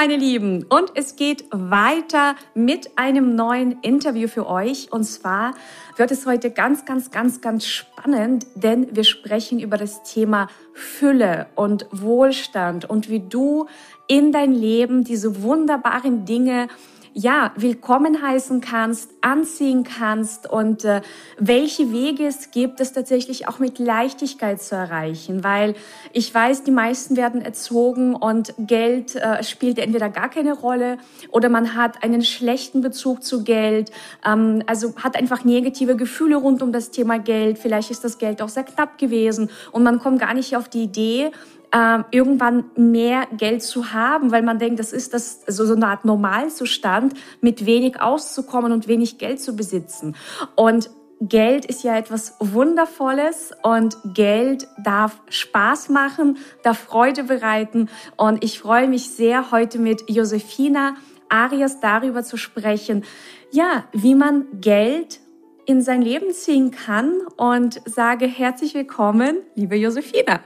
Meine 0.00 0.16
Lieben, 0.16 0.64
und 0.70 0.92
es 0.94 1.14
geht 1.14 1.44
weiter 1.50 2.34
mit 2.54 2.96
einem 2.96 3.34
neuen 3.34 3.82
Interview 3.82 4.28
für 4.28 4.46
euch. 4.46 4.90
Und 4.90 5.04
zwar 5.04 5.52
wird 5.96 6.10
es 6.10 6.24
heute 6.24 6.50
ganz, 6.50 6.86
ganz, 6.86 7.10
ganz, 7.10 7.42
ganz 7.42 7.66
spannend, 7.66 8.46
denn 8.54 8.96
wir 8.96 9.04
sprechen 9.04 9.60
über 9.60 9.76
das 9.76 10.02
Thema 10.02 10.48
Fülle 10.72 11.48
und 11.54 11.84
Wohlstand 11.90 12.88
und 12.88 13.10
wie 13.10 13.20
du 13.20 13.66
in 14.08 14.32
dein 14.32 14.54
Leben 14.54 15.04
diese 15.04 15.42
wunderbaren 15.42 16.24
Dinge 16.24 16.68
ja, 17.12 17.52
willkommen 17.56 18.22
heißen 18.22 18.60
kannst, 18.60 19.10
anziehen 19.20 19.82
kannst 19.84 20.48
und 20.48 20.84
äh, 20.84 21.02
welche 21.38 21.92
Wege 21.92 22.26
es 22.26 22.50
gibt, 22.50 22.80
es 22.80 22.92
tatsächlich 22.92 23.48
auch 23.48 23.58
mit 23.58 23.78
Leichtigkeit 23.78 24.62
zu 24.62 24.76
erreichen. 24.76 25.42
Weil 25.42 25.74
ich 26.12 26.32
weiß, 26.32 26.62
die 26.62 26.70
meisten 26.70 27.16
werden 27.16 27.42
erzogen 27.42 28.14
und 28.14 28.54
Geld 28.58 29.16
äh, 29.16 29.42
spielt 29.42 29.78
entweder 29.78 30.08
gar 30.08 30.28
keine 30.28 30.52
Rolle 30.52 30.98
oder 31.30 31.48
man 31.48 31.74
hat 31.74 32.02
einen 32.04 32.22
schlechten 32.22 32.80
Bezug 32.80 33.24
zu 33.24 33.42
Geld, 33.42 33.90
ähm, 34.24 34.62
also 34.66 34.94
hat 34.96 35.16
einfach 35.16 35.44
negative 35.44 35.96
Gefühle 35.96 36.36
rund 36.36 36.62
um 36.62 36.72
das 36.72 36.90
Thema 36.90 37.18
Geld. 37.18 37.58
Vielleicht 37.58 37.90
ist 37.90 38.04
das 38.04 38.18
Geld 38.18 38.40
auch 38.40 38.48
sehr 38.48 38.64
knapp 38.64 38.98
gewesen 38.98 39.50
und 39.72 39.82
man 39.82 39.98
kommt 39.98 40.20
gar 40.20 40.34
nicht 40.34 40.56
auf 40.56 40.68
die 40.68 40.84
Idee, 40.84 41.32
äh, 41.72 41.98
irgendwann 42.10 42.64
mehr 42.76 43.26
Geld 43.36 43.62
zu 43.62 43.92
haben, 43.92 44.32
weil 44.32 44.42
man 44.42 44.58
denkt, 44.58 44.80
das 44.80 44.92
ist 44.92 45.14
das 45.14 45.42
so, 45.46 45.64
so 45.64 45.74
eine 45.74 45.86
Art 45.86 46.04
Normalzustand, 46.04 47.14
mit 47.40 47.66
wenig 47.66 48.00
auszukommen 48.00 48.72
und 48.72 48.88
wenig 48.88 49.18
Geld 49.18 49.40
zu 49.40 49.56
besitzen. 49.56 50.16
Und 50.56 50.90
Geld 51.22 51.66
ist 51.66 51.84
ja 51.84 51.98
etwas 51.98 52.34
Wundervolles 52.40 53.52
und 53.62 53.98
Geld 54.14 54.66
darf 54.82 55.20
Spaß 55.28 55.90
machen, 55.90 56.38
darf 56.62 56.78
Freude 56.78 57.24
bereiten. 57.24 57.90
Und 58.16 58.42
ich 58.42 58.58
freue 58.58 58.88
mich 58.88 59.10
sehr, 59.10 59.50
heute 59.50 59.78
mit 59.78 60.08
Josefina 60.08 60.96
Arias 61.28 61.80
darüber 61.80 62.22
zu 62.22 62.38
sprechen, 62.38 63.04
ja, 63.52 63.84
wie 63.92 64.14
man 64.14 64.46
Geld 64.60 65.20
in 65.66 65.82
sein 65.82 66.02
Leben 66.02 66.32
ziehen 66.32 66.70
kann 66.70 67.20
und 67.36 67.80
sage 67.84 68.26
herzlich 68.26 68.74
willkommen, 68.74 69.36
liebe 69.54 69.76
Josefina. 69.76 70.40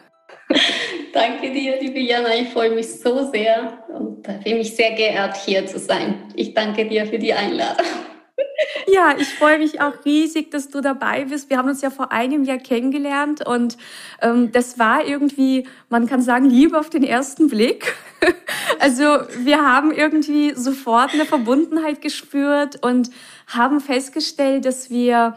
Danke 1.15 1.53
dir, 1.53 1.81
liebe 1.81 2.01
Jana. 2.01 2.35
Ich 2.35 2.49
freue 2.49 2.75
mich 2.75 2.91
so 3.01 3.31
sehr 3.31 3.85
und 3.89 4.27
fühle 4.43 4.57
mich 4.57 4.75
sehr 4.75 4.97
geehrt, 4.97 5.37
hier 5.37 5.65
zu 5.65 5.79
sein. 5.79 6.25
Ich 6.35 6.55
danke 6.55 6.89
dir 6.89 7.07
für 7.07 7.21
die 7.21 7.33
Einladung. 7.33 7.87
Ja, 8.89 9.15
ich 9.17 9.29
freue 9.29 9.59
mich 9.59 9.81
auch 9.81 10.05
riesig, 10.05 10.51
dass 10.51 10.71
du 10.71 10.81
dabei 10.81 11.25
bist. 11.27 11.51
Wir 11.51 11.59
haben 11.59 11.69
uns 11.69 11.83
ja 11.83 11.91
vor 11.91 12.11
einem 12.11 12.43
Jahr 12.43 12.59
kennengelernt 12.59 13.47
und 13.47 13.77
ähm, 14.23 14.51
das 14.51 14.79
war 14.79 15.07
irgendwie, 15.07 15.69
man 15.89 16.07
kann 16.07 16.21
sagen, 16.21 16.51
Liebe 16.51 16.79
auf 16.79 16.91
den 16.91 17.05
ersten 17.05 17.49
Blick. 17.49 17.95
Also 18.81 19.05
wir 19.39 19.63
haben 19.63 19.93
irgendwie 19.93 20.53
sofort 20.55 21.13
eine 21.13 21.27
Verbundenheit 21.27 22.01
gespürt 22.01 22.83
und 22.83 23.11
haben 23.47 23.81
festgestellt, 23.81 24.65
dass 24.65 24.91
wir 24.91 25.37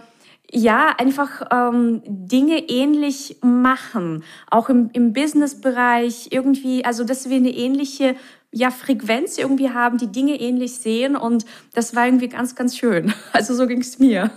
ja, 0.51 0.93
einfach 0.97 1.41
ähm, 1.51 2.01
Dinge 2.05 2.69
ähnlich 2.69 3.37
machen, 3.41 4.23
auch 4.49 4.69
im, 4.69 4.89
im 4.93 5.13
Business-Bereich 5.13 6.29
irgendwie, 6.31 6.85
also 6.85 7.03
dass 7.03 7.29
wir 7.29 7.37
eine 7.37 7.49
ähnliche 7.49 8.15
ja, 8.51 8.71
Frequenz 8.71 9.37
irgendwie 9.37 9.71
haben, 9.71 9.97
die 9.97 10.07
Dinge 10.07 10.39
ähnlich 10.39 10.75
sehen 10.75 11.17
und 11.17 11.45
das 11.73 11.95
war 11.95 12.05
irgendwie 12.05 12.29
ganz, 12.29 12.55
ganz 12.55 12.77
schön. 12.77 13.13
Also 13.33 13.53
so 13.53 13.67
ging 13.67 13.81
es 13.81 13.99
mir. 13.99 14.31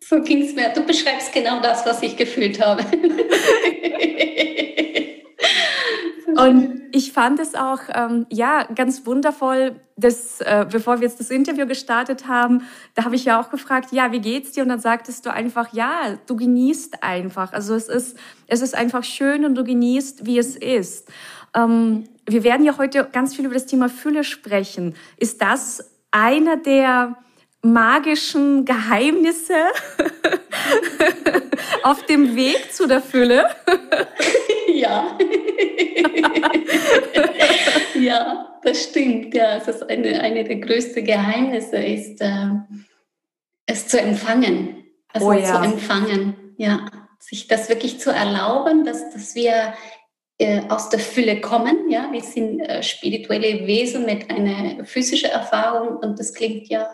So 0.00 0.22
ging 0.22 0.42
es 0.42 0.54
mir. 0.54 0.68
Du 0.74 0.82
beschreibst 0.82 1.32
genau 1.32 1.60
das, 1.60 1.84
was 1.86 2.02
ich 2.02 2.16
gefühlt 2.16 2.64
habe. 2.64 2.84
Und 6.36 6.82
ich 6.92 7.12
fand 7.12 7.40
es 7.40 7.54
auch 7.54 7.80
ähm, 7.92 8.26
ja 8.30 8.64
ganz 8.74 9.06
wundervoll, 9.06 9.80
dass 9.96 10.40
äh, 10.40 10.66
bevor 10.70 11.00
wir 11.00 11.08
jetzt 11.08 11.20
das 11.20 11.30
Interview 11.30 11.66
gestartet 11.66 12.28
haben, 12.28 12.62
da 12.94 13.04
habe 13.04 13.16
ich 13.16 13.24
ja 13.24 13.40
auch 13.40 13.50
gefragt, 13.50 13.92
ja, 13.92 14.12
wie 14.12 14.20
geht's 14.20 14.52
dir? 14.52 14.62
Und 14.62 14.68
dann 14.68 14.80
sagtest 14.80 15.26
du 15.26 15.32
einfach, 15.32 15.72
ja, 15.72 16.18
du 16.26 16.36
genießt 16.36 17.02
einfach. 17.02 17.52
Also 17.52 17.74
es 17.74 17.88
ist 17.88 18.18
es 18.46 18.62
ist 18.62 18.74
einfach 18.74 19.04
schön 19.04 19.44
und 19.44 19.54
du 19.54 19.64
genießt, 19.64 20.26
wie 20.26 20.38
es 20.38 20.56
ist. 20.56 21.08
Ähm, 21.54 22.04
wir 22.26 22.44
werden 22.44 22.64
ja 22.64 22.76
heute 22.78 23.08
ganz 23.10 23.34
viel 23.34 23.46
über 23.46 23.54
das 23.54 23.66
Thema 23.66 23.88
Fülle 23.88 24.24
sprechen. 24.24 24.94
Ist 25.16 25.40
das 25.40 25.90
einer 26.10 26.56
der 26.56 27.16
magischen 27.62 28.64
Geheimnisse 28.64 29.54
auf 31.82 32.04
dem 32.06 32.36
Weg 32.36 32.72
zu 32.72 32.86
der 32.86 33.00
Fülle? 33.00 33.46
Ja. 34.70 35.18
ja, 38.00 38.58
das 38.62 38.84
stimmt. 38.84 39.34
Ja, 39.34 39.56
es 39.56 39.68
ist 39.68 39.88
eine, 39.88 40.20
eine 40.20 40.44
der 40.44 40.56
größten 40.56 41.04
Geheimnisse 41.04 41.76
ist, 41.76 42.20
äh, 42.20 42.48
es 43.66 43.88
zu 43.88 44.00
empfangen. 44.00 44.84
Also 45.12 45.28
oh, 45.28 45.32
ja. 45.32 45.54
zu 45.54 45.62
empfangen. 45.62 46.54
Ja, 46.56 46.86
sich 47.18 47.48
das 47.48 47.68
wirklich 47.68 48.00
zu 48.00 48.10
erlauben, 48.10 48.84
dass, 48.84 49.10
dass 49.10 49.34
wir 49.34 49.74
äh, 50.38 50.62
aus 50.68 50.88
der 50.88 51.00
Fülle 51.00 51.40
kommen. 51.40 51.90
Ja, 51.90 52.08
wir 52.12 52.22
sind 52.22 52.60
äh, 52.60 52.82
spirituelle 52.82 53.66
Wesen 53.66 54.06
mit 54.06 54.30
einer 54.30 54.84
physischen 54.84 55.30
Erfahrung 55.30 55.98
und 55.98 56.18
das 56.18 56.32
klingt 56.32 56.68
ja 56.68 56.88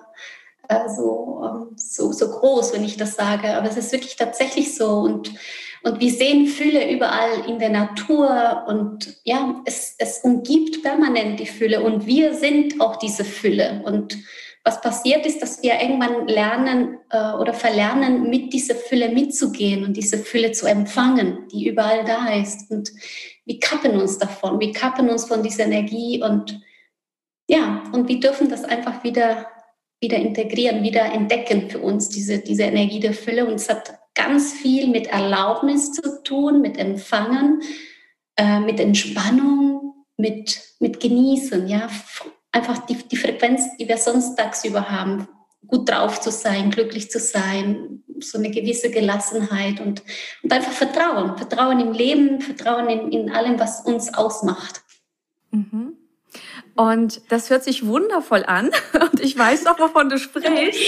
äh, 0.69 0.89
so, 0.89 1.43
ähm, 1.45 1.77
so, 1.77 2.13
so 2.13 2.31
groß, 2.31 2.73
wenn 2.73 2.85
ich 2.85 2.97
das 2.97 3.17
sage, 3.17 3.55
aber 3.55 3.69
es 3.69 3.77
ist 3.77 3.93
wirklich 3.93 4.17
tatsächlich 4.17 4.75
so 4.75 5.01
und 5.01 5.31
und 5.85 6.01
wir 6.01 6.11
sehen 6.11 6.47
Fülle 6.47 6.91
überall 6.91 7.47
in 7.47 7.59
der 7.59 7.69
Natur 7.69 8.65
und 8.67 9.21
ja, 9.25 9.63
es, 9.67 9.95
es 9.99 10.21
umgibt 10.21 10.83
permanent 10.83 11.39
die 11.39 11.47
Fülle 11.47 11.83
und 11.83 12.07
wir 12.07 12.33
sind 12.33 12.81
auch 12.81 12.97
diese 12.97 13.23
Fülle. 13.23 13.83
Und 13.85 14.17
was 14.65 14.81
passiert 14.81 15.27
ist, 15.27 15.43
dass 15.43 15.63
wir 15.63 15.79
irgendwann 15.79 16.27
lernen 16.27 16.97
äh, 17.11 17.33
oder 17.35 17.53
verlernen, 17.53 18.31
mit 18.31 18.55
dieser 18.55 18.75
Fülle 18.75 19.11
mitzugehen 19.11 19.85
und 19.85 19.95
diese 19.95 20.17
Fülle 20.17 20.53
zu 20.53 20.67
empfangen, 20.67 21.49
die 21.53 21.69
überall 21.69 22.03
da 22.07 22.33
ist. 22.33 22.71
Und 22.71 22.91
wir 23.45 23.61
kappen 23.61 24.01
uns 24.01 24.17
davon, 24.17 24.59
wir 24.61 24.73
kappen 24.73 25.11
uns 25.11 25.27
von 25.27 25.43
dieser 25.43 25.65
Energie 25.65 26.23
und 26.23 26.63
ja, 27.47 27.85
und 27.93 28.09
wir 28.09 28.21
dürfen 28.21 28.49
das 28.49 28.65
einfach 28.65 29.05
wieder, 29.05 29.49
wieder 30.01 30.17
integrieren, 30.17 30.83
wieder 30.83 31.05
entdecken 31.13 31.69
für 31.69 31.81
uns, 31.81 32.09
diese, 32.09 32.39
diese 32.39 32.63
Energie 32.63 33.01
der 33.01 33.13
Fülle. 33.13 33.45
Und 33.45 33.57
es 33.57 33.69
hat 33.69 33.99
ganz 34.15 34.53
viel 34.53 34.89
mit 34.89 35.07
Erlaubnis 35.09 35.93
zu 35.93 36.23
tun, 36.23 36.61
mit 36.61 36.79
Empfangen, 36.79 37.63
äh, 38.37 38.61
mit 38.61 38.81
Entspannung, 38.81 40.05
mit, 40.17 40.61
mit 40.79 41.01
Genießen, 41.01 41.67
ja, 41.69 41.89
einfach 42.53 42.87
die, 42.87 42.95
die 42.95 43.17
Frequenz, 43.17 43.77
die 43.79 43.89
wir 43.89 43.99
sonst 43.99 44.37
tagsüber 44.37 44.91
haben, 44.91 45.29
gut 45.67 45.89
drauf 45.89 46.21
zu 46.21 46.31
sein, 46.31 46.71
glücklich 46.71 47.11
zu 47.11 47.19
sein, 47.19 48.05
so 48.21 48.39
eine 48.39 48.51
gewisse 48.51 48.91
Gelassenheit 48.91 49.81
und, 49.81 50.03
und 50.43 50.53
einfach 50.53 50.73
Vertrauen, 50.73 51.37
Vertrauen 51.37 51.81
im 51.81 51.93
Leben, 51.93 52.41
Vertrauen 52.41 52.89
in, 52.89 53.13
in 53.13 53.31
allem, 53.31 53.59
was 53.59 53.81
uns 53.81 54.13
ausmacht. 54.15 54.83
Mhm. 55.51 55.97
Und 56.77 57.21
das 57.31 57.51
hört 57.51 57.63
sich 57.63 57.87
wundervoll 57.87 58.45
an 58.45 58.71
und 59.13 59.21
ich 59.21 59.39
weiß 59.39 59.67
auch, 59.67 59.79
wovon 59.79 60.09
du 60.09 60.19
sprichst. 60.19 60.79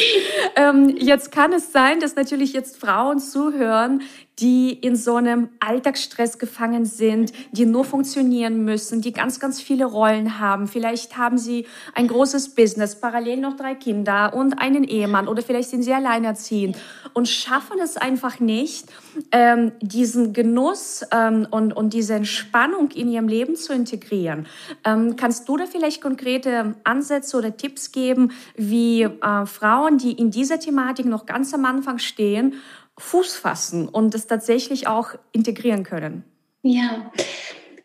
Ähm, 0.57 0.97
jetzt 0.97 1.31
kann 1.31 1.53
es 1.53 1.73
sein, 1.73 2.01
dass 2.01 2.17
natürlich 2.17 2.53
jetzt 2.53 2.79
Frauen 2.79 3.21
zuhören, 3.21 4.03
die 4.39 4.73
in 4.73 4.97
so 4.97 5.17
einem 5.17 5.49
Alltagsstress 5.61 6.39
gefangen 6.39 6.85
sind, 6.85 7.33
die 7.53 7.65
nur 7.65 7.85
funktionieren 7.85 8.65
müssen, 8.65 9.01
die 9.01 9.13
ganz, 9.13 9.41
ganz 9.41 9.63
viele 9.63 9.87
Rollen 9.87 10.39
haben. 10.39 10.69
Vielleicht 10.69 11.17
haben 11.17 11.39
sie 11.39 11.67
ein 11.95 12.07
großes 12.09 12.55
Business, 12.55 13.01
parallel 13.01 13.39
noch 13.39 13.57
drei 13.57 13.75
Kinder 13.75 14.35
und 14.35 14.61
einen 14.61 14.85
Ehemann 14.85 15.27
oder 15.27 15.43
vielleicht 15.43 15.71
sind 15.71 15.83
sie 15.83 15.95
alleinerziehend 15.95 16.77
und 17.15 17.29
schaffen 17.29 17.79
es 17.83 17.97
einfach 17.97 18.39
nicht, 18.39 18.89
ähm, 19.33 19.73
diesen 19.81 20.35
Genuss 20.35 21.03
ähm, 21.13 21.47
und, 21.51 21.73
und 21.73 21.95
diese 21.95 22.15
Entspannung 22.15 22.91
in 22.91 23.09
ihrem 23.09 23.29
Leben 23.29 23.57
zu 23.57 23.73
integrieren. 23.73 24.47
Ähm, 24.85 25.17
kannst 25.17 25.49
du 25.49 25.57
da 25.57 25.65
vielleicht 25.65 26.03
konkrete 26.03 26.75
Ansätze 26.85 27.39
oder 27.39 27.57
Tipps 27.57 27.91
geben, 27.91 28.33
wie 28.55 29.03
äh, 29.03 29.47
Frauen, 29.47 29.97
die 29.97 30.13
in 30.13 30.31
dieser 30.31 30.61
Thematik 30.61 31.07
noch 31.07 31.25
ganz 31.25 31.55
am 31.55 31.65
Anfang 31.65 31.99
stehen, 31.99 32.55
Fuß 32.99 33.37
fassen 33.37 33.89
und 33.89 34.15
es 34.15 34.27
tatsächlich 34.27 34.89
auch 34.89 35.11
integrieren 35.33 35.85
können? 35.85 36.25
Ja, 36.63 37.11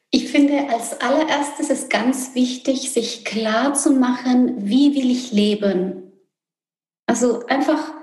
ich 0.10 0.30
finde, 0.30 0.70
als 0.70 1.00
allererstes 1.00 1.70
ist 1.70 1.90
ganz 1.90 2.36
wichtig, 2.36 2.92
sich 2.92 3.24
klar 3.24 3.74
zu 3.74 3.92
machen, 3.92 4.68
wie 4.68 4.94
will 4.96 5.10
ich 5.10 5.32
leben. 5.32 6.12
Also 7.06 7.46
einfach 7.48 7.94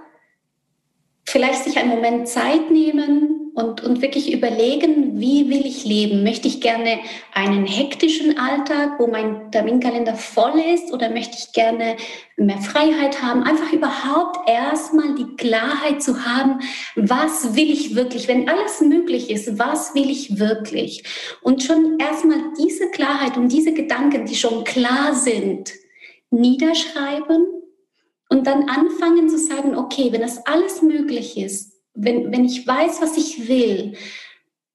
vielleicht 1.24 1.64
sich 1.64 1.78
einen 1.78 1.90
Moment 1.90 2.28
Zeit 2.28 2.70
nehmen 2.70 3.37
und, 3.58 3.82
und 3.82 4.02
wirklich 4.02 4.32
überlegen, 4.32 5.18
wie 5.18 5.50
will 5.50 5.66
ich 5.66 5.84
leben? 5.84 6.22
Möchte 6.22 6.46
ich 6.46 6.60
gerne 6.60 7.00
einen 7.34 7.66
hektischen 7.66 8.38
Alltag, 8.38 9.00
wo 9.00 9.08
mein 9.08 9.50
Terminkalender 9.50 10.14
voll 10.14 10.60
ist 10.72 10.92
oder 10.92 11.10
möchte 11.10 11.36
ich 11.36 11.52
gerne 11.52 11.96
mehr 12.36 12.58
Freiheit 12.58 13.20
haben? 13.20 13.42
Einfach 13.42 13.72
überhaupt 13.72 14.48
erstmal 14.48 15.16
die 15.16 15.34
Klarheit 15.36 16.00
zu 16.00 16.24
haben, 16.24 16.60
was 16.94 17.56
will 17.56 17.68
ich 17.68 17.96
wirklich? 17.96 18.28
Wenn 18.28 18.48
alles 18.48 18.80
möglich 18.80 19.28
ist, 19.28 19.58
was 19.58 19.92
will 19.96 20.08
ich 20.08 20.38
wirklich? 20.38 21.02
Und 21.42 21.64
schon 21.64 21.98
erstmal 21.98 22.38
diese 22.60 22.90
Klarheit 22.90 23.36
und 23.36 23.48
diese 23.48 23.72
Gedanken, 23.72 24.24
die 24.24 24.36
schon 24.36 24.62
klar 24.62 25.16
sind, 25.16 25.72
niederschreiben 26.30 27.44
und 28.28 28.46
dann 28.46 28.68
anfangen 28.68 29.28
zu 29.28 29.36
sagen, 29.36 29.76
okay, 29.76 30.12
wenn 30.12 30.20
das 30.20 30.46
alles 30.46 30.80
möglich 30.80 31.36
ist, 31.36 31.77
wenn, 31.98 32.32
wenn 32.32 32.44
ich 32.44 32.66
weiß, 32.66 33.00
was 33.00 33.16
ich 33.16 33.48
will, 33.48 33.94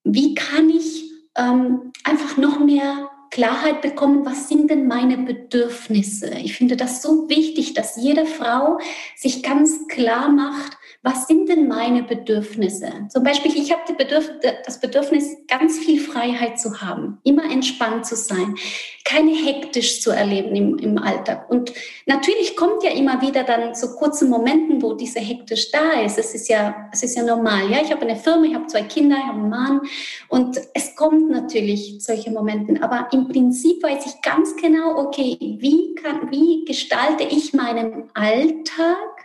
wie 0.04 0.36
kann 0.36 0.70
ich 0.70 1.10
ähm, 1.36 1.92
einfach 2.04 2.38
noch 2.38 2.60
mehr 2.60 3.10
Klarheit 3.32 3.82
bekommen, 3.82 4.26
was 4.26 4.48
sind 4.48 4.70
denn 4.70 4.88
meine 4.88 5.18
Bedürfnisse? 5.18 6.36
Ich 6.44 6.56
finde 6.56 6.76
das 6.76 7.02
so 7.02 7.30
wichtig, 7.30 7.74
dass 7.74 7.96
jede 7.96 8.26
Frau 8.26 8.78
sich 9.16 9.42
ganz 9.42 9.88
klar 9.88 10.30
macht, 10.30 10.78
was 11.04 11.28
sind 11.28 11.50
denn 11.50 11.68
meine 11.68 12.04
Bedürfnisse? 12.04 12.90
Zum 13.10 13.24
Beispiel, 13.24 13.52
ich 13.56 13.74
habe 13.74 13.94
Bedürf 13.94 14.32
das 14.66 14.80
Bedürfnis, 14.80 15.36
ganz 15.50 15.78
viel 15.78 16.00
Freiheit 16.00 16.58
zu 16.58 16.82
haben, 16.82 17.20
immer 17.24 17.44
entspannt 17.52 18.06
zu 18.06 18.16
sein, 18.16 18.56
keine 19.04 19.32
hektisch 19.32 20.02
zu 20.02 20.12
erleben 20.12 20.56
im, 20.56 20.78
im 20.80 20.98
Alltag. 20.98 21.50
Und 21.50 21.74
natürlich 22.06 22.56
kommt 22.56 22.84
ja 22.84 22.92
immer 22.92 23.22
wieder 23.22 23.44
dann 23.44 23.76
so 23.76 23.96
kurze 23.96 24.26
Momenten, 24.26 24.82
wo 24.82 24.94
diese 24.94 25.20
hektisch 25.20 25.72
da 25.72 26.02
ist. 26.06 26.18
Es 26.18 26.34
ist 26.34 26.48
ja, 26.48 26.88
es 26.94 27.04
ist 27.04 27.18
ja 27.18 27.24
normal. 27.24 27.70
Ja, 27.70 27.82
ich 27.84 27.92
habe 27.92 28.04
eine 28.04 28.16
Firma, 28.16 28.46
ich 28.46 28.56
habe 28.56 28.68
zwei 28.68 28.84
Kinder, 28.84 29.18
ich 29.18 29.26
habe 29.26 29.40
einen 29.40 29.50
Mann 29.50 29.82
und 30.30 30.60
es 30.74 30.96
kommt 30.96 31.30
natürlich 31.30 31.98
solche 32.00 32.32
Momente. 32.32 32.82
Aber 32.82 33.10
im 33.12 33.28
Prinzip 33.28 33.84
weiß 33.84 34.06
ich 34.06 34.22
ganz 34.22 34.56
genau, 34.56 34.98
okay, 34.98 35.38
wie 35.60 35.96
kann, 35.96 36.32
wie 36.32 36.64
gestalte 36.64 37.24
ich 37.24 37.54
meinen 37.54 38.10
Alltag? 38.14 39.23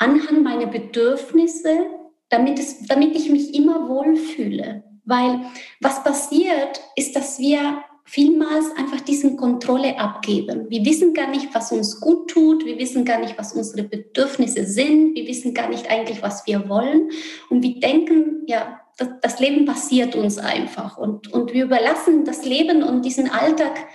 Anhand 0.00 0.42
meiner 0.42 0.66
Bedürfnisse, 0.66 1.86
damit, 2.30 2.58
es, 2.58 2.86
damit 2.86 3.14
ich 3.14 3.30
mich 3.30 3.54
immer 3.54 3.88
wohlfühle. 3.88 4.82
Weil 5.04 5.40
was 5.80 6.02
passiert, 6.02 6.80
ist, 6.96 7.14
dass 7.14 7.38
wir 7.38 7.84
vielmals 8.04 8.74
einfach 8.76 9.00
diesen 9.00 9.36
Kontrolle 9.36 9.98
abgeben. 9.98 10.66
Wir 10.68 10.84
wissen 10.84 11.14
gar 11.14 11.30
nicht, 11.30 11.54
was 11.54 11.70
uns 11.70 12.00
gut 12.00 12.30
tut, 12.30 12.64
wir 12.64 12.78
wissen 12.78 13.04
gar 13.04 13.20
nicht, 13.20 13.38
was 13.38 13.52
unsere 13.52 13.84
Bedürfnisse 13.84 14.66
sind, 14.66 15.14
wir 15.14 15.26
wissen 15.28 15.54
gar 15.54 15.68
nicht 15.68 15.88
eigentlich, 15.90 16.22
was 16.22 16.46
wir 16.46 16.68
wollen. 16.68 17.10
Und 17.50 17.62
wir 17.62 17.78
denken, 17.78 18.42
ja, 18.46 18.80
das, 18.96 19.08
das 19.22 19.38
Leben 19.38 19.64
passiert 19.64 20.16
uns 20.16 20.38
einfach. 20.38 20.98
Und, 20.98 21.32
und 21.32 21.52
wir 21.52 21.64
überlassen 21.64 22.24
das 22.24 22.44
Leben 22.44 22.82
und 22.82 23.04
diesen 23.04 23.30
Alltag 23.30 23.86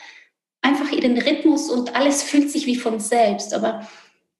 einfach 0.61 0.91
ihren 0.91 1.17
Rhythmus 1.17 1.69
und 1.69 1.95
alles 1.95 2.23
fühlt 2.23 2.49
sich 2.51 2.65
wie 2.67 2.75
von 2.75 2.99
selbst. 2.99 3.53
Aber 3.53 3.87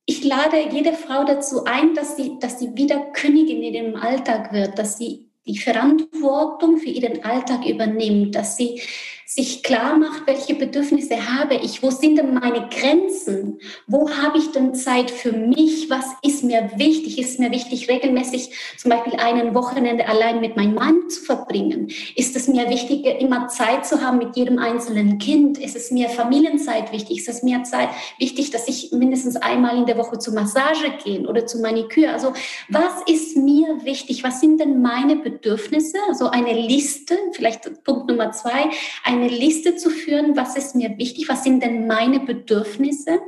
ich 0.05 0.23
lade 0.23 0.69
jede 0.71 0.93
Frau 0.93 1.23
dazu 1.23 1.65
ein, 1.65 1.95
dass 1.95 2.15
sie, 2.15 2.37
dass 2.39 2.59
sie 2.59 2.75
wieder 2.75 2.99
Königin 3.13 3.63
in 3.63 3.73
ihrem 3.73 3.95
Alltag 3.95 4.53
wird, 4.53 4.77
dass 4.77 4.97
sie 4.97 5.25
die 5.47 5.57
Verantwortung 5.57 6.77
für 6.77 6.89
ihren 6.89 7.23
Alltag 7.23 7.65
übernimmt, 7.65 8.35
dass 8.35 8.57
sie 8.57 8.81
sich 9.27 9.63
klar 9.63 9.97
macht, 9.97 10.27
welche 10.27 10.53
Bedürfnisse 10.53 11.35
habe 11.35 11.55
ich, 11.55 11.81
wo 11.81 11.89
sind 11.89 12.17
denn 12.17 12.35
meine 12.35 12.69
Grenzen, 12.69 13.59
wo 13.87 14.11
habe 14.11 14.37
ich 14.37 14.51
denn 14.51 14.75
Zeit 14.75 15.09
für 15.09 15.31
mich, 15.31 15.89
was 15.89 16.05
ist 16.21 16.43
mir 16.43 16.69
wichtig, 16.75 17.17
ist 17.17 17.39
mir 17.39 17.49
wichtig, 17.49 17.89
regelmäßig 17.89 18.51
zum 18.77 18.91
Beispiel 18.91 19.15
einen 19.15 19.55
Wochenende 19.55 20.07
allein 20.07 20.41
mit 20.41 20.55
meinem 20.55 20.75
Mann 20.75 21.09
zu 21.09 21.21
verbringen, 21.21 21.87
ist 22.15 22.35
es 22.35 22.47
mir 22.47 22.69
wichtig, 22.69 23.03
immer 23.19 23.47
Zeit 23.47 23.87
zu 23.87 23.99
haben 24.01 24.19
mit 24.19 24.35
jedem 24.35 24.59
einzelnen 24.59 25.17
Kind, 25.17 25.57
ist 25.57 25.75
es 25.75 25.89
mir 25.89 26.09
Familienzeit 26.09 26.91
wichtig, 26.91 27.17
ist 27.17 27.29
es 27.29 27.41
mir 27.41 27.63
Zeit 27.63 27.89
wichtig, 28.19 28.51
dass 28.51 28.67
ich 28.67 28.91
mindestens 28.91 29.37
einmal 29.37 29.75
in 29.75 29.87
der 29.87 29.97
Woche 29.97 30.19
zur 30.19 30.35
Massage 30.35 30.91
gehe 31.03 31.27
oder 31.27 31.47
zu 31.47 31.59
Maniküre, 31.61 32.13
also 32.13 32.33
was 32.69 33.01
ist 33.07 33.35
mir 33.37 33.83
wichtig, 33.85 34.23
was 34.23 34.39
sind 34.39 34.59
denn 34.59 34.83
meine 34.83 35.15
Bedürfnisse, 35.15 35.97
also 36.07 36.27
eine 36.29 36.53
Liste, 36.53 37.17
vielleicht 37.31 37.83
Punkt 37.83 38.07
Nummer 38.07 38.31
zwei, 38.31 38.69
ein 39.03 39.14
eine 39.15 39.29
Liste 39.29 39.75
zu 39.75 39.89
führen, 39.89 40.35
was 40.35 40.55
ist 40.55 40.75
mir 40.75 40.97
wichtig, 40.97 41.29
was 41.29 41.43
sind 41.43 41.63
denn 41.63 41.87
meine 41.87 42.19
Bedürfnisse, 42.19 43.19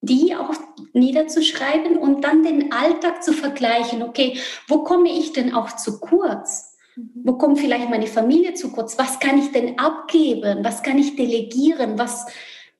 die 0.00 0.34
auch 0.34 0.52
niederzuschreiben 0.92 1.96
und 1.96 2.22
dann 2.22 2.42
den 2.42 2.72
Alltag 2.72 3.22
zu 3.22 3.32
vergleichen. 3.32 4.02
Okay, 4.02 4.38
wo 4.68 4.84
komme 4.84 5.08
ich 5.08 5.32
denn 5.32 5.54
auch 5.54 5.74
zu 5.76 6.00
kurz? 6.00 6.76
Wo 7.24 7.34
kommt 7.34 7.58
vielleicht 7.58 7.90
meine 7.90 8.06
Familie 8.06 8.54
zu 8.54 8.72
kurz? 8.72 8.98
Was 8.98 9.20
kann 9.20 9.38
ich 9.38 9.52
denn 9.52 9.78
abgeben? 9.78 10.64
Was 10.64 10.82
kann 10.82 10.98
ich 10.98 11.16
delegieren? 11.16 11.98
Was, 11.98 12.26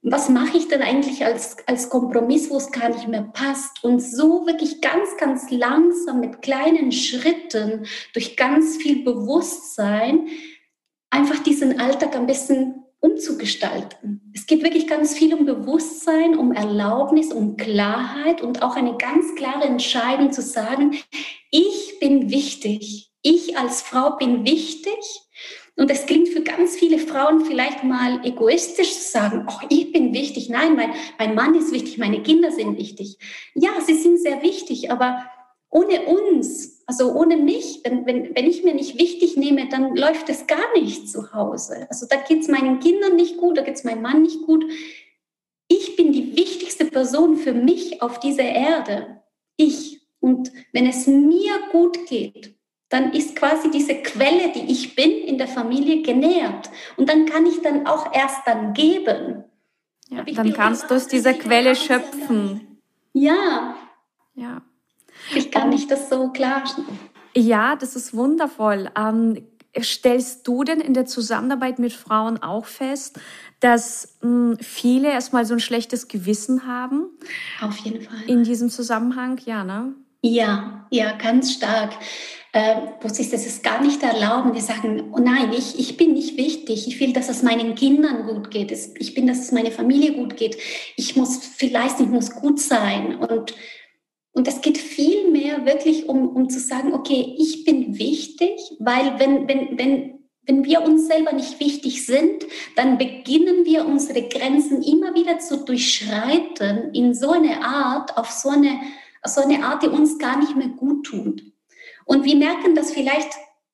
was 0.03 0.29
mache 0.29 0.57
ich 0.57 0.69
denn 0.69 0.83
eigentlich 0.83 1.25
als, 1.25 1.57
als 1.67 1.91
Kompromiss, 1.91 2.49
wo 2.51 2.57
es 2.57 2.71
gar 2.71 2.89
nicht 2.89 3.09
mehr 3.09 3.31
passt? 3.35 3.85
Und 3.85 4.01
so 4.01 4.47
wirklich 4.47 4.81
ganz, 4.81 5.17
ganz 5.19 5.51
langsam 5.51 6.21
mit 6.21 6.41
kleinen 6.41 6.93
Schritten 6.93 7.87
durch 8.15 8.37
ganz 8.37 8.77
viel 8.77 9.05
Bewusstsein 9.05 10.29
einfach 11.17 11.43
diesen 11.43 11.81
Alltag 11.81 12.15
ein 12.15 12.27
bisschen 12.27 12.85
umzugestalten. 13.01 14.31
Es 14.35 14.47
geht 14.47 14.63
wirklich 14.63 14.87
ganz 14.87 15.15
viel 15.15 15.35
um 15.35 15.47
Bewusstsein, 15.47 16.37
um 16.37 16.53
Erlaubnis, 16.53 17.33
um 17.33 17.57
Klarheit 17.57 18.43
und 18.43 18.63
auch 18.63 18.77
eine 18.77 18.97
ganz 18.97 19.35
klare 19.35 19.65
Entscheidung 19.65 20.33
zu 20.33 20.43
sagen, 20.43 20.97
ich 21.51 21.99
bin 22.01 22.31
wichtig. 22.31 23.13
Ich 23.23 23.59
als 23.59 23.83
Frau 23.83 24.17
bin 24.17 24.45
wichtig. 24.45 24.99
Und 25.77 25.91
es 25.91 26.07
klingt 26.07 26.29
für 26.29 26.43
ganz 26.43 26.77
viele 26.77 26.99
Frauen 26.99 27.45
vielleicht 27.45 27.85
mal 27.85 28.25
egoistisch 28.25 28.95
zu 28.95 29.11
sagen, 29.11 29.47
oh, 29.49 29.67
ich 29.69 29.93
bin 29.93 30.15
wichtig. 30.15 30.49
Nein, 30.49 30.75
mein, 30.75 30.93
mein 31.19 31.35
Mann 31.35 31.55
ist 31.55 31.73
wichtig, 31.73 31.99
meine 31.99 32.23
Kinder 32.23 32.51
sind 32.51 32.79
wichtig. 32.79 33.19
Ja, 33.55 33.71
sie 33.85 33.95
sind 33.95 34.19
sehr 34.19 34.43
wichtig, 34.43 34.91
aber 34.91 35.27
ohne 35.71 36.03
uns, 36.03 36.76
also 36.87 37.13
ohne 37.13 37.37
mich, 37.37 37.81
wenn, 37.85 38.07
wenn, 38.07 38.35
wenn 38.37 38.47
ich 38.47 38.63
mir 38.63 38.73
nicht 38.73 38.99
wichtig 38.99 39.37
nehme, 39.37 39.69
dann 39.69 39.97
läuft 39.97 40.29
es 40.29 40.47
gar 40.47 40.73
nicht 40.75 41.11
zu 41.11 41.33
Hause. 41.35 41.87
Also 41.91 42.07
da 42.09 42.17
geht 42.17 42.43
es 42.43 42.49
meinen 42.49 42.79
Kindern 42.79 43.17
nicht 43.17 43.39
gut, 43.39 43.59
da 43.59 43.63
geht 43.63 43.75
es 43.75 43.85
meinem 43.85 44.03
Mann 44.03 44.23
nicht 44.23 44.43
gut. 44.43 44.65
Ich 45.67 45.97
bin 45.97 46.13
die 46.13 46.37
wichtigste 46.37 46.85
Person 46.85 47.37
für 47.37 47.53
mich 47.53 48.01
auf 48.03 48.21
dieser 48.21 48.45
Erde. 48.45 49.23
Ich. 49.57 50.01
Und 50.21 50.53
wenn 50.73 50.87
es 50.87 51.09
mir 51.09 51.55
gut 51.73 52.07
geht, 52.07 52.55
dann 52.89 53.13
ist 53.13 53.35
quasi 53.35 53.69
diese 53.71 53.97
Quelle, 53.97 54.53
die 54.53 54.71
ich 54.71 54.95
bin, 54.95 55.11
in 55.11 55.39
der 55.39 55.49
Familie 55.49 56.03
genährt. 56.03 56.71
Und 56.97 57.09
dann 57.09 57.27
kann 57.27 57.47
ich 57.47 57.61
dann 57.63 57.87
auch 57.87 58.15
erst 58.15 58.47
dann 58.47 58.75
geben. 58.75 59.45
Ja, 60.09 60.23
dann 60.23 60.53
kannst 60.53 60.89
du 60.89 60.95
aus 60.95 61.09
dieser 61.09 61.35
Quelle 61.35 61.75
schöpfen. 61.75 62.81
Ja. 63.13 63.77
Ja. 64.35 64.63
Ich 65.35 65.51
kann 65.51 65.71
nicht 65.71 65.91
das 65.91 66.09
so 66.09 66.29
klar. 66.29 66.65
Ja, 67.35 67.77
das 67.77 67.97
ist 67.97 68.15
wundervoll. 68.15 68.91
Ähm, 68.97 69.47
stellst 69.81 70.47
du 70.47 70.65
denn 70.65 70.81
in 70.81 70.95
der 70.95 71.07
Zusammenarbeit 71.07 71.79
mit 71.79 71.93
Frauen 71.93 72.43
auch 72.43 72.67
fest, 72.67 73.19
dass 73.61 74.17
mh, 74.23 74.29
hm, 74.29 74.59
viele 74.61 75.11
erstmal 75.11 75.45
so 75.45 75.55
ein 75.55 75.61
schlechtes 75.61 76.09
Gewissen 76.09 76.67
haben? 76.67 77.07
Auf 77.61 77.77
jeden 77.79 78.03
Fall. 78.03 78.23
In 78.27 78.45
diesem 78.45 78.71
Zusammenhang, 78.71 79.41
ja, 79.45 79.65
ne? 79.65 79.95
Ja, 80.23 80.87
ja, 80.91 81.13
ganz 81.13 81.53
stark. 81.53 81.93
Äh, 82.53 82.77
wo 83.03 83.09
sich 83.09 83.29
das 83.29 83.45
ist 83.45 83.63
gar 83.63 83.83
nicht 83.83 84.03
erlauben. 84.03 84.55
Die 84.55 84.63
sagen, 84.63 85.13
oh 85.13 85.19
nein, 85.19 85.53
ich, 85.53 85.79
ich 85.79 85.99
bin 85.99 86.15
nicht 86.15 86.39
wichtig. 86.39 86.89
Ich 86.89 86.99
will, 87.01 87.13
dass 87.13 87.29
es 87.29 87.43
meinen 87.43 87.75
Kindern 87.75 88.27
gut 88.27 88.51
geht. 88.51 88.73
Ich 88.99 89.13
bin, 89.13 89.27
dass 89.27 89.41
es 89.41 89.53
meiner 89.53 89.71
Familie 89.71 90.15
gut 90.15 90.39
geht. 90.39 90.57
Ich 90.97 91.17
muss 91.17 91.37
vielleicht, 91.37 92.01
ich 92.01 92.07
muss 92.07 92.35
gut 92.35 92.59
sein. 92.59 93.17
Und 93.17 93.55
und 94.37 94.47
es 94.47 94.61
geht 94.61 94.77
viel 94.77 95.31
mehr 95.31 95.65
wirklich 95.65 96.11
um, 96.11 96.29
um 96.29 96.51
zu 96.51 96.61
sagen, 96.61 96.93
okay, 96.93 97.35
ich 97.39 97.65
bin 97.65 97.99
wichtig, 97.99 98.61
weil 98.79 99.19
wenn, 99.19 99.49
wenn, 99.49 99.79
wenn, 99.79 100.19
wenn 100.43 100.63
wir 100.63 100.83
uns 100.83 101.07
selber 101.07 101.33
nicht 101.33 101.59
wichtig 101.59 102.05
sind, 102.05 102.45
dann 102.77 102.99
beginnen 102.99 103.65
wir 103.65 103.87
unsere 103.87 104.29
Grenzen 104.29 104.83
immer 104.83 105.15
wieder 105.15 105.39
zu 105.39 105.65
durchschreiten 105.65 106.93
in 106.93 107.15
so 107.15 107.31
eine 107.31 107.65
Art, 107.65 108.19
auf 108.19 108.31
so 108.31 108.51
eine, 108.51 108.79
so 109.25 109.41
eine 109.41 109.65
Art, 109.65 109.83
die 109.83 109.89
uns 109.89 110.19
gar 110.19 110.39
nicht 110.39 110.55
mehr 110.55 110.69
gut 110.69 111.07
tut. 111.07 111.43
Und 112.05 112.27
wir 112.27 112.37
merken 112.37 112.75
das 112.75 112.93
vielleicht 112.93 113.31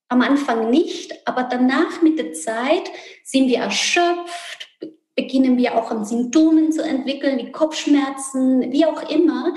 am 0.09 0.23
Anfang 0.23 0.71
nicht, 0.71 1.27
aber 1.27 1.43
danach 1.43 2.03
mit 2.03 2.21
der 2.21 2.35
Zeit 2.35 2.89
sind 3.25 3.49
wir 3.49 3.59
erschöpft, 3.59 4.69
beginnen 5.15 5.59
wir 5.59 5.75
auch 5.75 5.91
an 5.91 6.05
Symptomen 6.05 6.73
zu 6.73 6.83
entwickeln, 6.83 7.39
wie 7.39 7.53
Kopfschmerzen, 7.53 8.73
wie 8.73 8.87
auch 8.87 9.11
immer, 9.11 9.55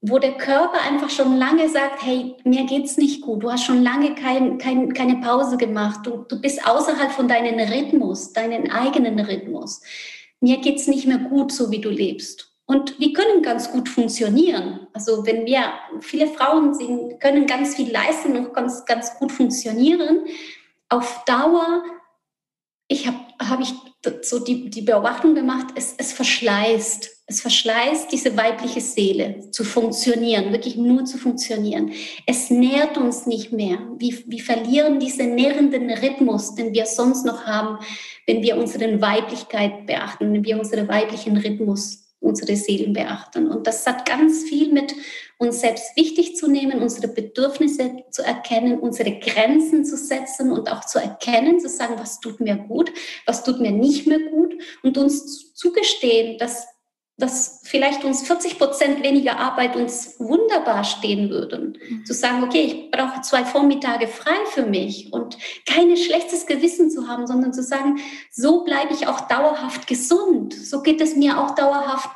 wo 0.00 0.18
der 0.18 0.36
Körper 0.36 0.80
einfach 0.80 1.10
schon 1.10 1.36
lange 1.36 1.68
sagt, 1.68 2.04
hey, 2.04 2.36
mir 2.44 2.64
geht's 2.66 2.96
nicht 2.96 3.22
gut, 3.22 3.42
du 3.42 3.50
hast 3.50 3.64
schon 3.64 3.82
lange 3.82 4.14
kein, 4.14 4.58
kein, 4.58 4.92
keine 4.94 5.16
Pause 5.16 5.56
gemacht, 5.56 6.00
du, 6.04 6.24
du 6.28 6.40
bist 6.40 6.64
außerhalb 6.66 7.10
von 7.10 7.26
deinem 7.26 7.58
Rhythmus, 7.58 8.32
deinen 8.32 8.70
eigenen 8.70 9.18
Rhythmus. 9.18 9.80
Mir 10.40 10.58
geht's 10.58 10.86
nicht 10.86 11.06
mehr 11.06 11.18
gut, 11.18 11.50
so 11.52 11.70
wie 11.72 11.80
du 11.80 11.90
lebst. 11.90 12.48
Und 12.66 13.00
wir 13.00 13.12
können 13.12 13.42
ganz 13.42 13.72
gut 13.72 13.88
funktionieren. 13.88 14.86
Also 14.92 15.26
wenn 15.26 15.46
wir, 15.46 15.72
viele 16.00 16.28
Frauen 16.28 16.74
sind, 16.74 17.18
können 17.18 17.46
ganz 17.46 17.74
viel 17.74 17.90
leisten 17.90 18.36
und 18.36 18.52
ganz, 18.52 18.84
ganz 18.84 19.18
gut 19.18 19.32
funktionieren. 19.32 20.26
Auf 20.90 21.24
Dauer, 21.24 21.82
ich 22.88 23.06
habe 23.06 23.18
hab 23.38 23.60
ich 23.60 23.72
so 24.22 24.38
die, 24.38 24.70
die 24.70 24.82
Beobachtung 24.82 25.34
gemacht, 25.34 25.68
es, 25.76 25.94
es 25.98 26.12
verschleißt. 26.12 27.10
Es 27.30 27.42
verschleißt 27.42 28.10
diese 28.10 28.34
weibliche 28.38 28.80
Seele 28.80 29.50
zu 29.50 29.62
funktionieren, 29.62 30.50
wirklich 30.50 30.76
nur 30.76 31.04
zu 31.04 31.18
funktionieren. 31.18 31.92
Es 32.24 32.48
nährt 32.48 32.96
uns 32.96 33.26
nicht 33.26 33.52
mehr. 33.52 33.80
Wir, 33.98 34.16
wir 34.24 34.42
verlieren 34.42 34.98
diesen 34.98 35.34
nährenden 35.34 35.90
Rhythmus, 35.90 36.54
den 36.54 36.72
wir 36.72 36.86
sonst 36.86 37.26
noch 37.26 37.44
haben, 37.44 37.84
wenn 38.26 38.42
wir 38.42 38.56
unsere 38.56 38.98
Weiblichkeit 39.02 39.86
beachten, 39.86 40.32
wenn 40.32 40.44
wir 40.44 40.58
unseren 40.58 40.88
weiblichen 40.88 41.36
Rhythmus 41.36 42.07
unsere 42.20 42.56
Seelen 42.56 42.92
beachten. 42.92 43.48
Und 43.48 43.66
das 43.66 43.86
hat 43.86 44.06
ganz 44.06 44.44
viel 44.44 44.72
mit 44.72 44.94
uns 45.38 45.60
selbst 45.60 45.96
wichtig 45.96 46.36
zu 46.36 46.48
nehmen, 46.48 46.80
unsere 46.80 47.08
Bedürfnisse 47.08 48.04
zu 48.10 48.22
erkennen, 48.22 48.80
unsere 48.80 49.18
Grenzen 49.18 49.84
zu 49.84 49.96
setzen 49.96 50.50
und 50.50 50.70
auch 50.70 50.84
zu 50.84 50.98
erkennen, 50.98 51.60
zu 51.60 51.68
sagen, 51.68 51.94
was 51.98 52.20
tut 52.20 52.40
mir 52.40 52.56
gut, 52.56 52.92
was 53.26 53.44
tut 53.44 53.60
mir 53.60 53.70
nicht 53.70 54.06
mehr 54.06 54.20
gut 54.30 54.54
und 54.82 54.98
uns 54.98 55.54
zugestehen, 55.54 56.38
dass 56.38 56.66
dass 57.18 57.60
vielleicht 57.64 58.04
uns 58.04 58.22
40 58.26 58.58
Prozent 58.58 59.02
weniger 59.02 59.38
Arbeit 59.38 59.74
uns 59.74 60.14
wunderbar 60.20 60.84
stehen 60.84 61.30
würden. 61.30 61.76
Mhm. 61.88 62.06
Zu 62.06 62.14
sagen, 62.14 62.44
okay, 62.44 62.62
ich 62.62 62.90
brauche 62.92 63.20
zwei 63.22 63.44
Vormittage 63.44 64.06
frei 64.06 64.36
für 64.46 64.64
mich 64.64 65.12
und 65.12 65.36
kein 65.66 65.96
schlechtes 65.96 66.46
Gewissen 66.46 66.90
zu 66.90 67.08
haben, 67.08 67.26
sondern 67.26 67.52
zu 67.52 67.62
sagen, 67.62 67.98
so 68.30 68.62
bleibe 68.62 68.94
ich 68.94 69.08
auch 69.08 69.22
dauerhaft 69.22 69.88
gesund. 69.88 70.54
So 70.54 70.80
geht 70.82 71.00
es 71.00 71.16
mir 71.16 71.40
auch 71.40 71.56
dauerhaft 71.56 72.08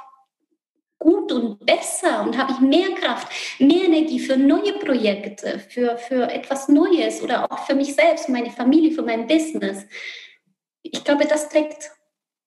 gut 1.01 1.33
und 1.33 1.67
besser 1.67 2.23
und 2.23 2.39
habe 2.39 2.53
ich 2.53 2.61
mehr 2.61 2.95
Kraft, 2.95 3.27
mehr 3.59 3.87
Energie 3.87 4.21
für 4.21 4.37
neue 4.37 4.75
Projekte, 4.75 5.59
für, 5.59 5.99
für 5.99 6.31
etwas 6.31 6.69
Neues 6.69 7.23
oder 7.23 7.51
auch 7.51 7.67
für 7.67 7.75
mich 7.75 7.97
selbst, 7.97 8.29
meine 8.29 8.51
Familie, 8.51 8.93
für 8.93 9.03
mein 9.03 9.27
Business. 9.27 9.85
Ich 10.83 11.03
glaube, 11.03 11.27
das 11.27 11.49
trägt 11.49 11.91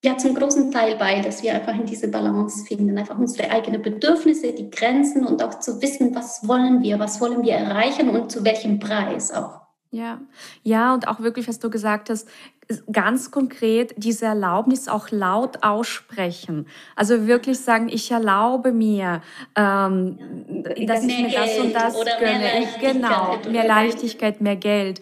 ja 0.05 0.17
zum 0.17 0.35
großen 0.35 0.71
Teil 0.71 0.95
bei, 0.95 1.19
dass 1.21 1.43
wir 1.43 1.53
einfach 1.53 1.75
in 1.75 1.85
diese 1.85 2.07
Balance 2.07 2.65
finden, 2.65 2.97
einfach 2.97 3.17
unsere 3.17 3.51
eigenen 3.51 3.81
Bedürfnisse, 3.81 4.53
die 4.53 4.69
Grenzen 4.69 5.25
und 5.25 5.43
auch 5.43 5.59
zu 5.59 5.81
wissen, 5.81 6.15
was 6.15 6.47
wollen 6.47 6.81
wir, 6.81 7.00
was 7.00 7.19
wollen 7.19 7.43
wir 7.43 7.53
erreichen 7.53 8.09
und 8.09 8.31
zu 8.31 8.45
welchem 8.45 8.79
Preis 8.79 9.31
auch. 9.31 9.65
Ja, 9.91 10.19
ja, 10.63 10.93
und 10.93 11.07
auch 11.07 11.21
wirklich, 11.21 11.47
was 11.47 11.59
du 11.59 11.69
gesagt 11.69 12.09
hast, 12.09 12.27
ganz 12.91 13.31
konkret 13.31 13.93
diese 13.97 14.25
Erlaubnis 14.25 14.88
auch 14.88 15.09
laut 15.09 15.63
aussprechen. 15.63 16.67
Also 16.95 17.27
wirklich 17.27 17.59
sagen, 17.59 17.88
ich 17.88 18.12
erlaube 18.12 18.74
mir, 18.74 19.21
ähm, 19.55 20.17
dass 20.85 21.05
ich 21.05 21.17
mir 21.17 21.31
das 21.31 21.59
und 21.59 21.74
das 21.74 21.93
gönne. 22.19 22.67
Genau, 22.81 23.38
mehr 23.50 23.65
Leichtigkeit, 23.65 24.41
mehr 24.41 24.57
Geld. 24.57 25.00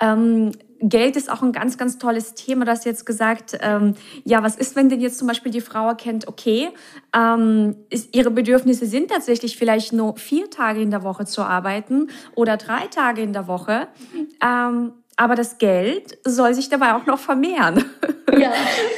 Ähm, 0.00 0.52
Geld 0.80 1.16
ist 1.16 1.30
auch 1.30 1.42
ein 1.42 1.52
ganz, 1.52 1.78
ganz 1.78 1.98
tolles 1.98 2.34
Thema. 2.34 2.64
Du 2.64 2.70
hast 2.70 2.84
jetzt 2.84 3.06
gesagt, 3.06 3.58
ähm, 3.60 3.94
ja, 4.24 4.42
was 4.42 4.56
ist, 4.56 4.76
wenn 4.76 4.88
denn 4.88 5.00
jetzt 5.00 5.18
zum 5.18 5.28
Beispiel 5.28 5.52
die 5.52 5.60
Frau 5.60 5.88
erkennt, 5.88 6.28
okay, 6.28 6.70
ähm, 7.14 7.76
ist, 7.90 8.14
ihre 8.14 8.30
Bedürfnisse 8.30 8.86
sind 8.86 9.10
tatsächlich 9.10 9.56
vielleicht 9.56 9.92
nur 9.92 10.16
vier 10.16 10.50
Tage 10.50 10.80
in 10.80 10.90
der 10.90 11.02
Woche 11.02 11.24
zu 11.24 11.42
arbeiten 11.42 12.08
oder 12.34 12.56
drei 12.56 12.86
Tage 12.88 13.22
in 13.22 13.32
der 13.32 13.46
Woche. 13.48 13.88
Ähm, 14.42 14.92
aber 15.16 15.34
das 15.34 15.56
Geld 15.56 16.18
soll 16.24 16.52
sich 16.52 16.68
dabei 16.68 16.94
auch 16.94 17.06
noch 17.06 17.18
vermehren. 17.18 17.84
Ja. 18.38 18.52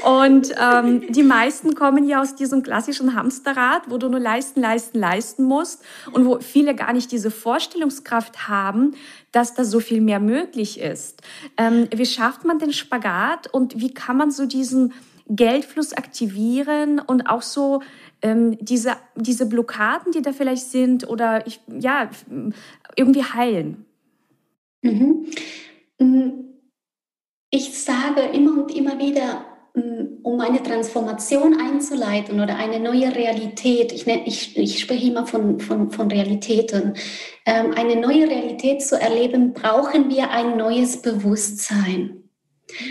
Und 0.21 0.53
ähm, 0.61 1.13
die 1.13 1.23
meisten 1.23 1.77
kommen 1.77 2.09
ja 2.09 2.21
aus 2.21 2.35
diesem 2.35 2.65
klassischen 2.65 3.15
Hamsterrad, 3.15 3.83
wo 3.89 3.99
du 3.99 4.09
nur 4.09 4.19
leisten, 4.19 4.61
leisten, 4.61 4.99
leisten 4.99 5.45
musst 5.45 5.85
und 6.13 6.27
wo 6.27 6.41
viele 6.41 6.75
gar 6.75 6.93
nicht 6.93 7.13
diese 7.13 7.31
Vorstellungskraft 7.31 8.49
haben, 8.49 8.97
dass 9.31 9.55
da 9.55 9.65
so 9.65 9.79
viel 9.79 10.01
mehr 10.01 10.19
möglich 10.19 10.81
ist. 10.81 11.23
Ähm, 11.57 11.87
wie 11.95 12.07
schafft 12.07 12.45
man 12.45 12.59
den 12.59 12.73
Spagat 12.73 13.47
und 13.53 13.81
wie 13.81 13.95
kann 13.95 14.17
man 14.17 14.33
so 14.33 14.47
diesen 14.47 14.95
Geldfluss 15.29 15.93
aktivieren 15.93 16.99
und 16.99 17.29
auch 17.29 17.43
so 17.43 17.83
ähm, 18.23 18.57
diese, 18.61 18.97
diese 19.15 19.47
Blockaden, 19.47 20.11
die 20.13 20.23
da 20.23 20.33
vielleicht 20.33 20.67
sind 20.67 21.09
oder 21.09 21.47
ich, 21.47 21.61
ja, 21.69 22.11
irgendwie 22.97 23.23
heilen? 23.23 23.85
Mhm. 24.83 25.27
Mm, 25.99 26.31
ich 27.51 27.83
sage 27.83 28.21
immer 28.33 28.63
und 28.63 28.75
immer 28.75 28.99
wieder, 28.99 29.47
mm, 29.75 30.23
um 30.23 30.41
eine 30.41 30.63
Transformation 30.63 31.61
einzuleiten 31.61 32.41
oder 32.41 32.57
eine 32.57 32.81
neue 32.81 33.15
Realität, 33.15 33.93
ich, 33.93 34.07
nenne, 34.07 34.27
ich, 34.27 34.57
ich 34.57 34.81
spreche 34.81 35.09
immer 35.09 35.27
von, 35.27 35.61
von, 35.61 35.91
von 35.91 36.11
Realitäten, 36.11 36.95
ähm, 37.47 37.73
eine 37.75 37.97
neue 37.97 38.29
Realität 38.29 38.83
zu 38.83 39.01
erleben, 39.01 39.53
brauchen 39.53 40.11
wir 40.11 40.31
ein 40.31 40.57
neues 40.57 41.03
Bewusstsein. 41.03 42.25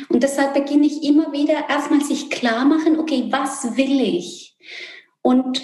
Und 0.09 0.23
deshalb 0.23 0.53
beginne 0.53 0.87
ich 0.87 1.03
immer 1.03 1.31
wieder 1.31 1.69
erstmal 1.69 2.01
sich 2.01 2.29
klar 2.29 2.65
machen, 2.65 2.99
okay, 2.99 3.27
was 3.29 3.77
will 3.77 4.01
ich? 4.01 4.57
Und 5.21 5.61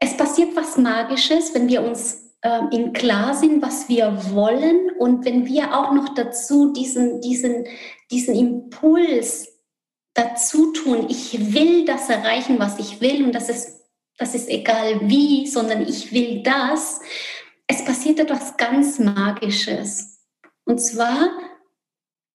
es 0.00 0.16
passiert 0.16 0.56
was 0.56 0.78
Magisches, 0.78 1.54
wenn 1.54 1.68
wir 1.68 1.82
uns 1.82 2.25
äh, 2.46 2.76
im 2.76 2.92
Klar 2.92 3.34
sind, 3.34 3.60
was 3.60 3.88
wir 3.88 4.16
wollen 4.30 4.92
und 4.98 5.24
wenn 5.24 5.46
wir 5.46 5.76
auch 5.76 5.92
noch 5.92 6.10
dazu 6.14 6.72
diesen, 6.72 7.20
diesen, 7.20 7.66
diesen 8.12 8.36
Impuls 8.36 9.48
dazu 10.14 10.72
tun, 10.72 11.06
ich 11.08 11.52
will 11.54 11.84
das 11.84 12.08
erreichen, 12.08 12.60
was 12.60 12.78
ich 12.78 13.00
will 13.00 13.24
und 13.24 13.32
das 13.32 13.48
ist, 13.48 13.80
das 14.16 14.36
ist 14.36 14.48
egal 14.48 15.00
wie, 15.02 15.46
sondern 15.48 15.82
ich 15.88 16.12
will 16.12 16.44
das, 16.44 17.00
es 17.66 17.84
passiert 17.84 18.20
etwas 18.20 18.56
ganz 18.56 19.00
Magisches. 19.00 20.20
Und 20.64 20.78
zwar, 20.78 21.30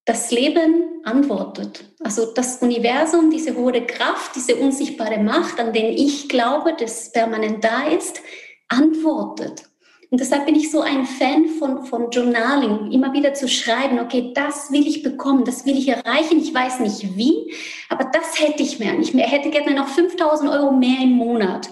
das 0.03 0.31
Leben 0.31 1.01
antwortet. 1.03 1.85
Also 2.01 2.33
das 2.33 2.57
Universum, 2.57 3.29
diese 3.29 3.55
hohe 3.55 3.85
Kraft, 3.85 4.35
diese 4.35 4.57
unsichtbare 4.57 5.19
Macht, 5.19 5.57
an 5.59 5.71
den 5.71 5.93
ich 5.93 6.27
glaube, 6.27 6.75
das 6.77 7.13
permanent 7.13 7.63
da 7.63 7.87
ist, 7.87 8.21
antwortet. 8.67 9.70
Und 10.11 10.19
deshalb 10.19 10.45
bin 10.45 10.55
ich 10.55 10.69
so 10.69 10.81
ein 10.81 11.05
Fan 11.05 11.47
von, 11.47 11.85
von 11.85 12.11
Journaling, 12.11 12.91
immer 12.91 13.13
wieder 13.13 13.33
zu 13.33 13.47
schreiben, 13.47 13.97
okay, 13.97 14.33
das 14.35 14.69
will 14.69 14.85
ich 14.85 15.03
bekommen, 15.03 15.45
das 15.45 15.65
will 15.65 15.77
ich 15.77 15.87
erreichen, 15.87 16.37
ich 16.37 16.53
weiß 16.53 16.81
nicht 16.81 17.15
wie, 17.15 17.53
aber 17.87 18.03
das 18.03 18.37
hätte 18.37 18.61
ich 18.61 18.77
mehr. 18.77 18.99
Ich 18.99 19.13
hätte 19.13 19.49
gerne 19.49 19.73
noch 19.73 19.87
5000 19.87 20.51
Euro 20.51 20.73
mehr 20.73 21.01
im 21.01 21.11
Monat. 21.11 21.69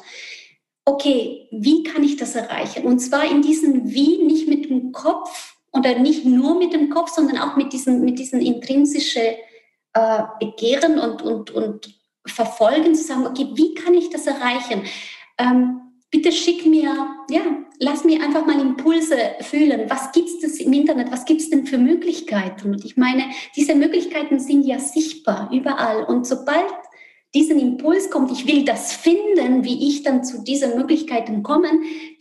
Okay, 0.85 1.49
wie 1.51 1.83
kann 1.83 2.01
ich 2.01 2.15
das 2.15 2.33
erreichen? 2.35 2.85
Und 2.85 2.99
zwar 2.99 3.29
in 3.29 3.41
diesem 3.41 3.91
Wie, 3.91 4.23
nicht 4.23 4.47
mit 4.47 4.69
dem 4.69 4.93
Kopf 4.93 5.57
oder 5.73 5.99
nicht 5.99 6.23
nur 6.23 6.57
mit 6.57 6.71
dem 6.71 6.89
Kopf, 6.89 7.09
sondern 7.09 7.39
auch 7.39 7.57
mit 7.57 7.73
diesen, 7.73 8.05
mit 8.05 8.19
diesen 8.19 8.41
intrinsischen 8.41 9.35
äh, 9.93 10.23
Begehren 10.39 10.97
und, 10.97 11.21
und, 11.21 11.51
und 11.51 11.93
Verfolgen, 12.25 12.95
zu 12.95 13.03
sagen, 13.03 13.27
okay, 13.27 13.49
wie 13.55 13.73
kann 13.73 13.93
ich 13.93 14.09
das 14.09 14.27
erreichen? 14.27 14.83
Ähm, 15.37 15.81
bitte 16.09 16.31
schick 16.31 16.65
mir, 16.65 16.95
ja, 17.29 17.41
lass 17.79 18.03
mir 18.03 18.21
einfach 18.21 18.45
mal 18.45 18.59
Impulse 18.59 19.17
fühlen. 19.41 19.89
Was 19.89 20.11
gibt 20.11 20.43
es 20.43 20.59
im 20.59 20.73
Internet? 20.73 21.11
Was 21.11 21.25
gibt 21.25 21.41
es 21.41 21.49
denn 21.49 21.65
für 21.65 21.77
Möglichkeiten? 21.77 22.73
Und 22.73 22.85
ich 22.85 22.97
meine, 22.97 23.23
diese 23.55 23.73
Möglichkeiten 23.73 24.39
sind 24.39 24.65
ja 24.65 24.79
sichtbar 24.79 25.49
überall. 25.51 26.03
Und 26.03 26.27
sobald 26.27 26.71
diesen 27.33 27.59
Impuls 27.59 28.09
kommt, 28.09 28.31
ich 28.31 28.47
will 28.47 28.65
das 28.65 28.93
finden, 28.93 29.63
wie 29.63 29.87
ich 29.87 30.03
dann 30.03 30.23
zu 30.23 30.43
diesen 30.43 30.75
Möglichkeiten 30.75 31.41
komme, 31.41 31.69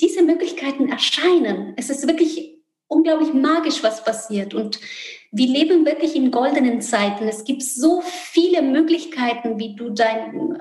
diese 0.00 0.22
Möglichkeiten 0.22 0.88
erscheinen. 0.88 1.74
Es 1.76 1.90
ist 1.90 2.06
wirklich 2.06 2.56
unglaublich 2.86 3.34
magisch, 3.34 3.82
was 3.82 4.04
passiert. 4.04 4.54
Und 4.54 4.78
wir 5.32 5.46
leben 5.46 5.84
wirklich 5.84 6.14
in 6.14 6.30
goldenen 6.30 6.80
Zeiten. 6.80 7.26
Es 7.26 7.44
gibt 7.44 7.62
so 7.62 8.00
viele 8.02 8.62
Möglichkeiten, 8.62 9.58
wie 9.58 9.74
du 9.74 9.90
dein 9.90 10.58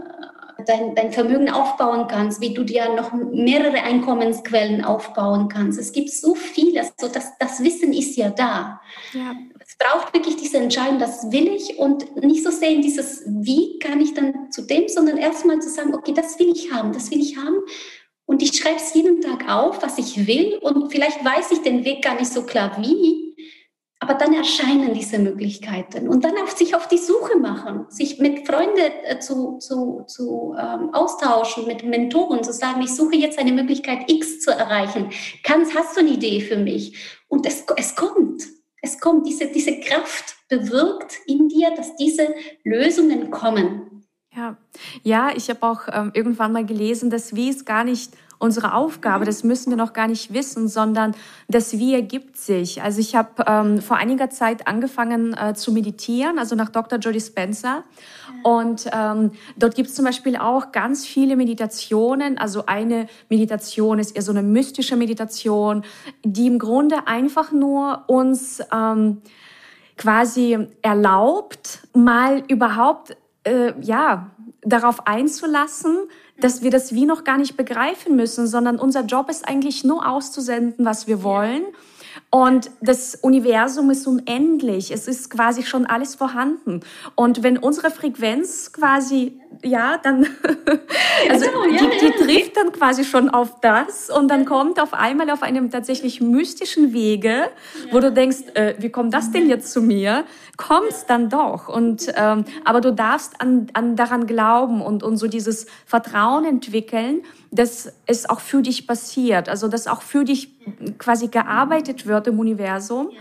dein, 0.68 0.96
dein 0.96 1.12
Vermögen 1.12 1.50
aufbauen 1.50 2.08
kannst, 2.08 2.42
wie 2.42 2.54
du 2.54 2.64
dir 2.64 2.94
noch 2.94 3.14
mehrere 3.14 3.84
Einkommensquellen 3.84 4.84
aufbauen 4.84 5.48
kannst. 5.50 5.80
Es 5.80 5.92
gibt 5.92 6.10
so 6.10 6.36
viel, 6.36 6.78
also 6.78 7.08
das, 7.12 7.38
das 7.40 7.64
Wissen 7.64 7.94
ist 7.94 8.16
ja 8.16 8.30
da. 8.30 8.82
Ja. 9.14 9.36
Es 9.60 9.78
braucht 9.78 10.14
wirklich 10.14 10.38
diese 10.38 10.58
Entscheidung, 10.58 11.00
das 11.00 11.32
will 11.32 11.48
ich 11.48 11.78
und 11.78 12.24
nicht 12.24 12.44
so 12.44 12.52
sehen 12.52 12.82
dieses, 12.82 13.24
wie 13.28 13.80
kann 13.80 14.02
ich 14.02 14.14
dann 14.14 14.52
zu 14.52 14.62
dem, 14.62 14.88
sondern 14.88 15.18
erstmal 15.18 15.60
zu 15.60 15.70
sagen, 15.70 15.94
okay, 15.94 16.14
das 16.14 16.40
will 16.40 16.52
ich 16.52 16.72
haben, 16.72 16.94
das 16.94 17.12
will 17.12 17.20
ich 17.20 17.38
haben. 17.38 17.58
Und 18.26 18.42
ich 18.42 18.58
schreibe 18.58 18.78
es 18.78 18.94
jeden 18.94 19.22
Tag 19.22 19.50
auf, 19.50 19.82
was 19.82 19.98
ich 19.98 20.28
will 20.28 20.58
und 20.62 20.92
vielleicht 20.92 21.24
weiß 21.24 21.52
ich 21.52 21.62
den 21.62 21.86
Weg 21.86 22.04
gar 22.04 22.16
nicht 22.16 22.32
so 22.32 22.44
klar 22.44 22.78
wie, 22.82 23.27
aber 24.00 24.14
dann 24.14 24.34
erscheinen 24.34 24.94
diese 24.94 25.18
Möglichkeiten 25.18 26.08
und 26.08 26.24
dann 26.24 26.38
auf 26.44 26.52
sich 26.52 26.76
auf 26.76 26.88
die 26.88 27.00
Suche 27.00 27.38
machen, 27.38 27.86
sich 27.90 28.20
mit 28.20 28.46
Freunden 28.48 28.92
äh, 29.06 29.20
zu, 29.20 29.58
zu, 29.58 30.04
zu 30.08 30.56
ähm, 30.58 30.94
austauschen, 30.94 31.66
mit 31.66 31.84
Mentoren 31.84 32.44
zu 32.44 32.54
sagen, 32.54 32.82
ich 32.82 32.94
suche 32.94 33.16
jetzt 33.16 33.40
eine 33.40 33.52
Möglichkeit 33.52 34.10
X 34.10 34.42
zu 34.42 34.52
erreichen. 34.52 35.10
Kannst, 35.44 35.76
hast 35.76 35.96
du 35.96 36.02
eine 36.02 36.12
Idee 36.12 36.42
für 36.42 36.58
mich? 36.58 36.96
Und 37.28 37.48
es, 37.48 37.64
es 37.76 37.96
kommt, 37.96 38.44
es 38.82 39.00
kommt, 39.00 39.26
diese, 39.26 39.48
diese 39.48 39.80
Kraft 39.80 40.36
bewirkt 40.48 41.14
in 41.26 41.50
dir, 41.50 41.72
dass 41.76 41.96
diese 41.96 42.36
Lösungen 42.64 43.32
kommen. 43.32 44.06
Ja, 44.36 44.58
ja 45.02 45.32
ich 45.36 45.50
habe 45.50 45.64
auch 45.64 45.82
ähm, 45.92 46.12
irgendwann 46.14 46.52
mal 46.52 46.66
gelesen, 46.66 47.10
dass 47.10 47.36
Wie 47.36 47.50
es 47.50 47.66
gar 47.66 47.84
nicht 47.84 48.12
unsere 48.40 48.74
Aufgabe, 48.74 49.26
das 49.26 49.44
müssen 49.44 49.72
wir 49.72 49.78
noch 49.78 49.94
gar 49.94 50.08
nicht 50.08 50.34
wissen, 50.34 50.68
sondern 50.68 51.16
das 51.48 51.74
Wie 51.74 51.94
ergibt 51.94 52.38
sich. 52.38 52.82
Also 52.82 53.00
ich 53.00 53.16
habe 53.16 53.44
ähm, 53.48 53.82
vor 53.82 53.98
einiger 53.98 54.30
Zeit 54.30 54.68
angefangen 54.68 55.36
äh, 55.36 55.54
zu 55.54 55.72
meditieren, 55.72 56.38
also 56.38 56.56
nach 56.56 56.70
Dr. 56.70 57.00
Jodie 57.00 57.22
Spencer. 57.22 57.84
Und 58.44 58.88
ähm, 58.94 59.32
dort 59.58 59.76
gibt 59.76 59.90
es 59.90 59.96
zum 59.96 60.06
Beispiel 60.06 60.38
auch 60.38 60.72
ganz 60.72 61.06
viele 61.06 61.36
Meditationen. 61.36 62.38
Also 62.38 62.66
eine 62.68 63.08
Meditation 63.30 64.00
ist 64.00 64.16
eher 64.16 64.22
so 64.22 64.32
eine 64.32 64.44
mystische 64.44 64.96
Meditation, 64.96 65.84
die 66.24 66.48
im 66.48 66.60
Grunde 66.60 67.08
einfach 67.08 67.52
nur 67.52 68.04
uns 68.08 68.62
ähm, 68.72 69.22
quasi 69.98 70.68
erlaubt, 70.84 71.88
mal 71.94 72.44
überhaupt 72.48 73.18
äh, 73.44 73.74
ja 73.82 74.30
darauf 74.62 75.08
einzulassen, 75.08 75.98
dass 76.40 76.62
wir 76.62 76.72
das 76.72 76.94
wie 76.94 77.06
noch 77.06 77.24
gar 77.24 77.38
nicht 77.38 77.58
begreifen 77.58 78.16
müssen, 78.16 78.48
sondern 78.48 78.80
unser 78.80 79.02
Job 79.06 79.30
ist 79.30 79.48
eigentlich 79.48 79.84
nur 79.84 80.08
auszusenden, 80.08 80.86
was 80.86 81.08
wir 81.08 81.24
wollen. 81.24 81.64
Und 82.30 82.72
das 82.82 83.16
Universum 83.16 83.90
ist 83.90 84.06
unendlich. 84.06 84.92
Es 84.92 85.08
ist 85.08 85.30
quasi 85.30 85.64
schon 85.64 85.86
alles 85.86 86.16
vorhanden. 86.16 86.82
Und 87.16 87.42
wenn 87.42 87.58
unsere 87.58 87.90
Frequenz 87.90 88.74
quasi, 88.74 89.40
ja, 89.64 89.98
dann, 89.98 90.28
also 91.30 91.46
die, 91.70 91.90
die, 92.02 92.12
trifft 92.12 92.58
dann 92.58 92.74
quasi 92.74 93.06
schon 93.06 93.30
auf 93.30 93.62
das 93.62 94.10
und 94.10 94.28
dann 94.28 94.44
kommt 94.44 94.82
auf 94.82 94.94
einmal 94.94 95.30
auf 95.30 95.42
einem 95.42 95.72
tatsächlich 95.72 96.20
mystischen 96.20 96.92
Wege, 96.92 97.50
wo 97.92 98.02
du 98.02 98.12
denkst, 98.12 98.40
äh, 98.56 98.76
wie 98.78 98.90
kommt 98.90 99.14
das 99.14 99.32
denn 99.32 99.48
jetzt 99.48 99.72
zu 99.72 99.82
mir? 99.82 100.26
Kommt's 100.58 101.06
dann 101.06 101.30
doch. 101.30 101.70
Und, 101.70 102.12
ähm, 102.18 102.44
aber 102.66 102.82
du 102.82 102.92
darfst 102.92 103.40
an, 103.40 103.68
an 103.72 103.96
daran 103.96 104.28
glauben 104.28 104.82
und, 104.82 105.02
und 105.02 105.16
so 105.16 105.28
dieses 105.28 105.66
Vertrauen 105.86 106.44
entwickeln, 106.44 107.22
dass 107.52 107.94
es 108.06 108.30
auch 108.30 108.42
für 108.42 108.62
dich 108.62 108.86
passiert, 108.86 109.48
also 109.48 109.70
dass 109.70 109.88
auch 109.88 110.02
für 110.02 110.26
dich 110.26 110.58
quasi 110.98 111.28
gearbeitet 111.28 112.06
wird 112.06 112.17
im 112.26 112.40
Universum 112.40 113.12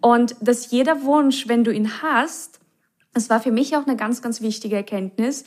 und 0.00 0.36
dass 0.40 0.70
jeder 0.70 1.02
Wunsch, 1.02 1.48
wenn 1.48 1.64
du 1.64 1.72
ihn 1.72 2.02
hast, 2.02 2.60
das 3.12 3.30
war 3.30 3.40
für 3.40 3.50
mich 3.50 3.76
auch 3.76 3.86
eine 3.86 3.96
ganz, 3.96 4.22
ganz 4.22 4.40
wichtige 4.40 4.76
Erkenntnis, 4.76 5.44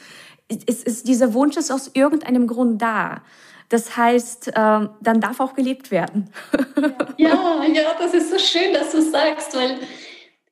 ist, 0.50 0.84
ist 0.84 1.08
dieser 1.08 1.34
Wunsch 1.34 1.56
ist 1.56 1.72
aus 1.72 1.92
irgendeinem 1.94 2.48
Grund 2.48 2.82
da. 2.82 3.22
Das 3.70 3.96
heißt, 3.96 4.48
äh, 4.48 4.52
dann 4.54 5.22
darf 5.22 5.40
auch 5.40 5.54
gelebt 5.54 5.92
werden. 5.92 6.30
ja, 7.18 7.64
ja, 7.72 7.84
das 8.00 8.16
ist 8.16 8.32
so 8.32 8.40
schön, 8.40 8.74
dass 8.74 8.92
du 8.92 9.02
sagst, 9.02 9.56
weil 9.56 9.78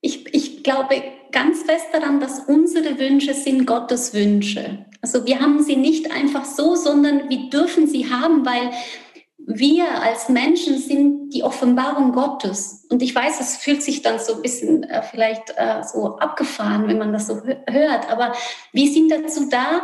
ich, 0.01 0.34
ich 0.36 0.63
glaube 0.63 1.01
ganz 1.32 1.63
fest 1.63 1.88
daran, 1.92 2.20
dass 2.20 2.42
unsere 2.42 3.00
Wünsche 3.00 3.34
sind 3.34 3.66
Gottes 3.66 4.13
Wünsche. 4.13 4.86
Also 5.01 5.25
wir 5.25 5.39
haben 5.39 5.63
sie 5.63 5.75
nicht 5.75 6.12
einfach 6.12 6.46
so, 6.46 6.75
sondern 6.75 7.30
wir 7.30 7.50
dürfen 7.50 7.88
sie 7.88 8.10
haben, 8.10 8.46
weil 8.46 8.72
wir 9.50 10.01
als 10.01 10.27
Menschen 10.27 10.77
sind 10.77 11.30
die 11.30 11.42
Offenbarung 11.42 12.12
Gottes. 12.12 12.86
Und 12.89 13.01
ich 13.01 13.16
weiß, 13.16 13.39
es 13.39 13.56
fühlt 13.56 13.82
sich 13.82 14.01
dann 14.01 14.20
so 14.20 14.36
ein 14.36 14.42
bisschen 14.42 14.84
äh, 14.84 15.01
vielleicht 15.01 15.54
äh, 15.56 15.84
so 15.84 16.18
abgefahren, 16.18 16.89
wenn 16.89 16.98
man 16.98 17.13
das 17.13 17.27
so 17.27 17.42
hört, 17.70 18.12
aber 18.12 18.34
wir 18.74 18.92
sind 18.92 19.10
dazu 19.10 19.48
da, 19.50 19.84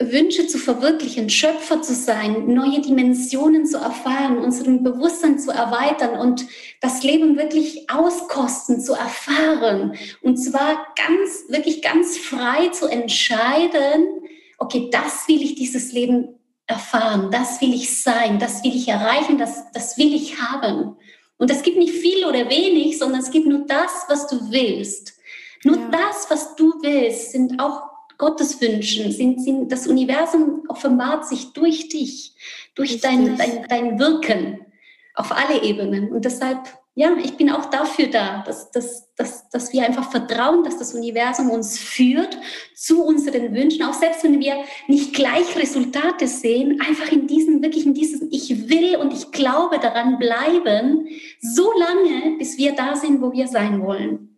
Wünsche 0.00 0.46
zu 0.46 0.58
verwirklichen, 0.58 1.28
Schöpfer 1.28 1.82
zu 1.82 1.94
sein, 1.94 2.52
neue 2.52 2.80
Dimensionen 2.80 3.66
zu 3.66 3.76
erfahren, 3.76 4.38
unseren 4.38 4.82
Bewusstsein 4.82 5.38
zu 5.38 5.52
erweitern 5.52 6.18
und 6.18 6.46
das 6.80 7.04
Leben 7.04 7.36
wirklich 7.36 7.88
auskosten, 7.90 8.80
zu 8.80 8.94
erfahren. 8.94 9.94
Und 10.22 10.38
zwar 10.38 10.86
ganz, 10.96 11.44
wirklich 11.48 11.82
ganz 11.82 12.18
frei 12.18 12.68
zu 12.68 12.86
entscheiden, 12.88 14.22
okay, 14.58 14.88
das 14.90 15.28
will 15.28 15.42
ich 15.42 15.54
dieses 15.54 15.92
Leben 15.92 16.38
erfahren, 16.72 17.30
das 17.30 17.60
will 17.60 17.74
ich 17.74 18.02
sein, 18.02 18.38
das 18.38 18.64
will 18.64 18.74
ich 18.74 18.88
erreichen, 18.88 19.38
das, 19.38 19.70
das 19.72 19.98
will 19.98 20.14
ich 20.14 20.40
haben. 20.40 20.96
Und 21.38 21.50
es 21.50 21.62
gibt 21.62 21.76
nicht 21.76 21.94
viel 21.94 22.24
oder 22.24 22.48
wenig, 22.48 22.98
sondern 22.98 23.20
es 23.20 23.30
gibt 23.30 23.46
nur 23.46 23.66
das, 23.66 24.04
was 24.08 24.26
du 24.26 24.50
willst. 24.50 25.14
Nur 25.64 25.76
ja. 25.76 25.90
das, 25.90 26.30
was 26.30 26.56
du 26.56 26.72
willst, 26.82 27.32
sind 27.32 27.60
auch 27.60 27.82
Gottes 28.18 28.60
Wünschen, 28.60 29.10
sind, 29.10 29.42
sind, 29.42 29.70
das 29.70 29.86
Universum 29.86 30.62
offenbart 30.68 31.26
sich 31.26 31.52
durch 31.52 31.88
dich, 31.88 32.34
durch 32.74 33.00
dein, 33.00 33.36
dein, 33.36 33.66
dein 33.68 33.98
Wirken 33.98 34.66
auf 35.14 35.32
alle 35.32 35.62
Ebenen. 35.62 36.12
Und 36.12 36.24
deshalb 36.24 36.58
ja, 36.94 37.16
ich 37.22 37.36
bin 37.38 37.50
auch 37.50 37.66
dafür 37.66 38.08
da, 38.08 38.42
dass, 38.46 38.70
dass, 38.70 39.14
dass, 39.14 39.48
dass 39.48 39.72
wir 39.72 39.82
einfach 39.82 40.10
vertrauen, 40.10 40.62
dass 40.62 40.76
das 40.76 40.94
Universum 40.94 41.48
uns 41.48 41.78
führt 41.78 42.36
zu 42.76 43.02
unseren 43.02 43.54
Wünschen, 43.54 43.82
auch 43.84 43.94
selbst 43.94 44.24
wenn 44.24 44.40
wir 44.40 44.56
nicht 44.88 45.14
gleich 45.14 45.56
Resultate 45.56 46.28
sehen, 46.28 46.80
einfach 46.86 47.10
in 47.10 47.26
diesem, 47.26 47.62
wirklich 47.62 47.86
in 47.86 47.94
diesem 47.94 48.28
Ich 48.30 48.68
will 48.68 48.96
und 48.96 49.14
ich 49.14 49.30
glaube 49.30 49.78
daran 49.78 50.18
bleiben, 50.18 51.08
so 51.40 51.72
lange, 51.78 52.36
bis 52.36 52.58
wir 52.58 52.74
da 52.74 52.94
sind, 52.94 53.22
wo 53.22 53.32
wir 53.32 53.48
sein 53.48 53.82
wollen. 53.82 54.31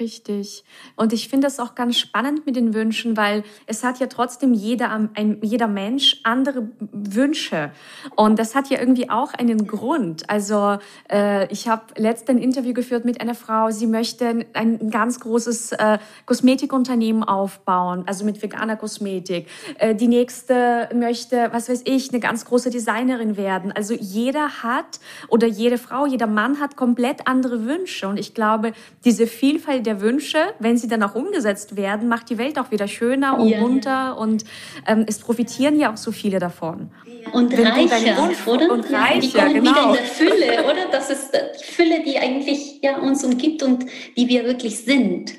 Richtig. 0.00 0.64
Und 0.96 1.12
ich 1.12 1.28
finde 1.28 1.46
das 1.46 1.60
auch 1.60 1.74
ganz 1.74 1.98
spannend 1.98 2.46
mit 2.46 2.56
den 2.56 2.72
Wünschen, 2.72 3.14
weil 3.18 3.44
es 3.66 3.84
hat 3.84 4.00
ja 4.00 4.06
trotzdem 4.06 4.54
jeder, 4.54 4.90
ein, 4.90 5.38
jeder 5.42 5.68
Mensch 5.68 6.18
andere 6.22 6.70
Wünsche. 6.92 7.72
Und 8.16 8.38
das 8.38 8.54
hat 8.54 8.70
ja 8.70 8.80
irgendwie 8.80 9.10
auch 9.10 9.34
einen 9.34 9.66
Grund. 9.66 10.30
Also 10.30 10.78
äh, 11.10 11.46
ich 11.52 11.68
habe 11.68 11.82
letztens 11.96 12.38
ein 12.38 12.42
Interview 12.42 12.72
geführt 12.72 13.04
mit 13.04 13.20
einer 13.20 13.34
Frau, 13.34 13.70
sie 13.70 13.86
möchte 13.86 14.46
ein 14.54 14.90
ganz 14.90 15.20
großes 15.20 15.72
äh, 15.72 15.98
Kosmetikunternehmen 16.24 17.22
aufbauen, 17.22 18.04
also 18.06 18.24
mit 18.24 18.42
veganer 18.42 18.76
Kosmetik. 18.76 19.46
Äh, 19.78 19.94
die 19.94 20.08
nächste 20.08 20.88
möchte, 20.94 21.50
was 21.52 21.68
weiß 21.68 21.82
ich, 21.84 22.08
eine 22.08 22.20
ganz 22.20 22.46
große 22.46 22.70
Designerin 22.70 23.36
werden. 23.36 23.72
Also 23.72 23.92
jeder 23.92 24.62
hat 24.62 25.00
oder 25.28 25.46
jede 25.46 25.76
Frau, 25.76 26.06
jeder 26.06 26.26
Mann 26.26 26.60
hat 26.60 26.76
komplett 26.76 27.26
andere 27.26 27.66
Wünsche. 27.66 28.08
Und 28.08 28.18
ich 28.18 28.32
glaube, 28.32 28.72
diese 29.04 29.26
Vielfalt 29.26 29.81
der 29.82 30.00
Wünsche, 30.00 30.38
wenn 30.58 30.76
sie 30.76 30.88
dann 30.88 31.02
auch 31.02 31.14
umgesetzt 31.14 31.76
werden, 31.76 32.08
macht 32.08 32.30
die 32.30 32.38
Welt 32.38 32.58
auch 32.58 32.70
wieder 32.70 32.88
schöner 32.88 33.38
und 33.38 33.48
ja, 33.48 33.60
bunter 33.60 34.18
und 34.18 34.44
ähm, 34.86 35.04
es 35.06 35.18
profitieren 35.18 35.78
ja 35.78 35.92
auch 35.92 35.96
so 35.96 36.12
viele 36.12 36.38
davon. 36.38 36.90
Und 37.32 37.56
wenn 37.56 37.66
reicher, 37.66 38.30
oder? 38.46 38.72
Und 38.72 38.92
reicher, 38.92 39.20
die 39.20 39.32
kommen 39.32 39.54
genau. 39.54 39.70
wieder 39.70 39.86
in 39.88 39.92
der 39.92 40.04
Fülle, 40.04 40.64
oder? 40.64 40.88
Das 40.90 41.10
ist 41.10 41.32
die 41.32 41.64
Fülle, 41.64 42.02
die 42.02 42.18
eigentlich 42.18 42.80
ja, 42.82 42.98
uns 42.98 43.24
umgibt 43.24 43.62
und 43.62 43.86
die 44.16 44.28
wir 44.28 44.44
wirklich 44.44 44.80
sind. 44.80 45.32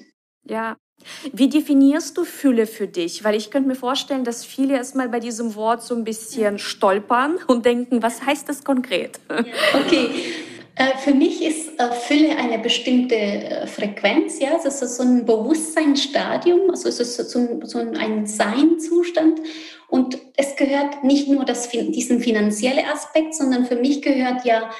Ja, 0.46 0.78
wie 1.32 1.50
definierst 1.50 2.18
du 2.18 2.24
Fülle 2.24 2.66
für 2.66 2.88
dich? 2.88 3.24
Weil 3.24 3.36
ich 3.36 3.52
könnte 3.52 3.68
mir 3.68 3.76
vorstellen, 3.76 4.24
dass 4.24 4.46
viele 4.46 4.76
erstmal 4.76 5.10
bei 5.10 5.20
diesem 5.20 5.56
Wort 5.56 5.84
so 5.84 5.96
ein 5.96 6.04
bisschen 6.04 6.60
stolpern 6.60 7.36
und 7.48 7.66
denken, 7.66 8.02
was 8.02 8.26
heißt 8.26 8.48
das 8.48 8.64
konkret? 8.64 9.20
Okay, 9.74 10.10
für 10.98 11.14
mich 11.14 11.44
ist 11.44 11.80
äh, 11.80 11.92
Fülle 11.92 12.36
eine 12.36 12.58
bestimmte 12.58 13.16
äh, 13.16 13.68
Frequenz, 13.68 14.40
ja, 14.40 14.56
es 14.56 14.82
ist 14.82 14.96
so 14.96 15.04
ein 15.04 15.26
Bewusstseinsstadium, 15.26 16.72
also 16.72 16.90
es 16.90 17.00
ist 17.00 17.30
so 17.30 17.80
ein, 17.80 18.26
Seinzustand. 18.26 19.40
Und 19.88 20.18
es 20.36 20.56
gehört 20.56 21.04
nicht 21.04 21.28
nur 21.28 21.46
das, 21.46 21.70
diesen 21.70 22.20
finanzielle 22.20 22.88
Aspekt, 22.92 23.36
sondern 23.36 23.66
für 23.66 23.76
mich 23.76 24.02
gehört 24.02 24.46
ja 24.46 24.72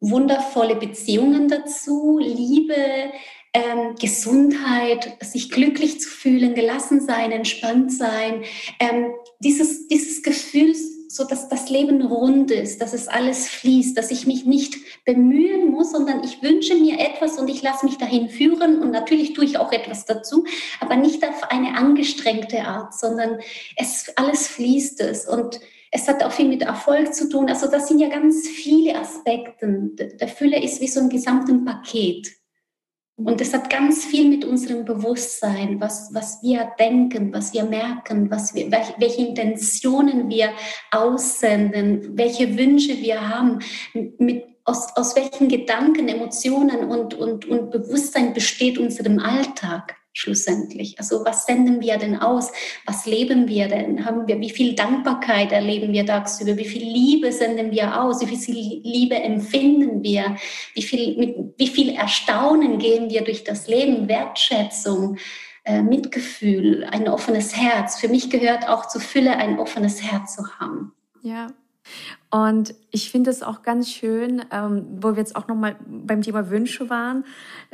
wundervolle 0.00 0.74
Beziehungen 0.74 1.46
dazu, 1.46 2.18
Liebe, 2.18 3.12
ähm, 3.54 3.94
Gesundheit, 4.00 5.16
sich 5.20 5.50
glücklich 5.50 6.00
zu 6.00 6.08
fühlen, 6.08 6.54
gelassen 6.54 7.00
sein, 7.00 7.30
entspannt 7.30 7.92
sein, 7.92 8.42
ähm, 8.80 9.12
dieses, 9.38 9.86
dieses 9.86 10.22
Gefühl 10.22 10.74
so 11.08 11.24
dass 11.24 11.48
das 11.48 11.70
Leben 11.70 12.02
rund 12.02 12.50
ist, 12.50 12.80
dass 12.80 12.92
es 12.92 13.08
alles 13.08 13.48
fließt, 13.48 13.96
dass 13.96 14.10
ich 14.10 14.26
mich 14.26 14.44
nicht 14.44 14.76
bemühen 15.04 15.70
muss, 15.70 15.92
sondern 15.92 16.22
ich 16.22 16.42
wünsche 16.42 16.74
mir 16.74 17.00
etwas 17.00 17.38
und 17.38 17.48
ich 17.48 17.62
lasse 17.62 17.86
mich 17.86 17.96
dahin 17.96 18.28
führen 18.28 18.82
und 18.82 18.90
natürlich 18.90 19.32
tue 19.32 19.44
ich 19.46 19.58
auch 19.58 19.72
etwas 19.72 20.04
dazu, 20.04 20.44
aber 20.80 20.96
nicht 20.96 21.26
auf 21.26 21.50
eine 21.50 21.76
angestrengte 21.76 22.60
Art, 22.60 22.94
sondern 22.94 23.38
es 23.76 24.12
alles 24.16 24.46
fließt 24.48 25.00
es 25.00 25.26
und 25.26 25.58
es 25.90 26.06
hat 26.06 26.22
auch 26.22 26.32
viel 26.32 26.48
mit 26.48 26.62
Erfolg 26.62 27.14
zu 27.14 27.28
tun. 27.28 27.48
Also 27.48 27.70
das 27.70 27.88
sind 27.88 27.98
ja 27.98 28.08
ganz 28.08 28.46
viele 28.46 28.94
Aspekte. 28.94 29.90
Der 30.20 30.28
Fülle 30.28 30.62
ist 30.62 30.80
wie 30.82 30.88
so 30.88 31.00
ein 31.00 31.08
gesamtes 31.08 31.64
Paket. 31.64 32.28
Und 33.18 33.40
es 33.40 33.52
hat 33.52 33.68
ganz 33.68 34.04
viel 34.04 34.28
mit 34.28 34.44
unserem 34.44 34.84
Bewusstsein, 34.84 35.80
was, 35.80 36.14
was 36.14 36.40
wir 36.40 36.70
denken, 36.78 37.32
was 37.32 37.52
wir 37.52 37.64
merken, 37.64 38.30
was 38.30 38.54
wir, 38.54 38.70
welche 38.70 39.26
Intentionen 39.26 40.28
wir 40.28 40.50
aussenden, 40.92 42.16
welche 42.16 42.56
Wünsche 42.56 42.96
wir 42.98 43.28
haben, 43.28 43.58
mit, 44.18 44.44
aus, 44.64 44.96
aus 44.96 45.16
welchen 45.16 45.48
Gedanken, 45.48 46.08
Emotionen 46.08 46.84
und, 46.84 47.14
und, 47.14 47.44
und 47.46 47.70
Bewusstsein 47.70 48.34
besteht 48.34 48.78
unserem 48.78 49.18
Alltag 49.18 49.96
schlussendlich. 50.18 50.98
Also 50.98 51.24
was 51.24 51.46
senden 51.46 51.80
wir 51.80 51.96
denn 51.96 52.16
aus? 52.16 52.50
Was 52.84 53.06
leben 53.06 53.48
wir 53.48 53.68
denn? 53.68 54.04
Haben 54.04 54.26
wir, 54.26 54.40
wie 54.40 54.50
viel 54.50 54.74
Dankbarkeit 54.74 55.52
erleben 55.52 55.92
wir 55.92 56.04
tagsüber? 56.04 56.56
Wie 56.56 56.64
viel 56.64 56.82
Liebe 56.82 57.32
senden 57.32 57.70
wir 57.70 58.02
aus? 58.02 58.20
Wie 58.20 58.36
viel 58.36 58.80
Liebe 58.82 59.14
empfinden 59.14 60.02
wir? 60.02 60.36
Wie 60.74 60.82
viel, 60.82 61.16
mit 61.16 61.36
wie 61.56 61.68
viel 61.68 61.90
Erstaunen 61.90 62.78
gehen 62.78 63.10
wir 63.10 63.22
durch 63.22 63.44
das 63.44 63.68
Leben? 63.68 64.08
Wertschätzung? 64.08 65.18
äh, 65.64 65.82
Mitgefühl, 65.82 66.84
ein 66.84 67.08
offenes 67.08 67.54
Herz. 67.54 68.00
Für 68.00 68.08
mich 68.08 68.30
gehört 68.30 68.66
auch 68.68 68.88
zur 68.88 69.02
Fülle 69.02 69.36
ein 69.36 69.58
offenes 69.58 70.02
Herz 70.02 70.34
zu 70.34 70.58
haben. 70.58 70.92
Ja, 71.20 71.48
und 72.30 72.74
ich 72.90 73.10
finde 73.10 73.30
es 73.30 73.42
auch 73.42 73.62
ganz 73.62 73.90
schön, 73.90 74.42
ähm, 74.52 74.86
wo 75.00 75.12
wir 75.12 75.18
jetzt 75.18 75.34
auch 75.34 75.48
nochmal 75.48 75.76
beim 75.86 76.20
Thema 76.20 76.50
Wünsche 76.50 76.90
waren 76.90 77.24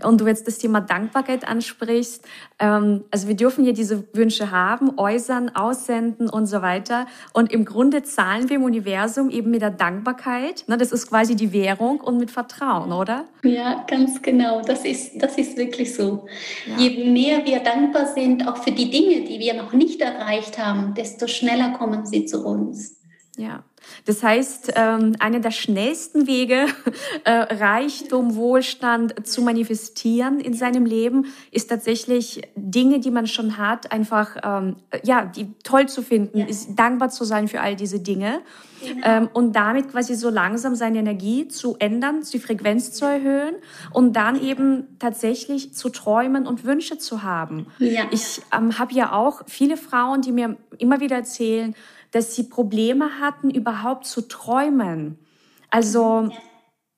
und 0.04 0.20
du 0.20 0.28
jetzt 0.28 0.46
das 0.46 0.58
Thema 0.58 0.80
Dankbarkeit 0.80 1.46
ansprichst. 1.46 2.24
Ähm, 2.60 3.02
also 3.10 3.26
wir 3.26 3.34
dürfen 3.34 3.64
ja 3.64 3.72
diese 3.72 4.04
Wünsche 4.12 4.52
haben, 4.52 4.96
äußern, 4.96 5.56
aussenden 5.56 6.28
und 6.28 6.46
so 6.46 6.62
weiter. 6.62 7.06
Und 7.32 7.52
im 7.52 7.64
Grunde 7.64 8.04
zahlen 8.04 8.48
wir 8.48 8.56
im 8.56 8.62
Universum 8.62 9.28
eben 9.28 9.50
mit 9.50 9.60
der 9.60 9.72
Dankbarkeit. 9.72 10.64
Ne, 10.68 10.78
das 10.78 10.92
ist 10.92 11.08
quasi 11.08 11.34
die 11.34 11.52
Währung 11.52 12.00
und 12.00 12.18
mit 12.18 12.30
Vertrauen, 12.30 12.92
oder? 12.92 13.24
Ja, 13.42 13.84
ganz 13.88 14.22
genau. 14.22 14.62
Das 14.62 14.84
ist, 14.84 15.20
das 15.20 15.36
ist 15.36 15.56
wirklich 15.56 15.94
so. 15.96 16.26
Ja. 16.66 16.76
Je 16.76 17.10
mehr 17.10 17.44
wir 17.44 17.58
dankbar 17.58 18.06
sind, 18.06 18.46
auch 18.46 18.58
für 18.58 18.72
die 18.72 18.88
Dinge, 18.88 19.24
die 19.24 19.40
wir 19.40 19.54
noch 19.54 19.72
nicht 19.72 20.00
erreicht 20.00 20.58
haben, 20.58 20.94
desto 20.94 21.26
schneller 21.26 21.70
kommen 21.70 22.06
sie 22.06 22.24
zu 22.24 22.46
uns. 22.46 23.03
Ja, 23.36 23.64
das 24.04 24.22
heißt, 24.22 24.72
ähm, 24.76 25.16
einer 25.18 25.40
der 25.40 25.50
schnellsten 25.50 26.26
Wege, 26.26 26.66
äh, 27.24 27.30
Reichtum, 27.32 28.36
Wohlstand 28.36 29.26
zu 29.26 29.42
manifestieren 29.42 30.40
in 30.40 30.54
seinem 30.54 30.86
Leben, 30.86 31.26
ist 31.50 31.68
tatsächlich 31.68 32.42
Dinge, 32.54 33.00
die 33.00 33.10
man 33.10 33.26
schon 33.26 33.58
hat, 33.58 33.92
einfach 33.92 34.36
ähm, 34.42 34.76
ja, 35.02 35.24
die 35.24 35.52
toll 35.62 35.88
zu 35.88 36.02
finden, 36.02 36.38
ja. 36.38 36.46
ist 36.46 36.76
dankbar 36.76 37.10
zu 37.10 37.24
sein 37.24 37.48
für 37.48 37.60
all 37.60 37.76
diese 37.76 38.00
Dinge 38.00 38.40
genau. 38.80 39.06
ähm, 39.06 39.28
und 39.32 39.54
damit 39.54 39.90
quasi 39.90 40.14
so 40.14 40.30
langsam 40.30 40.74
seine 40.74 40.98
Energie 40.98 41.48
zu 41.48 41.76
ändern, 41.78 42.22
die 42.32 42.38
Frequenz 42.38 42.92
zu 42.92 43.04
erhöhen 43.04 43.54
und 43.92 44.14
dann 44.14 44.40
eben 44.40 44.96
tatsächlich 44.98 45.74
zu 45.74 45.88
träumen 45.88 46.46
und 46.46 46.64
Wünsche 46.64 46.98
zu 46.98 47.22
haben. 47.22 47.66
Ja. 47.78 48.04
Ich 48.10 48.42
ähm, 48.56 48.78
habe 48.78 48.94
ja 48.94 49.12
auch 49.12 49.42
viele 49.46 49.76
Frauen, 49.76 50.20
die 50.22 50.32
mir 50.32 50.56
immer 50.78 51.00
wieder 51.00 51.16
erzählen, 51.16 51.74
dass 52.14 52.34
sie 52.34 52.44
Probleme 52.44 53.20
hatten, 53.20 53.50
überhaupt 53.50 54.06
zu 54.06 54.22
träumen. 54.22 55.18
Also, 55.68 56.30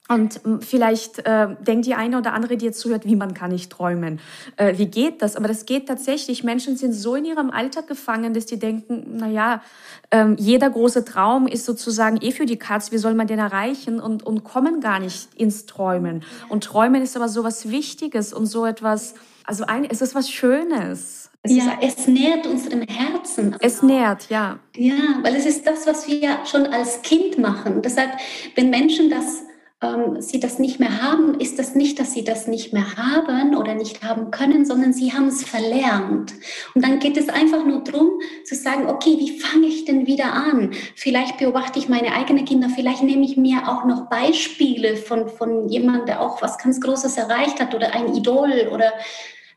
und 0.09 0.41
vielleicht 0.61 1.21
äh, 1.21 1.57
denkt 1.67 1.87
die 1.87 1.95
eine 1.95 2.19
oder 2.19 2.35
andere, 2.35 2.59
die 2.59 2.67
jetzt 2.67 2.79
zuhört, 2.79 3.07
wie 3.07 3.17
man 3.17 3.33
kann 3.33 3.51
nicht 3.51 3.73
träumen. 3.73 4.21
Äh, 4.57 4.77
wie 4.77 4.87
geht 4.87 5.23
das? 5.23 5.35
Aber 5.35 5.49
das 5.49 5.65
geht 5.65 5.89
tatsächlich. 5.89 6.45
Menschen 6.45 6.77
sind 6.77 6.93
so 6.93 7.15
in 7.15 7.25
ihrem 7.25 7.51
Alltag 7.51 7.89
gefangen, 7.89 8.35
dass 8.35 8.45
die 8.45 8.59
denken, 8.59 9.17
na 9.17 9.29
ja, 9.29 9.63
ähm, 10.11 10.37
jeder 10.39 10.69
große 10.69 11.07
Traum 11.07 11.49
ist 11.49 11.65
sozusagen 11.65 12.19
eh 12.21 12.31
für 12.31 12.47
die 12.47 12.59
Katz. 12.59 12.93
Wie 12.93 12.99
soll 12.99 13.15
man 13.15 13.27
den 13.27 13.39
erreichen? 13.39 13.99
Und, 13.99 14.23
und 14.23 14.45
kommen 14.45 14.81
gar 14.81 15.01
nicht 15.01 15.35
ins 15.35 15.65
Träumen. 15.65 16.23
Und 16.51 16.63
Träumen 16.63 17.03
ist 17.03 17.17
aber 17.17 17.31
so 17.31 17.43
was 17.43 17.71
Wichtiges 17.71 18.35
und 18.35 18.47
so 18.47 18.67
etwas, 18.67 19.15
also 19.45 19.65
ein, 19.65 19.87
es 19.87 20.03
ist 20.03 20.15
was 20.15 20.31
Schönes. 20.31 21.26
Es 21.47 21.57
ja, 21.57 21.79
es 21.81 22.07
nährt 22.07 22.47
unserem 22.47 22.83
Herzen. 22.83 23.57
Es 23.61 23.83
nährt, 23.83 24.29
ja. 24.29 24.59
Ja, 24.77 25.21
weil 25.23 25.35
es 25.37 25.47
ist 25.47 25.67
das, 25.67 25.87
was 25.87 26.09
wir 26.09 26.39
schon 26.45 26.67
als 26.67 27.03
Kind 27.03 27.39
machen. 27.39 27.83
Deshalb, 27.83 28.11
wenn 28.55 28.71
Menschen 28.71 29.11
das, 29.11 29.45
ähm, 29.83 30.21
sie 30.21 30.41
das 30.41 30.59
nicht 30.59 30.81
mehr 30.81 31.03
haben, 31.03 31.39
ist 31.39 31.59
das 31.59 31.75
nicht, 31.75 31.99
dass 31.99 32.13
sie 32.15 32.25
das 32.25 32.47
nicht 32.47 32.73
mehr 32.73 32.97
haben 32.97 33.55
oder 33.55 33.75
nicht 33.75 34.03
haben 34.03 34.31
können, 34.31 34.65
sondern 34.65 34.93
sie 34.93 35.13
haben 35.13 35.29
es 35.29 35.45
verlernt. 35.45 36.33
Und 36.75 36.85
dann 36.85 36.99
geht 36.99 37.17
es 37.17 37.29
einfach 37.29 37.65
nur 37.65 37.85
darum, 37.85 38.11
zu 38.45 38.55
sagen, 38.55 38.89
okay, 38.89 39.17
wie 39.19 39.39
fange 39.39 39.67
ich 39.67 39.85
denn 39.85 40.07
wieder 40.07 40.33
an? 40.33 40.73
Vielleicht 40.95 41.39
beobachte 41.39 41.79
ich 41.79 41.89
meine 41.89 42.13
eigenen 42.13 42.45
Kinder, 42.45 42.69
vielleicht 42.75 43.03
nehme 43.03 43.25
ich 43.25 43.37
mir 43.37 43.69
auch 43.69 43.85
noch 43.85 44.09
Beispiele 44.09 44.97
von, 44.97 45.29
von 45.29 45.69
jemandem, 45.69 46.07
der 46.07 46.21
auch 46.23 46.43
was 46.43 46.59
ganz 46.59 46.81
Großes 46.81 47.17
erreicht 47.17 47.61
hat 47.61 47.75
oder 47.75 47.95
ein 47.95 48.15
Idol 48.15 48.69
oder 48.73 48.93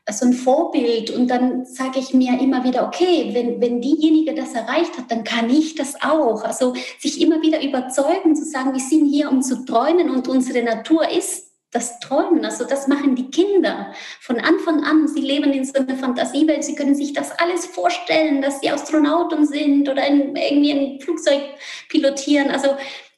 so 0.08 0.26
ein 0.26 0.32
Vorbild 0.32 1.10
und 1.10 1.28
dann 1.28 1.64
sage 1.64 2.00
ich 2.00 2.14
mir 2.14 2.40
immer 2.40 2.64
wieder, 2.64 2.86
okay, 2.86 3.30
wenn, 3.32 3.60
wenn 3.60 3.80
diejenige 3.80 4.34
das 4.34 4.54
erreicht 4.54 4.96
hat, 4.98 5.10
dann 5.10 5.24
kann 5.24 5.48
ich 5.50 5.74
das 5.74 6.02
auch. 6.02 6.42
Also 6.42 6.74
sich 6.98 7.20
immer 7.20 7.42
wieder 7.42 7.62
überzeugen, 7.62 8.34
zu 8.34 8.44
sagen, 8.44 8.72
wir 8.72 8.80
sind 8.80 9.06
hier, 9.06 9.30
um 9.30 9.42
zu 9.42 9.64
träumen 9.64 10.10
und 10.10 10.26
unsere 10.26 10.62
Natur 10.64 11.08
ist 11.08 11.50
das 11.70 12.00
Träumen. 12.00 12.44
Also 12.44 12.64
das 12.64 12.88
machen 12.88 13.14
die 13.14 13.30
Kinder 13.30 13.92
von 14.20 14.40
Anfang 14.40 14.82
an. 14.82 15.06
Sie 15.06 15.20
leben 15.20 15.52
in 15.52 15.64
so 15.64 15.74
einer 15.74 15.96
Fantasiewelt. 15.96 16.64
Sie 16.64 16.74
können 16.74 16.96
sich 16.96 17.12
das 17.12 17.30
alles 17.38 17.66
vorstellen, 17.66 18.42
dass 18.42 18.60
sie 18.60 18.70
Astronauten 18.70 19.46
sind 19.46 19.88
oder 19.88 20.04
in, 20.06 20.34
irgendwie 20.34 20.72
ein 20.72 21.00
Flugzeug 21.00 21.40
pilotieren. 21.88 22.50
Also 22.50 22.70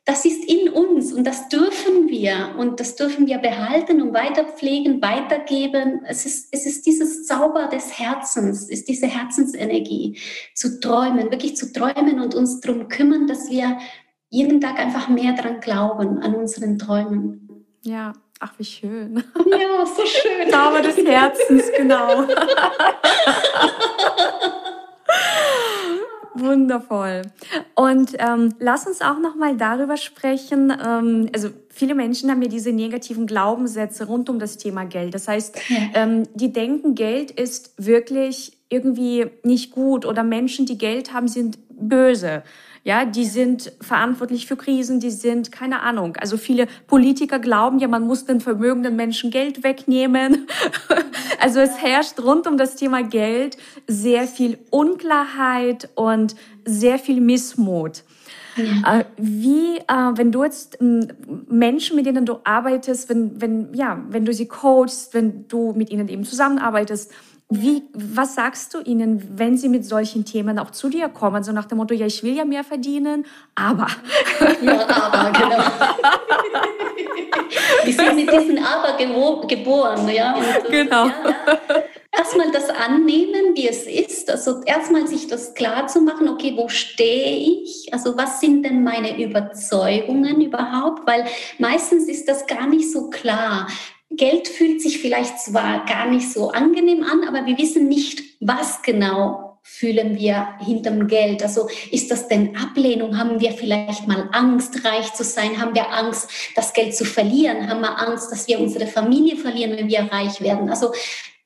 das 0.04 0.24
ist 0.24 0.44
in 0.44 0.68
uns 0.68 1.12
und 1.12 1.24
das 1.24 1.48
dürfen 1.48 2.08
wir 2.08 2.56
und 2.58 2.80
das 2.80 2.96
dürfen 2.96 3.28
wir 3.28 3.38
behalten 3.38 4.02
und 4.02 4.12
weiterpflegen, 4.12 5.00
weitergeben. 5.00 6.00
Es 6.04 6.26
ist, 6.26 6.48
es 6.50 6.66
ist 6.66 6.86
dieses 6.86 7.24
Zauber 7.26 7.68
des 7.68 7.98
Herzens, 7.98 8.68
ist 8.68 8.88
diese 8.88 9.06
Herzensenergie, 9.06 10.18
zu 10.54 10.80
träumen, 10.80 11.30
wirklich 11.30 11.56
zu 11.56 11.72
träumen 11.72 12.20
und 12.20 12.34
uns 12.34 12.60
darum 12.60 12.88
kümmern, 12.88 13.28
dass 13.28 13.48
wir 13.48 13.78
jeden 14.28 14.60
Tag 14.60 14.78
einfach 14.78 15.08
mehr 15.08 15.34
daran 15.34 15.60
glauben, 15.60 16.18
an 16.18 16.34
unseren 16.34 16.78
Träumen. 16.78 17.66
Ja, 17.82 18.12
ach, 18.40 18.54
wie 18.58 18.64
schön. 18.64 19.22
Ja, 19.46 19.86
so 19.86 20.04
schön. 20.04 20.50
Zauber 20.50 20.82
des 20.82 20.96
Herzens, 20.96 21.64
genau. 21.76 22.26
Wundervoll. 26.35 27.23
Und 27.75 28.14
ähm, 28.18 28.55
lass 28.59 28.87
uns 28.87 29.01
auch 29.01 29.18
noch 29.18 29.37
mal 29.37 29.57
darüber 29.57 29.97
sprechen. 29.97 30.71
Ähm, 30.71 31.29
also 31.35 31.51
viele 31.68 31.95
Menschen 31.95 32.31
haben 32.31 32.42
ja 32.42 32.49
diese 32.49 32.73
negativen 32.73 33.27
Glaubenssätze 33.27 34.07
rund 34.07 34.31
um 34.31 34.38
das 34.38 34.57
Thema 34.57 34.85
Geld. 34.85 35.14
Das 35.14 35.29
heißt, 35.29 35.59
ähm, 35.95 36.25
die 36.35 36.53
denken, 36.53 36.95
Geld 36.95 37.31
ist 37.31 37.75
wirklich 37.77 38.59
irgendwie 38.68 39.27
nicht 39.42 39.73
gut 39.73 40.07
oder 40.07 40.23
Menschen, 40.23 40.64
die 40.64 40.79
Geld 40.79 41.12
haben, 41.12 41.29
sind 41.29 41.59
böse. 41.88 42.42
Ja, 42.85 43.05
die 43.05 43.27
sind 43.27 43.73
verantwortlich 43.81 44.47
für 44.47 44.57
Krisen, 44.57 44.99
die 44.99 45.12
sind, 45.12 45.53
keine 45.53 45.83
Ahnung. 45.83 46.16
Also 46.16 46.37
viele 46.37 46.66
Politiker 46.88 47.38
glauben 47.38 47.79
ja, 47.79 47.87
man 47.87 48.05
muss 48.05 48.25
den 48.25 48.40
vermögenden 48.40 48.97
Menschen 48.97 49.31
Geld 49.31 49.62
wegnehmen. 49.64 50.47
Also 51.40 51.59
es 51.59 51.83
herrscht 51.83 52.21
rund 52.21 52.47
um 52.47 52.57
das 52.57 52.77
Thema 52.77 53.03
Geld 53.03 53.57
sehr 53.88 54.29
viel 54.29 54.59
Unklarheit 54.71 55.88
und 55.97 56.37
sehr 56.64 57.01
viel 57.01 57.21
Missmut. 57.21 58.05
Ja. 58.57 59.01
Äh, 59.01 59.05
wie, 59.16 59.79
äh, 59.79 60.11
wenn 60.14 60.31
du 60.31 60.45
jetzt 60.45 60.79
Menschen, 60.81 61.97
mit 61.97 62.07
denen 62.07 62.27
du 62.27 62.38
arbeitest, 62.45 63.09
wenn, 63.09 63.40
wenn, 63.40 63.75
ja, 63.75 64.05
wenn 64.09 64.25
du 64.25 64.33
sie 64.33 64.47
coachst, 64.47 65.14
wenn 65.14 65.49
du 65.49 65.73
mit 65.73 65.90
ihnen 65.90 66.09
eben 66.09 66.25
zusammenarbeitest, 66.25 67.11
wie, 67.54 67.82
was 67.92 68.34
sagst 68.34 68.74
du 68.74 68.80
ihnen, 68.80 69.38
wenn 69.38 69.56
sie 69.56 69.68
mit 69.68 69.84
solchen 69.84 70.24
Themen 70.24 70.58
auch 70.58 70.70
zu 70.70 70.88
dir 70.88 71.08
kommen? 71.08 71.44
So 71.44 71.52
nach 71.52 71.66
dem 71.66 71.78
Motto, 71.78 71.94
ja, 71.94 72.06
ich 72.06 72.22
will 72.22 72.34
ja 72.34 72.44
mehr 72.44 72.64
verdienen, 72.64 73.26
aber. 73.54 73.86
Ja, 74.62 74.86
aber, 74.88 75.30
genau. 75.32 75.56
Wir 77.84 77.92
sind 77.92 78.16
mit 78.16 78.30
diesem 78.32 78.64
Aber 78.64 78.96
geboren, 79.46 80.08
ja. 80.08 80.34
Und, 80.34 80.70
genau. 80.70 81.06
Ja, 81.06 81.14
ja. 81.46 81.82
Erstmal 82.14 82.50
das 82.52 82.68
annehmen, 82.68 83.56
wie 83.56 83.68
es 83.68 83.86
ist. 83.86 84.30
Also 84.30 84.62
erstmal 84.64 85.06
sich 85.06 85.28
das 85.28 85.54
klar 85.54 85.86
zu 85.86 86.02
machen, 86.02 86.28
okay, 86.28 86.52
wo 86.56 86.68
stehe 86.68 87.36
ich? 87.36 87.88
Also 87.90 88.16
was 88.18 88.38
sind 88.38 88.64
denn 88.64 88.84
meine 88.84 89.22
Überzeugungen 89.22 90.42
überhaupt? 90.42 91.06
Weil 91.06 91.24
meistens 91.58 92.08
ist 92.08 92.28
das 92.28 92.46
gar 92.46 92.66
nicht 92.66 92.92
so 92.92 93.08
klar. 93.08 93.66
Geld 94.16 94.48
fühlt 94.48 94.81
sich 94.81 94.98
vielleicht 94.98 95.38
zwar 95.40 95.85
gar 95.87 96.09
nicht 96.09 96.31
so 96.31 96.51
angenehm 96.51 97.05
an, 97.05 97.27
aber 97.27 97.46
wir 97.46 97.59
wissen 97.59 97.88
nicht, 97.88 98.22
was 98.40 98.83
genau 98.83 99.59
fühlen 99.62 100.18
wir 100.18 100.55
hinterm 100.59 101.07
Geld. 101.07 101.42
Also 101.42 101.68
ist 101.90 102.11
das 102.11 102.27
denn 102.27 102.57
Ablehnung? 102.57 103.16
Haben 103.16 103.40
wir 103.40 103.53
vielleicht 103.53 104.09
mal 104.09 104.29
Angst, 104.33 104.85
reich 104.85 105.14
zu 105.14 105.22
sein? 105.22 105.61
Haben 105.61 105.75
wir 105.75 105.88
Angst, 105.92 106.29
das 106.57 106.72
Geld 106.72 106.96
zu 106.96 107.05
verlieren? 107.05 107.68
Haben 107.68 107.81
wir 107.81 107.96
Angst, 107.98 108.33
dass 108.33 108.48
wir 108.48 108.59
unsere 108.59 108.87
Familie 108.87 109.37
verlieren, 109.37 109.77
wenn 109.77 109.88
wir 109.88 110.01
reich 110.01 110.40
werden? 110.40 110.68
Also 110.68 110.92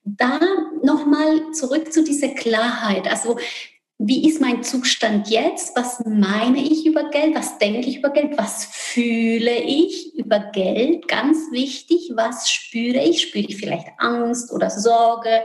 da 0.05 0.41
nochmal 0.83 1.53
zurück 1.53 1.93
zu 1.93 2.05
dieser 2.05 2.29
Klarheit. 2.29 3.07
Also 3.09 3.37
wie 3.99 4.29
ist 4.29 4.43
mein 4.43 4.63
Zustand 4.63 5.29
jetzt? 5.31 5.75
Was 5.75 6.05
meine 6.05 6.61
ich 6.61 6.85
über 6.85 7.09
Geld? 7.09 7.35
Was 7.35 7.57
denke 7.57 7.89
ich 7.89 7.99
über 7.99 8.11
Geld? 8.11 8.37
Was 8.37 8.67
fühle 8.67 9.57
ich 9.57 10.15
über 10.15 10.39
Geld? 10.39 11.09
Ganz 11.09 11.51
wichtig, 11.51 12.13
was 12.15 12.51
spüre 12.51 13.03
ich? 13.03 13.23
Spüre 13.23 13.47
ich 13.49 13.57
vielleicht 13.57 13.87
Angst 13.97 14.53
oder 14.53 14.69
Sorge? 14.69 15.45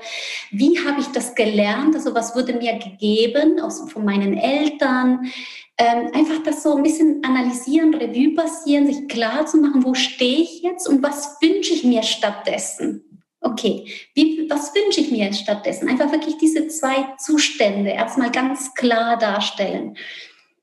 Wie 0.51 0.79
habe 0.85 0.99
ich 0.99 1.07
das 1.07 1.33
gelernt? 1.33 1.95
Also 1.95 2.13
was 2.13 2.35
wurde 2.35 2.53
mir 2.53 2.77
gegeben 2.77 3.61
aus, 3.61 3.89
von 3.89 4.03
meinen 4.03 4.37
Eltern? 4.37 5.31
Ähm, 5.77 6.09
einfach 6.13 6.43
das 6.43 6.61
so 6.61 6.75
ein 6.75 6.83
bisschen 6.83 7.23
analysieren, 7.23 7.93
Revue 7.93 8.35
passieren, 8.35 8.85
sich 8.85 9.07
klar 9.07 9.45
zu 9.45 9.57
machen, 9.57 9.85
wo 9.85 9.93
stehe 9.93 10.41
ich 10.41 10.61
jetzt 10.61 10.89
und 10.89 11.01
was 11.01 11.37
wünsche 11.41 11.73
ich 11.73 11.85
mir 11.85 12.03
stattdessen? 12.03 13.10
Okay, 13.43 13.85
Wie, 14.13 14.47
was 14.49 14.73
wünsche 14.75 15.01
ich 15.01 15.11
mir 15.11 15.33
stattdessen? 15.33 15.89
Einfach 15.89 16.11
wirklich 16.11 16.37
diese 16.37 16.67
zwei 16.67 17.15
Zustände 17.17 17.89
erstmal 17.89 18.31
ganz 18.31 18.73
klar 18.75 19.17
darstellen. 19.17 19.97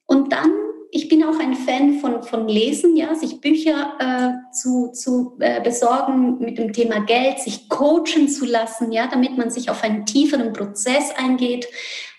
Und 0.07 0.33
dann 0.33 0.53
ich 0.91 1.09
bin 1.09 1.23
auch 1.23 1.39
ein 1.39 1.55
Fan 1.55 1.99
von, 2.01 2.23
von 2.23 2.49
Lesen, 2.49 2.97
ja, 2.97 3.15
sich 3.15 3.41
Bücher 3.41 3.95
äh, 3.99 4.55
zu, 4.55 4.91
zu 4.93 5.37
äh, 5.39 5.61
besorgen 5.61 6.39
mit 6.39 6.57
dem 6.57 6.73
Thema 6.73 7.01
Geld, 7.01 7.41
sich 7.41 7.69
coachen 7.69 8.29
zu 8.29 8.47
lassen, 8.47 8.91
ja, 8.91 9.07
damit 9.07 9.37
man 9.37 9.51
sich 9.51 9.69
auf 9.71 9.85
einen 9.85 10.07
tieferen 10.07 10.53
Prozess 10.53 11.11
eingeht, 11.17 11.69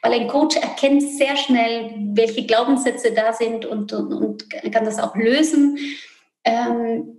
weil 0.02 0.14
ein 0.14 0.28
Coach 0.28 0.56
erkennt 0.56 1.02
sehr 1.02 1.36
schnell, 1.36 1.94
welche 2.14 2.46
Glaubenssätze 2.46 3.12
da 3.12 3.34
sind 3.34 3.66
und, 3.66 3.92
und, 3.92 4.14
und 4.14 4.50
kann 4.72 4.86
das 4.86 5.00
auch 5.00 5.16
lösen. 5.16 5.78
Ähm, 6.44 7.19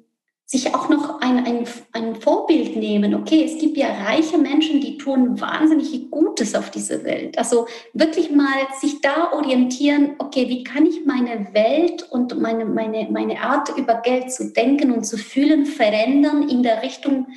sich 0.51 0.75
auch 0.75 0.89
noch 0.89 1.21
ein, 1.21 1.47
ein, 1.47 1.65
ein 1.93 2.17
Vorbild 2.17 2.75
nehmen. 2.75 3.15
Okay, 3.15 3.45
es 3.45 3.61
gibt 3.61 3.77
ja 3.77 3.87
reiche 3.87 4.37
Menschen, 4.37 4.81
die 4.81 4.99
tun 4.99 5.41
wahnsinnig 5.41 6.11
Gutes 6.11 6.57
auf 6.57 6.73
dieser 6.73 7.05
Welt. 7.05 7.39
Also 7.39 7.69
wirklich 7.93 8.33
mal 8.33 8.67
sich 8.81 9.01
da 9.01 9.33
orientieren, 9.33 10.17
okay, 10.19 10.49
wie 10.49 10.65
kann 10.65 10.87
ich 10.87 11.07
meine 11.07 11.55
Welt 11.55 12.03
und 12.11 12.41
meine, 12.41 12.65
meine, 12.65 13.09
meine 13.13 13.41
Art 13.41 13.79
über 13.79 14.03
Geld 14.03 14.33
zu 14.33 14.53
denken 14.53 14.91
und 14.91 15.05
zu 15.05 15.19
fühlen 15.19 15.67
verändern 15.67 16.49
in 16.49 16.65
der 16.65 16.83
Richtung, 16.83 17.29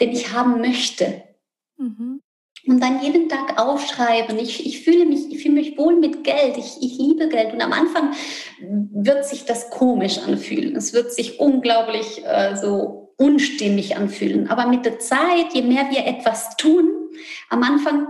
den 0.00 0.12
ich 0.12 0.32
haben 0.32 0.62
möchte. 0.62 1.24
Mhm 1.76 2.13
und 2.66 2.80
dann 2.80 3.02
jeden 3.02 3.28
Tag 3.28 3.60
aufschreiben. 3.60 4.38
Ich, 4.38 4.64
ich, 4.64 4.82
fühle 4.82 5.04
mich, 5.04 5.30
ich 5.30 5.42
fühle 5.42 5.54
mich 5.54 5.76
wohl 5.76 5.96
mit 5.96 6.24
Geld. 6.24 6.56
Ich, 6.56 6.78
ich 6.80 6.98
liebe 6.98 7.28
Geld. 7.28 7.52
Und 7.52 7.60
am 7.60 7.72
Anfang 7.72 8.12
wird 8.60 9.26
sich 9.26 9.44
das 9.44 9.70
komisch 9.70 10.18
anfühlen. 10.18 10.74
Es 10.76 10.92
wird 10.94 11.12
sich 11.12 11.40
unglaublich 11.40 12.24
äh, 12.24 12.56
so 12.56 13.12
unstimmig 13.16 13.96
anfühlen. 13.96 14.48
Aber 14.48 14.66
mit 14.66 14.86
der 14.86 14.98
Zeit, 14.98 15.52
je 15.52 15.62
mehr 15.62 15.90
wir 15.90 16.06
etwas 16.06 16.56
tun, 16.56 16.88
am 17.50 17.62
Anfang 17.62 18.08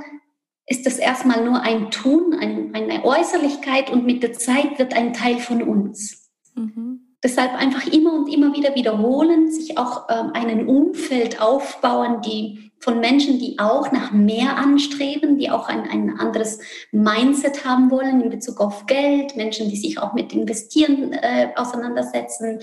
ist 0.67 0.87
das 0.87 0.99
erstmal 0.99 1.45
nur 1.45 1.61
ein 1.61 1.91
Tun, 1.91 2.35
ein, 2.41 2.75
eine 2.75 3.05
Äußerlichkeit 3.05 3.91
und 3.91 4.07
mit 4.07 4.23
der 4.23 4.33
Zeit 4.33 4.79
wird 4.79 4.95
ein 4.95 5.13
Teil 5.13 5.39
von 5.39 5.63
uns. 5.63 6.31
Mhm. 6.55 6.94
Deshalb 7.25 7.55
einfach 7.55 7.87
immer 7.87 8.13
und 8.13 8.33
immer 8.33 8.55
wieder 8.55 8.75
wiederholen, 8.75 9.51
sich 9.51 9.79
auch 9.79 10.09
ähm, 10.11 10.33
einen 10.35 10.69
Umfeld 10.69 11.41
aufbauen, 11.41 12.21
die 12.21 12.71
von 12.81 13.01
Menschen, 13.01 13.39
die 13.39 13.59
auch 13.59 13.91
nach 13.93 14.13
mehr 14.13 14.59
anstreben, 14.59 15.39
die 15.39 15.49
auch 15.51 15.69
ein, 15.69 15.89
ein 15.89 16.19
anderes 16.19 16.59
Mindset 16.93 17.65
haben 17.65 17.91
wollen 17.91 18.21
in 18.21 18.29
Bezug 18.29 18.61
auf 18.61 18.85
Geld, 18.85 19.37
Menschen, 19.37 19.71
die 19.71 19.77
sich 19.77 19.99
auch 19.99 20.13
mit 20.13 20.35
Investieren 20.35 21.15
äh, 21.15 21.49
auseinandersetzen, 21.57 22.61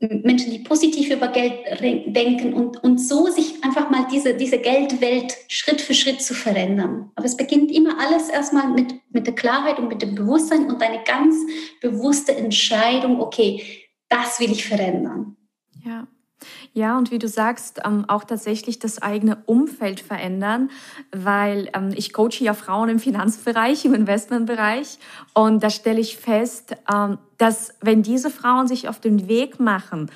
Menschen, 0.00 0.50
die 0.50 0.60
positiv 0.60 1.10
über 1.10 1.28
Geld 1.28 1.52
denken 2.06 2.54
und, 2.54 2.82
und 2.82 2.98
so 2.98 3.26
sich 3.26 3.62
einfach 3.62 3.90
mal 3.90 4.06
diese, 4.10 4.34
diese 4.34 4.58
Geldwelt 4.58 5.36
Schritt 5.48 5.82
für 5.82 5.92
Schritt 5.92 6.22
zu 6.22 6.32
verändern. 6.32 7.10
Aber 7.16 7.26
es 7.26 7.36
beginnt 7.36 7.70
immer 7.70 7.98
alles 8.00 8.30
erstmal 8.30 8.68
mit, 8.68 8.94
mit 9.10 9.26
der 9.26 9.34
Klarheit 9.34 9.78
und 9.78 9.88
mit 9.88 10.00
dem 10.00 10.14
Bewusstsein 10.14 10.70
und 10.70 10.82
eine 10.82 11.04
ganz 11.04 11.36
bewusste 11.82 12.34
Entscheidung, 12.34 13.20
okay, 13.20 13.62
das 14.08 14.40
will 14.40 14.50
ich 14.50 14.64
verändern. 14.66 15.36
Ja. 15.84 16.08
Ja, 16.72 16.96
und 16.96 17.10
wie 17.10 17.18
du 17.18 17.26
sagst, 17.26 17.80
ähm, 17.84 18.04
auch 18.06 18.22
tatsächlich 18.22 18.78
das 18.78 19.02
eigene 19.02 19.38
Umfeld 19.46 19.98
verändern, 19.98 20.70
weil 21.10 21.68
ähm, 21.74 21.90
ich 21.96 22.12
coache 22.12 22.44
ja 22.44 22.54
Frauen 22.54 22.88
im 22.88 22.98
Finanzbereich, 23.00 23.84
im 23.84 23.94
Investmentbereich 23.94 24.98
und 25.34 25.64
da 25.64 25.70
stelle 25.70 25.98
ich 25.98 26.16
fest, 26.16 26.76
ähm, 26.92 27.18
dass 27.38 27.74
wenn 27.80 28.02
diese 28.02 28.30
Frauen 28.30 28.68
sich 28.68 28.88
auf 28.88 29.00
den 29.00 29.26
Weg 29.26 29.58
machen 29.58 30.12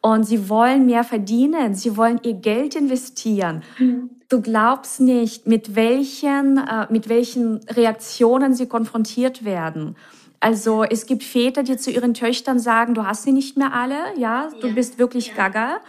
und 0.00 0.24
sie 0.24 0.48
wollen 0.48 0.86
mehr 0.86 1.04
verdienen, 1.04 1.74
sie 1.74 1.94
wollen 1.98 2.20
ihr 2.22 2.34
Geld 2.34 2.74
investieren, 2.74 3.62
mhm. 3.78 4.08
du 4.30 4.40
glaubst 4.40 5.00
nicht, 5.00 5.46
mit 5.46 5.74
welchen, 5.74 6.56
äh, 6.56 6.86
mit 6.88 7.10
welchen 7.10 7.58
Reaktionen 7.68 8.54
sie 8.54 8.66
konfrontiert 8.66 9.44
werden. 9.44 9.94
Also 10.40 10.84
es 10.84 11.06
gibt 11.06 11.24
Väter, 11.24 11.64
die 11.64 11.76
zu 11.76 11.90
ihren 11.90 12.14
Töchtern 12.14 12.60
sagen, 12.60 12.94
du 12.94 13.04
hast 13.04 13.24
sie 13.24 13.32
nicht 13.32 13.56
mehr 13.56 13.72
alle, 13.72 13.96
ja, 14.16 14.50
du 14.60 14.68
ja. 14.68 14.74
bist 14.74 14.98
wirklich 14.98 15.28
ja. 15.28 15.34
gaga. 15.34 15.80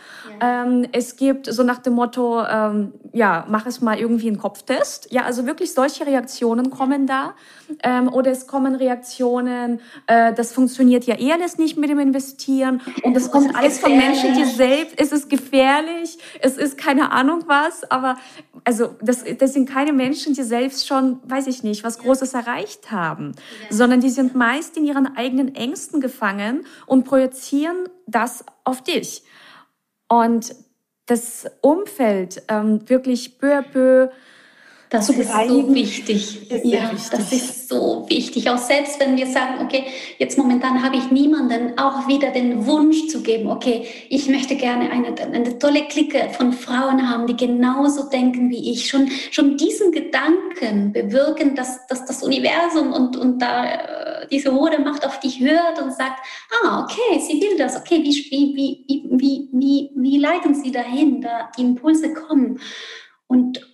Ja. 0.42 0.64
Ähm, 0.64 0.88
es 0.92 1.18
gibt 1.18 1.46
so 1.46 1.62
nach 1.62 1.78
dem 1.78 1.94
Motto, 1.94 2.44
ähm, 2.44 2.94
ja, 3.14 3.46
mach 3.48 3.68
es 3.68 3.82
mal 3.82 4.00
irgendwie 4.00 4.28
einen 4.28 4.40
Kopftest. 4.40 5.12
Ja, 5.12 5.24
also 5.24 5.46
wirklich 5.46 5.74
solche 5.74 6.06
Reaktionen 6.06 6.72
kommen 6.72 7.06
da. 7.06 7.36
Ähm, 7.84 8.12
oder 8.12 8.32
es 8.32 8.48
kommen 8.48 8.74
Reaktionen, 8.74 9.82
äh, 10.08 10.34
das 10.34 10.52
funktioniert 10.54 11.06
ja 11.06 11.20
eh 11.20 11.32
alles 11.32 11.60
nicht 11.60 11.78
mit 11.78 11.92
dem 11.92 12.00
Investieren. 12.00 12.82
Und 13.04 13.14
das 13.14 13.30
kommt 13.32 13.56
alles 13.56 13.80
von 13.80 13.96
Menschen, 13.96 14.34
die 14.34 14.46
selbst, 14.46 14.96
es 14.98 15.12
ist 15.12 15.30
gefährlich, 15.30 16.18
es 16.42 16.58
ist 16.58 16.78
keine 16.78 17.12
Ahnung 17.12 17.44
was, 17.46 17.90
aber 17.92 18.18
also 18.64 18.96
das, 19.02 19.24
das 19.38 19.54
sind 19.54 19.70
keine 19.70 19.94
Menschen, 19.94 20.34
die 20.34 20.44
selbst 20.44 20.88
schon, 20.88 21.20
weiß 21.24 21.48
ich 21.48 21.64
nicht, 21.64 21.84
was 21.84 22.00
Großes 22.00 22.34
erreicht 22.34 22.92
haben, 22.92 23.34
sondern 23.70 24.02
die 24.02 24.10
sind 24.10 24.36
meist 24.40 24.76
in 24.78 24.86
ihren 24.86 25.16
eigenen 25.16 25.54
Ängsten 25.54 26.02
gefangen 26.02 26.66
und 26.88 27.04
projizieren 27.04 27.88
das 28.08 28.44
auf 28.64 28.82
dich. 28.84 29.24
Und 30.08 30.56
das 31.06 31.46
Umfeld 31.62 32.42
ähm, 32.48 32.90
wirklich 32.90 33.38
peu 33.38 33.58
à 33.58 33.62
peu 33.62 34.10
das 34.90 35.08
ist 35.10 35.32
so 35.48 35.74
wichtig. 35.74 36.52
Ist 36.52 36.66
ja, 36.66 36.92
wichtig. 36.92 37.10
das 37.12 37.32
ist 37.32 37.70
so 37.70 38.06
wichtig. 38.10 38.50
Auch 38.50 38.58
selbst 38.58 39.00
wenn 39.00 39.16
wir 39.18 39.28
sagen, 39.28 39.64
okay, 39.64 39.86
jetzt 40.18 40.36
momentan 40.36 40.84
habe 40.84 40.98
ich 40.98 41.12
niemanden, 41.12 41.78
auch 41.78 42.08
wieder 42.08 42.32
den 42.32 42.66
Wunsch 42.66 43.08
zu 43.08 43.22
geben, 43.22 43.52
okay, 43.52 43.86
ich 44.10 44.28
möchte 44.30 44.56
gerne 44.56 44.90
eine, 44.90 45.16
eine 45.22 45.60
tolle 45.60 45.84
Clique 45.88 46.30
von 46.32 46.54
Frauen 46.54 47.08
haben, 47.08 47.28
die 47.28 47.38
genauso 47.38 48.10
denken 48.10 48.50
wie 48.50 48.72
ich. 48.72 48.90
Schon, 48.90 49.10
schon 49.30 49.58
diesen 49.58 49.92
Gedanken 49.92 50.92
bewirken, 50.92 51.54
dass, 51.54 51.86
dass 51.86 52.06
das 52.06 52.24
Universum 52.24 52.92
und, 52.92 53.16
und 53.16 53.40
da 53.40 53.66
äh, 53.66 54.28
diese 54.32 54.54
hohe 54.56 54.80
Macht 54.80 55.06
auf 55.06 55.20
dich 55.20 55.40
hört 55.40 55.80
und 55.80 55.94
sagt, 55.94 56.20
ah, 56.64 56.84
okay, 56.84 57.20
sie 57.20 57.40
will 57.40 57.58
das, 57.58 57.78
okay, 57.78 58.02
wie, 58.04 58.26
wie, 58.32 58.56
wie, 58.56 59.10
wie, 59.12 59.50
wie, 59.52 59.92
wie 59.96 60.18
leiten 60.18 60.56
sie 60.56 60.72
dahin, 60.72 61.22
da 61.22 61.52
die 61.56 61.62
Impulse 61.62 62.12
kommen. 62.12 62.60
Und, 63.28 63.69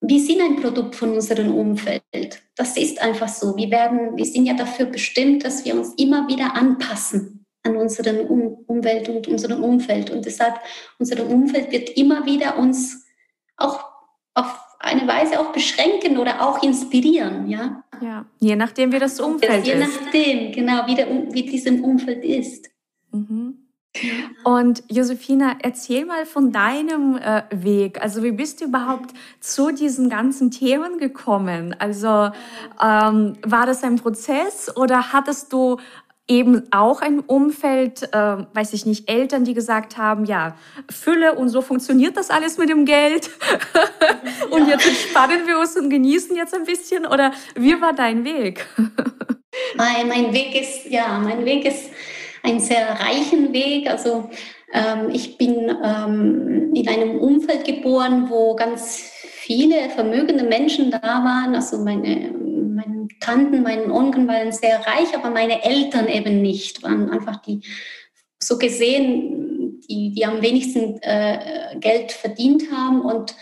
wir 0.00 0.20
sind 0.20 0.40
ein 0.40 0.56
Produkt 0.56 0.94
von 0.94 1.12
unserem 1.12 1.54
Umfeld. 1.54 2.42
Das 2.54 2.76
ist 2.76 3.00
einfach 3.00 3.28
so. 3.28 3.56
Wir, 3.56 3.70
werden, 3.70 4.16
wir 4.16 4.24
sind 4.24 4.46
ja 4.46 4.54
dafür 4.54 4.86
bestimmt, 4.86 5.44
dass 5.44 5.64
wir 5.64 5.74
uns 5.74 5.94
immer 5.94 6.28
wieder 6.28 6.54
anpassen 6.54 7.44
an 7.62 7.76
unseren 7.76 8.20
um 8.26 8.64
Umwelt 8.66 9.08
und 9.08 9.26
unserem 9.26 9.64
Umfeld. 9.64 10.10
Und 10.10 10.24
deshalb, 10.24 10.60
unser 10.98 11.26
Umfeld 11.28 11.72
wird 11.72 11.90
immer 11.90 12.24
wieder 12.24 12.58
uns 12.58 13.04
auch 13.56 13.84
auf 14.34 14.60
eine 14.78 15.08
Weise 15.08 15.40
auch 15.40 15.52
beschränken 15.52 16.18
oder 16.18 16.46
auch 16.46 16.62
inspirieren. 16.62 17.48
Ja, 17.48 17.82
ja 18.00 18.26
je 18.38 18.54
nachdem, 18.54 18.92
wie 18.92 18.98
das 18.98 19.18
Umfeld 19.18 19.66
je 19.66 19.72
ist. 19.72 19.78
Je 19.78 20.04
nachdem, 20.04 20.52
genau, 20.52 20.86
wie, 20.86 20.94
der, 20.94 21.08
wie 21.32 21.42
diesem 21.42 21.82
Umfeld 21.82 22.24
ist. 22.24 22.70
Mhm. 23.10 23.65
Und 24.44 24.82
Josefina, 24.88 25.56
erzähl 25.60 26.04
mal 26.04 26.26
von 26.26 26.52
deinem 26.52 27.16
äh, 27.16 27.42
Weg. 27.50 28.00
Also 28.02 28.22
wie 28.22 28.32
bist 28.32 28.60
du 28.60 28.66
überhaupt 28.66 29.10
zu 29.40 29.72
diesen 29.72 30.08
ganzen 30.08 30.50
Themen 30.50 30.98
gekommen? 30.98 31.74
Also 31.78 32.30
ähm, 32.82 33.36
war 33.42 33.66
das 33.66 33.82
ein 33.82 33.96
Prozess 33.96 34.74
oder 34.76 35.12
hattest 35.12 35.52
du 35.52 35.78
eben 36.28 36.64
auch 36.72 37.02
ein 37.02 37.20
Umfeld, 37.20 38.02
äh, 38.12 38.36
weiß 38.52 38.72
ich 38.72 38.84
nicht, 38.84 39.08
Eltern, 39.08 39.44
die 39.44 39.54
gesagt 39.54 39.96
haben, 39.96 40.24
ja, 40.24 40.56
Fülle 40.90 41.34
und 41.34 41.48
so 41.50 41.62
funktioniert 41.62 42.16
das 42.16 42.30
alles 42.30 42.58
mit 42.58 42.68
dem 42.68 42.84
Geld. 42.84 43.30
und 44.50 44.66
jetzt 44.66 44.86
entspannen 44.86 45.46
wir 45.46 45.58
uns 45.58 45.76
und 45.76 45.88
genießen 45.88 46.34
jetzt 46.36 46.54
ein 46.54 46.64
bisschen. 46.64 47.06
Oder 47.06 47.32
wie 47.54 47.80
war 47.80 47.92
dein 47.92 48.24
Weg? 48.24 48.66
mein, 49.76 50.08
mein 50.08 50.32
Weg 50.32 50.60
ist, 50.60 50.86
ja, 50.86 51.18
mein 51.18 51.44
Weg 51.44 51.64
ist 51.64 51.90
einen 52.46 52.60
sehr 52.60 52.88
reichen 52.88 53.52
Weg. 53.52 53.90
Also 53.90 54.30
ähm, 54.72 55.10
ich 55.12 55.36
bin 55.36 55.70
ähm, 55.82 56.72
in 56.74 56.88
einem 56.88 57.18
Umfeld 57.18 57.64
geboren, 57.64 58.30
wo 58.30 58.54
ganz 58.54 59.12
viele 59.22 59.90
vermögende 59.90 60.44
Menschen 60.44 60.90
da 60.90 61.00
waren. 61.02 61.54
Also 61.54 61.78
meine, 61.78 62.32
meine 62.32 63.08
Tanten, 63.20 63.62
meine 63.62 63.92
Onkel 63.92 64.26
waren 64.28 64.52
sehr 64.52 64.78
reich, 64.78 65.14
aber 65.14 65.30
meine 65.30 65.62
Eltern 65.64 66.08
eben 66.08 66.42
nicht, 66.42 66.82
waren 66.82 67.10
einfach 67.10 67.36
die 67.42 67.60
so 68.42 68.58
gesehen, 68.58 69.80
die, 69.88 70.12
die 70.12 70.24
am 70.24 70.42
wenigsten 70.42 70.98
äh, 71.02 71.76
Geld 71.80 72.12
verdient 72.12 72.64
haben 72.72 73.00
und 73.00 73.34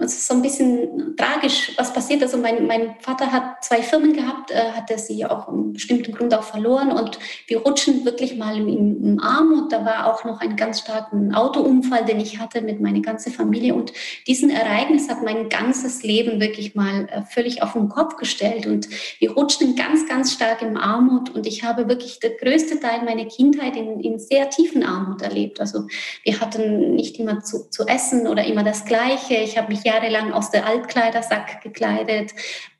es 0.00 0.14
ist 0.14 0.26
so 0.26 0.34
ein 0.34 0.42
bisschen 0.42 1.16
tragisch, 1.16 1.72
was 1.76 1.92
passiert. 1.92 2.22
Also 2.22 2.38
mein, 2.38 2.66
mein 2.66 2.96
Vater 3.00 3.30
hat 3.30 3.62
zwei 3.62 3.82
Firmen 3.82 4.12
gehabt, 4.14 4.50
äh, 4.50 4.72
hatte 4.72 4.98
sie 4.98 5.24
auch 5.26 5.48
aus 5.48 5.72
bestimmten 5.72 6.12
Grund 6.12 6.34
auch 6.34 6.42
verloren 6.42 6.92
und 6.92 7.18
wir 7.46 7.58
rutschen 7.58 8.04
wirklich 8.04 8.36
mal 8.36 8.56
im, 8.56 8.68
im 8.68 9.20
Armut. 9.20 9.72
Da 9.72 9.84
war 9.84 10.12
auch 10.12 10.24
noch 10.24 10.40
ein 10.40 10.56
ganz 10.56 10.80
starken 10.80 11.34
Autounfall, 11.34 12.04
den 12.04 12.20
ich 12.20 12.38
hatte 12.38 12.62
mit 12.62 12.80
meiner 12.80 13.00
ganzen 13.00 13.32
Familie 13.32 13.74
und 13.74 13.92
diesen 14.26 14.50
Ereignis 14.50 15.08
hat 15.08 15.22
mein 15.22 15.48
ganzes 15.48 16.02
Leben 16.02 16.40
wirklich 16.40 16.74
mal 16.74 17.06
äh, 17.10 17.22
völlig 17.22 17.62
auf 17.62 17.74
den 17.74 17.88
Kopf 17.88 18.16
gestellt 18.16 18.66
und 18.66 18.88
wir 19.18 19.32
rutschen 19.32 19.76
ganz, 19.76 20.08
ganz 20.08 20.32
stark 20.32 20.62
im 20.62 20.76
Armut 20.76 21.30
und 21.30 21.46
ich 21.46 21.64
habe 21.64 21.88
wirklich 21.88 22.18
den 22.20 22.32
größten 22.40 22.80
Teil 22.80 23.04
meiner 23.04 23.26
Kindheit 23.26 23.76
in, 23.76 24.00
in 24.00 24.18
sehr 24.18 24.48
tiefen 24.48 24.82
Armut 24.82 25.22
erlebt. 25.22 25.60
Also 25.60 25.86
wir 26.22 26.40
hatten 26.40 26.94
nicht 26.94 27.18
immer 27.18 27.42
zu, 27.42 27.68
zu 27.68 27.86
essen 27.86 28.26
oder 28.26 28.44
immer 28.44 28.62
das 28.62 28.84
Gleiche. 28.84 29.34
Ich 29.34 29.58
habe 29.58 29.65
habe 29.66 29.74
mich 29.74 29.84
jahrelang 29.84 30.32
aus 30.32 30.50
der 30.50 30.64
Altkleidersack 30.64 31.60
gekleidet. 31.60 32.32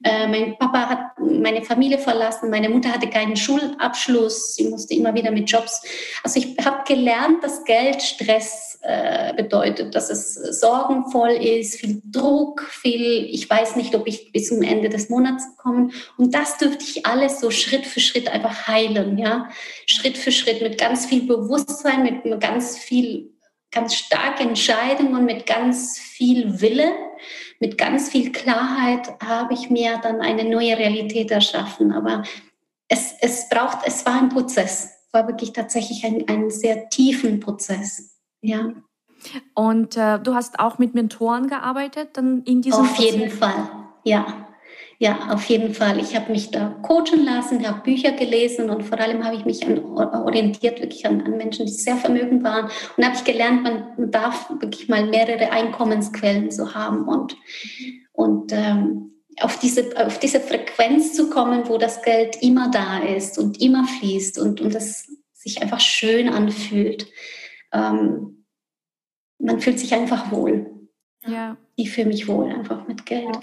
Äh, 0.04 0.28
mein 0.28 0.56
Papa 0.56 0.88
hat 0.88 1.00
meine 1.18 1.62
Familie 1.62 1.98
verlassen. 1.98 2.48
Meine 2.48 2.68
Mutter 2.68 2.92
hatte 2.92 3.10
keinen 3.10 3.36
Schulabschluss. 3.36 4.54
Sie 4.54 4.68
musste 4.68 4.94
immer 4.94 5.12
wieder 5.14 5.32
mit 5.32 5.50
Jobs. 5.50 5.82
Also 6.22 6.38
ich 6.38 6.56
habe 6.64 6.84
gelernt, 6.86 7.42
dass 7.42 7.64
Geld 7.64 8.00
Stress 8.02 8.78
äh, 8.82 9.34
bedeutet, 9.34 9.96
dass 9.96 10.10
es 10.10 10.34
sorgenvoll 10.60 11.30
ist, 11.30 11.80
viel 11.80 12.00
Druck, 12.04 12.62
viel, 12.62 13.26
ich 13.30 13.50
weiß 13.50 13.74
nicht, 13.74 13.94
ob 13.96 14.06
ich 14.06 14.30
bis 14.30 14.48
zum 14.48 14.62
Ende 14.62 14.88
des 14.88 15.08
Monats 15.08 15.44
komme. 15.56 15.90
Und 16.16 16.34
das 16.34 16.56
dürfte 16.58 16.84
ich 16.84 17.04
alles 17.04 17.40
so 17.40 17.50
Schritt 17.50 17.84
für 17.84 18.00
Schritt 18.00 18.28
einfach 18.28 18.68
heilen, 18.68 19.18
ja. 19.18 19.48
Schritt 19.86 20.16
für 20.16 20.30
Schritt 20.30 20.62
mit 20.62 20.78
ganz 20.78 21.06
viel 21.06 21.26
Bewusstsein, 21.26 22.04
mit 22.04 22.40
ganz 22.40 22.78
viel 22.78 23.35
ganz 23.76 23.94
starke 23.94 24.42
Entscheidungen, 24.42 25.24
mit 25.24 25.46
ganz 25.46 25.98
viel 25.98 26.60
Wille, 26.60 26.92
mit 27.60 27.76
ganz 27.76 28.08
viel 28.08 28.32
Klarheit 28.32 29.14
habe 29.22 29.54
ich 29.54 29.70
mir 29.70 29.98
dann 30.02 30.20
eine 30.20 30.44
neue 30.44 30.78
Realität 30.78 31.30
erschaffen. 31.30 31.92
Aber 31.92 32.22
es, 32.88 33.14
es 33.20 33.48
braucht, 33.48 33.86
es 33.86 34.04
war 34.06 34.20
ein 34.20 34.30
Prozess, 34.30 34.84
es 35.06 35.12
war 35.12 35.28
wirklich 35.28 35.52
tatsächlich 35.52 36.04
ein, 36.04 36.26
ein 36.28 36.50
sehr 36.50 36.88
tiefen 36.88 37.40
Prozess. 37.40 38.18
Ja. 38.40 38.72
Und 39.54 39.96
äh, 39.96 40.18
du 40.20 40.34
hast 40.34 40.58
auch 40.58 40.78
mit 40.78 40.94
Mentoren 40.94 41.48
gearbeitet 41.48 42.10
dann 42.14 42.42
in 42.44 42.62
diesem 42.62 42.80
Auf 42.80 42.94
Prozess? 42.94 43.14
jeden 43.14 43.30
Fall, 43.30 43.68
ja. 44.04 44.45
Ja, 44.98 45.28
auf 45.30 45.44
jeden 45.44 45.74
Fall. 45.74 45.98
Ich 45.98 46.16
habe 46.16 46.32
mich 46.32 46.50
da 46.50 46.68
coachen 46.82 47.24
lassen, 47.24 47.66
habe 47.66 47.82
Bücher 47.82 48.12
gelesen 48.12 48.70
und 48.70 48.82
vor 48.82 48.98
allem 48.98 49.24
habe 49.24 49.36
ich 49.36 49.44
mich 49.44 49.66
an, 49.66 49.78
orientiert 49.84 50.80
wirklich 50.80 51.04
an, 51.04 51.20
an, 51.20 51.36
Menschen, 51.36 51.66
die 51.66 51.72
sehr 51.72 51.96
vermögend 51.96 52.42
waren. 52.42 52.70
Und 52.96 53.04
habe 53.04 53.14
ich 53.14 53.24
gelernt, 53.24 53.62
man 53.62 54.10
darf 54.10 54.48
wirklich 54.48 54.88
mal 54.88 55.04
mehrere 55.04 55.52
Einkommensquellen 55.52 56.50
so 56.50 56.74
haben 56.74 57.06
und, 57.06 57.36
und 58.12 58.52
ähm, 58.52 59.12
auf, 59.40 59.58
diese, 59.58 59.90
auf 59.96 60.18
diese 60.18 60.40
Frequenz 60.40 61.12
zu 61.12 61.28
kommen, 61.28 61.68
wo 61.68 61.76
das 61.76 62.00
Geld 62.02 62.42
immer 62.42 62.70
da 62.70 62.98
ist 62.98 63.38
und 63.38 63.60
immer 63.60 63.84
fließt 63.86 64.38
und, 64.38 64.62
und 64.62 64.74
das 64.74 65.08
sich 65.32 65.60
einfach 65.62 65.80
schön 65.80 66.30
anfühlt. 66.30 67.06
Ähm, 67.72 68.46
man 69.38 69.60
fühlt 69.60 69.78
sich 69.78 69.92
einfach 69.92 70.32
wohl. 70.32 70.88
Ja. 71.26 71.58
Ich 71.74 71.90
fühle 71.90 72.08
mich 72.08 72.26
wohl 72.28 72.50
einfach 72.50 72.88
mit 72.88 73.04
Geld. 73.04 73.34
Ja. 73.34 73.40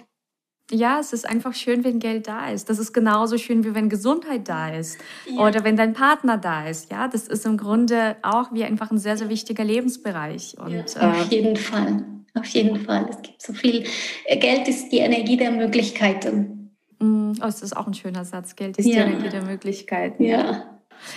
Ja, 0.74 1.00
es 1.00 1.14
ist 1.14 1.30
einfach 1.30 1.54
schön, 1.54 1.84
wenn 1.84 2.00
Geld 2.00 2.28
da 2.28 2.50
ist. 2.50 2.68
Das 2.68 2.80
ist 2.80 2.94
genauso 2.94 3.38
schön, 3.38 3.64
wie 3.64 3.76
wenn 3.76 3.90
Gesundheit 3.90 4.50
da 4.50 4.70
ist 4.70 4.98
ja. 5.30 5.40
oder 5.40 5.64
wenn 5.64 5.78
dein 5.78 5.94
Partner 5.94 6.40
da 6.40 6.68
ist. 6.68 6.92
Ja, 6.92 7.08
das 7.08 7.28
ist 7.28 7.46
im 7.46 7.58
Grunde 7.58 8.16
auch 8.24 8.52
wie 8.52 8.64
einfach 8.64 8.90
ein 8.90 8.98
sehr, 8.98 9.16
sehr 9.16 9.30
wichtiger 9.30 9.64
Lebensbereich. 9.64 10.56
Und, 10.58 10.96
ja, 10.96 11.12
auf 11.12 11.32
äh, 11.32 11.36
jeden 11.36 11.56
Fall. 11.56 12.04
Auf 12.34 12.48
jeden 12.48 12.80
Fall. 12.80 13.06
Es 13.08 13.22
gibt 13.22 13.40
so 13.40 13.54
viel. 13.54 13.84
Äh, 14.26 14.38
Geld 14.38 14.68
ist 14.68 14.90
die 14.90 14.98
Energie 14.98 15.38
der 15.38 15.52
Möglichkeiten. 15.52 16.72
Mm, 16.98 17.34
oh, 17.38 17.46
das 17.46 17.62
ist 17.62 17.78
auch 17.78 17.86
ein 17.86 17.94
schöner 17.94 18.26
Satz. 18.26 18.56
Geld 18.56 18.78
ist 18.80 18.88
ja. 18.88 19.06
die 19.06 19.14
Energie 19.14 19.30
der 19.30 19.44
Möglichkeiten. 19.44 20.24
Ja. 20.24 20.73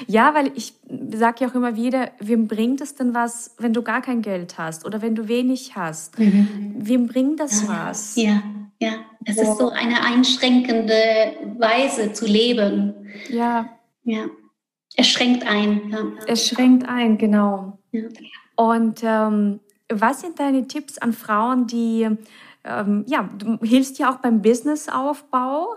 Ja, 0.06 0.34
weil 0.34 0.52
ich 0.54 0.74
sage 1.12 1.44
ja 1.44 1.50
auch 1.50 1.54
immer 1.54 1.76
wieder, 1.76 2.10
wem 2.18 2.46
bringt 2.48 2.80
es 2.80 2.94
denn 2.94 3.14
was, 3.14 3.54
wenn 3.58 3.72
du 3.72 3.82
gar 3.82 4.02
kein 4.02 4.22
Geld 4.22 4.58
hast 4.58 4.84
oder 4.84 5.02
wenn 5.02 5.14
du 5.14 5.28
wenig 5.28 5.76
hast? 5.76 6.18
Mhm. 6.18 6.74
Wem 6.78 7.06
bringt 7.06 7.40
das 7.40 7.66
was? 7.68 8.16
Ja, 8.16 8.42
ja. 8.80 8.92
Es 9.24 9.38
ist 9.38 9.58
so 9.58 9.70
eine 9.70 10.04
einschränkende 10.04 10.94
Weise 11.58 12.12
zu 12.12 12.26
leben. 12.26 12.94
Ja. 13.28 13.68
Ja. 14.04 14.26
Es 14.96 15.08
schränkt 15.08 15.46
ein. 15.46 15.90
Ja. 15.90 15.98
Es 16.26 16.48
schränkt 16.48 16.88
ein, 16.88 17.18
genau. 17.18 17.78
Ja. 17.90 18.02
Und 18.54 19.00
ähm, 19.02 19.60
was 19.88 20.20
sind 20.20 20.38
deine 20.38 20.66
Tipps 20.66 20.98
an 20.98 21.12
Frauen, 21.12 21.66
die 21.66 22.08
ähm, 22.66 23.04
ja, 23.06 23.28
du 23.38 23.58
hilfst 23.62 23.98
ja 23.98 24.10
auch 24.12 24.16
beim 24.16 24.42
Businessaufbau. 24.42 25.76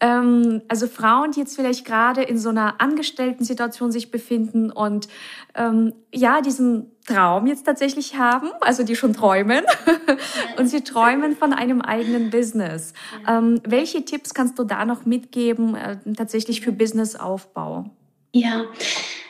Ähm, 0.00 0.62
also 0.68 0.86
Frauen, 0.86 1.30
die 1.32 1.40
jetzt 1.40 1.56
vielleicht 1.56 1.84
gerade 1.84 2.22
in 2.22 2.38
so 2.38 2.48
einer 2.48 2.80
Angestellten-Situation 2.80 3.92
sich 3.92 4.10
befinden 4.10 4.70
und 4.70 5.08
ähm, 5.54 5.94
ja, 6.12 6.40
diesen 6.40 6.90
Traum 7.06 7.46
jetzt 7.46 7.64
tatsächlich 7.64 8.16
haben, 8.16 8.50
also 8.60 8.82
die 8.82 8.96
schon 8.96 9.12
träumen 9.12 9.64
und 10.58 10.66
sie 10.66 10.82
träumen 10.82 11.36
von 11.36 11.52
einem 11.52 11.80
eigenen 11.80 12.30
Business. 12.30 12.92
Ähm, 13.28 13.60
welche 13.64 14.04
Tipps 14.04 14.34
kannst 14.34 14.58
du 14.58 14.64
da 14.64 14.84
noch 14.84 15.06
mitgeben, 15.06 15.76
äh, 15.76 15.98
tatsächlich 16.16 16.60
für 16.60 16.72
Businessaufbau? 16.72 17.84
Ja, 18.32 18.64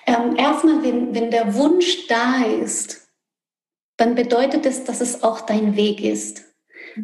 ähm, 0.07 0.37
erstmal, 0.37 0.83
wenn, 0.83 1.15
wenn 1.15 1.31
der 1.31 1.55
Wunsch 1.55 2.07
da 2.07 2.45
ist, 2.45 3.09
dann 3.99 4.15
bedeutet 4.15 4.67
es, 4.67 4.85
dass 4.85 5.01
es 5.01 5.23
auch 5.23 5.41
dein 5.43 5.77
Weg 5.77 6.03
ist 6.03 6.46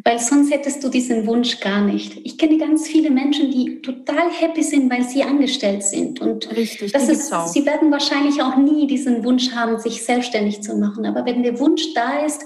weil 0.03 0.19
sonst 0.19 0.51
hättest 0.51 0.83
du 0.83 0.89
diesen 0.89 1.27
Wunsch 1.27 1.59
gar 1.59 1.81
nicht. 1.81 2.19
Ich 2.23 2.37
kenne 2.37 2.57
ganz 2.57 2.87
viele 2.87 3.11
Menschen, 3.11 3.51
die 3.51 3.81
total 3.81 4.29
happy 4.31 4.63
sind, 4.63 4.91
weil 4.91 5.03
sie 5.03 5.23
angestellt 5.23 5.83
sind. 5.83 6.19
Und 6.19 6.55
Richtig, 6.55 6.91
das 6.91 7.09
ist, 7.09 7.31
sie 7.47 7.65
werden 7.65 7.91
wahrscheinlich 7.91 8.41
auch 8.41 8.57
nie 8.57 8.87
diesen 8.87 9.23
Wunsch 9.23 9.51
haben, 9.51 9.77
sich 9.79 10.03
selbstständig 10.03 10.63
zu 10.63 10.75
machen. 10.77 11.05
Aber 11.05 11.25
wenn 11.25 11.43
der 11.43 11.59
Wunsch 11.59 11.93
da 11.93 12.25
ist, 12.25 12.43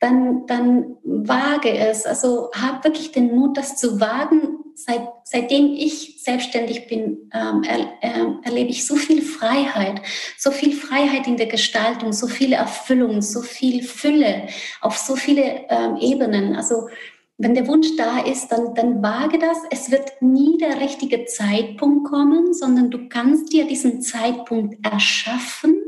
dann, 0.00 0.46
dann 0.46 0.96
wage 1.04 1.70
es. 1.70 2.04
Also 2.04 2.50
hab 2.52 2.84
wirklich 2.84 3.12
den 3.12 3.34
Mut, 3.34 3.56
das 3.56 3.76
zu 3.76 4.00
wagen. 4.00 4.58
Seit, 4.84 5.02
seitdem 5.24 5.74
ich 5.74 6.22
selbstständig 6.22 6.86
bin, 6.86 7.30
ähm, 7.34 7.62
er, 7.62 7.80
äh, 8.00 8.26
erlebe 8.44 8.70
ich 8.70 8.86
so 8.86 8.96
viel 8.96 9.22
Freiheit, 9.22 10.00
so 10.38 10.50
viel 10.50 10.72
Freiheit 10.72 11.26
in 11.26 11.36
der 11.36 11.46
Gestaltung, 11.46 12.12
so 12.12 12.26
viel 12.26 12.52
Erfüllung, 12.52 13.20
so 13.20 13.42
viel 13.42 13.82
Fülle 13.82 14.48
auf 14.80 14.96
so 14.96 15.16
viele 15.16 15.66
ähm, 15.68 15.96
Ebenen. 15.96 16.56
Also 16.56 16.88
wenn 17.36 17.54
der 17.54 17.66
Wunsch 17.68 17.96
da 17.96 18.20
ist, 18.20 18.48
dann, 18.48 18.74
dann 18.74 19.02
wage 19.02 19.38
das. 19.38 19.58
Es 19.70 19.90
wird 19.90 20.20
nie 20.20 20.58
der 20.58 20.80
richtige 20.80 21.24
Zeitpunkt 21.24 22.08
kommen, 22.08 22.52
sondern 22.52 22.90
du 22.90 23.08
kannst 23.08 23.52
dir 23.52 23.66
diesen 23.66 24.02
Zeitpunkt 24.02 24.84
erschaffen, 24.84 25.82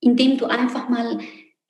indem 0.00 0.38
du 0.38 0.46
einfach 0.46 0.88
mal 0.88 1.20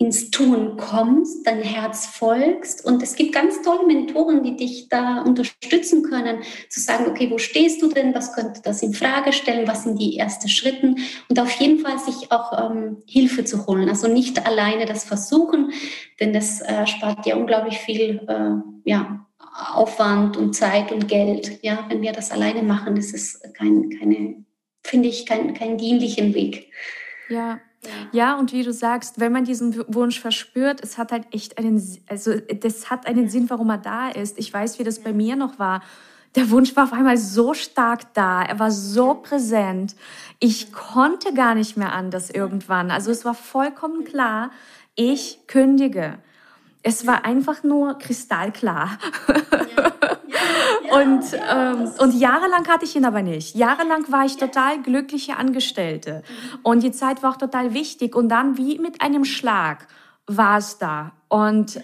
ins 0.00 0.30
Tun 0.30 0.76
kommst, 0.76 1.44
dein 1.44 1.61
Herz 1.61 2.06
folgst. 2.06 2.84
Und 2.84 3.02
es 3.02 3.16
gibt 3.16 3.34
ganz 3.34 3.62
tolle 3.62 3.84
Mentoren, 3.84 4.44
die 4.44 4.54
dich 4.56 4.88
da 4.88 5.22
unterstützen 5.22 6.04
können, 6.04 6.38
zu 6.68 6.78
sagen, 6.78 7.06
okay, 7.08 7.28
wo 7.30 7.38
stehst 7.38 7.82
du 7.82 7.88
denn? 7.88 8.14
Was 8.14 8.32
könnte 8.32 8.61
das 8.62 8.80
in 8.82 8.94
Frage 8.94 9.32
stellen? 9.32 9.66
Was 9.66 9.82
sind 9.82 10.00
die 10.00 10.16
ersten 10.16 10.48
Schritte? 10.48 10.94
Und 11.28 11.40
auf 11.40 11.50
jeden 11.61 11.80
Fall 11.80 11.98
sich 11.98 12.30
auch 12.30 12.70
ähm, 12.70 12.98
Hilfe 13.08 13.44
zu 13.44 13.66
holen. 13.66 13.88
Also 13.88 14.06
nicht 14.06 14.46
alleine 14.46 14.87
das 14.87 15.02
versuchen, 15.02 15.72
denn 16.20 16.32
das 16.32 16.61
äh, 16.61 16.87
spart 16.87 17.26
ja 17.26 17.34
unglaublich 17.34 17.78
viel, 17.78 18.20
äh, 18.28 18.88
ja, 18.88 19.26
Aufwand 19.74 20.37
und 20.37 20.54
Zeit 20.54 20.92
und 20.92 21.08
Geld. 21.08 21.58
Ja, 21.62 21.87
wenn 21.88 22.02
wir 22.02 22.12
das 22.12 22.30
alleine 22.30 22.62
machen, 22.62 22.96
ist 22.96 23.12
es 23.14 23.40
kein, 23.54 23.90
keine, 23.98 24.44
finde 24.84 25.08
ich, 25.08 25.26
kein, 25.26 25.54
kein 25.54 25.76
dienlichen 25.76 26.34
Weg. 26.34 26.70
Ja, 27.28 27.58
ja, 28.12 28.38
und 28.38 28.53
wie 28.53 28.62
du 28.62 28.73
sagst, 28.73 29.21
wenn 29.21 29.33
man 29.33 29.45
diesen 29.45 29.85
Wunsch 29.93 30.21
verspürt, 30.21 30.83
es 30.83 30.99
hat 30.99 31.12
halt 31.12 31.27
echt 31.33 31.59
einen, 31.59 31.81
also 32.09 32.35
das 32.38 32.91
hat 32.91 33.07
einen 33.07 33.29
Sinn, 33.29 33.49
warum 33.51 33.71
er 33.71 33.79
da 33.79 34.09
ist. 34.09 34.38
Ich 34.38 34.53
weiß, 34.53 34.79
wie 34.79 34.85
das 34.85 35.01
bei 35.01 35.12
mir 35.12 35.37
noch 35.37 35.59
war. 35.59 35.83
Der 36.35 36.51
Wunsch 36.51 36.77
war 36.77 36.85
auf 36.85 36.93
einmal 36.93 37.17
so 37.17 37.55
stark 37.55 38.12
da, 38.14 38.43
er 38.43 38.59
war 38.59 38.71
so 38.71 39.14
präsent. 39.14 39.97
Ich 40.38 40.73
konnte 40.73 41.33
gar 41.33 41.55
nicht 41.55 41.77
mehr 41.77 41.93
anders 41.93 42.31
irgendwann. 42.31 42.91
Also 42.91 43.11
es 43.11 43.25
war 43.25 43.35
vollkommen 43.35 44.05
klar, 44.05 44.51
ich 44.95 45.41
kündige. 45.47 46.19
Es 46.83 47.07
war 47.07 47.25
einfach 47.25 47.62
nur 47.62 47.99
kristallklar. 47.99 48.99
Ja. 49.29 50.97
und, 51.01 51.25
ähm, 51.35 51.91
und 51.99 52.14
jahrelang 52.14 52.67
hatte 52.69 52.85
ich 52.85 52.97
ihn 52.97 53.05
aber 53.05 53.23
nicht. 53.23 53.57
Jahrelang 53.57 54.11
war 54.11 54.25
ich 54.25 54.37
total 54.37 54.81
glückliche 54.81 55.37
Angestellte. 55.37 56.23
Und 56.62 56.83
die 56.83 56.93
Zeit 56.93 57.23
war 57.23 57.33
auch 57.33 57.37
total 57.37 57.75
wichtig. 57.75 58.14
Und 58.14 58.29
dann 58.29 58.57
wie 58.57 58.79
mit 58.79 59.01
einem 59.03 59.25
Schlag 59.25 59.88
war 60.27 60.59
es 60.59 60.79
da. 60.79 61.12
Und 61.29 61.81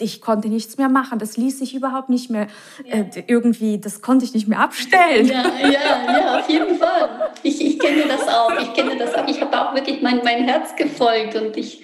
ich 0.00 0.20
konnte 0.20 0.48
nichts 0.48 0.78
mehr 0.78 0.88
machen. 0.88 1.18
Das 1.18 1.36
ließ 1.36 1.58
sich 1.58 1.74
überhaupt 1.74 2.08
nicht 2.08 2.30
mehr 2.30 2.48
äh, 2.84 3.04
irgendwie, 3.26 3.78
das 3.78 4.02
konnte 4.02 4.24
ich 4.24 4.34
nicht 4.34 4.48
mehr 4.48 4.60
abstellen. 4.60 5.26
Ja, 5.26 5.44
ja, 5.60 6.18
ja, 6.18 6.38
auf 6.38 6.48
jeden 6.48 6.76
Fall. 6.76 7.32
Ich, 7.42 7.64
ich 7.64 7.78
kenne 7.78 8.04
das 8.08 8.28
auch. 8.28 8.52
Ich 8.60 8.72
kenne 8.74 8.96
das 8.96 9.14
auch. 9.14 9.26
Ich 9.26 9.40
habe 9.40 9.60
auch 9.60 9.74
wirklich 9.74 10.02
mein, 10.02 10.20
mein 10.24 10.44
Herz 10.44 10.76
gefolgt 10.76 11.34
und 11.36 11.56
ich, 11.56 11.82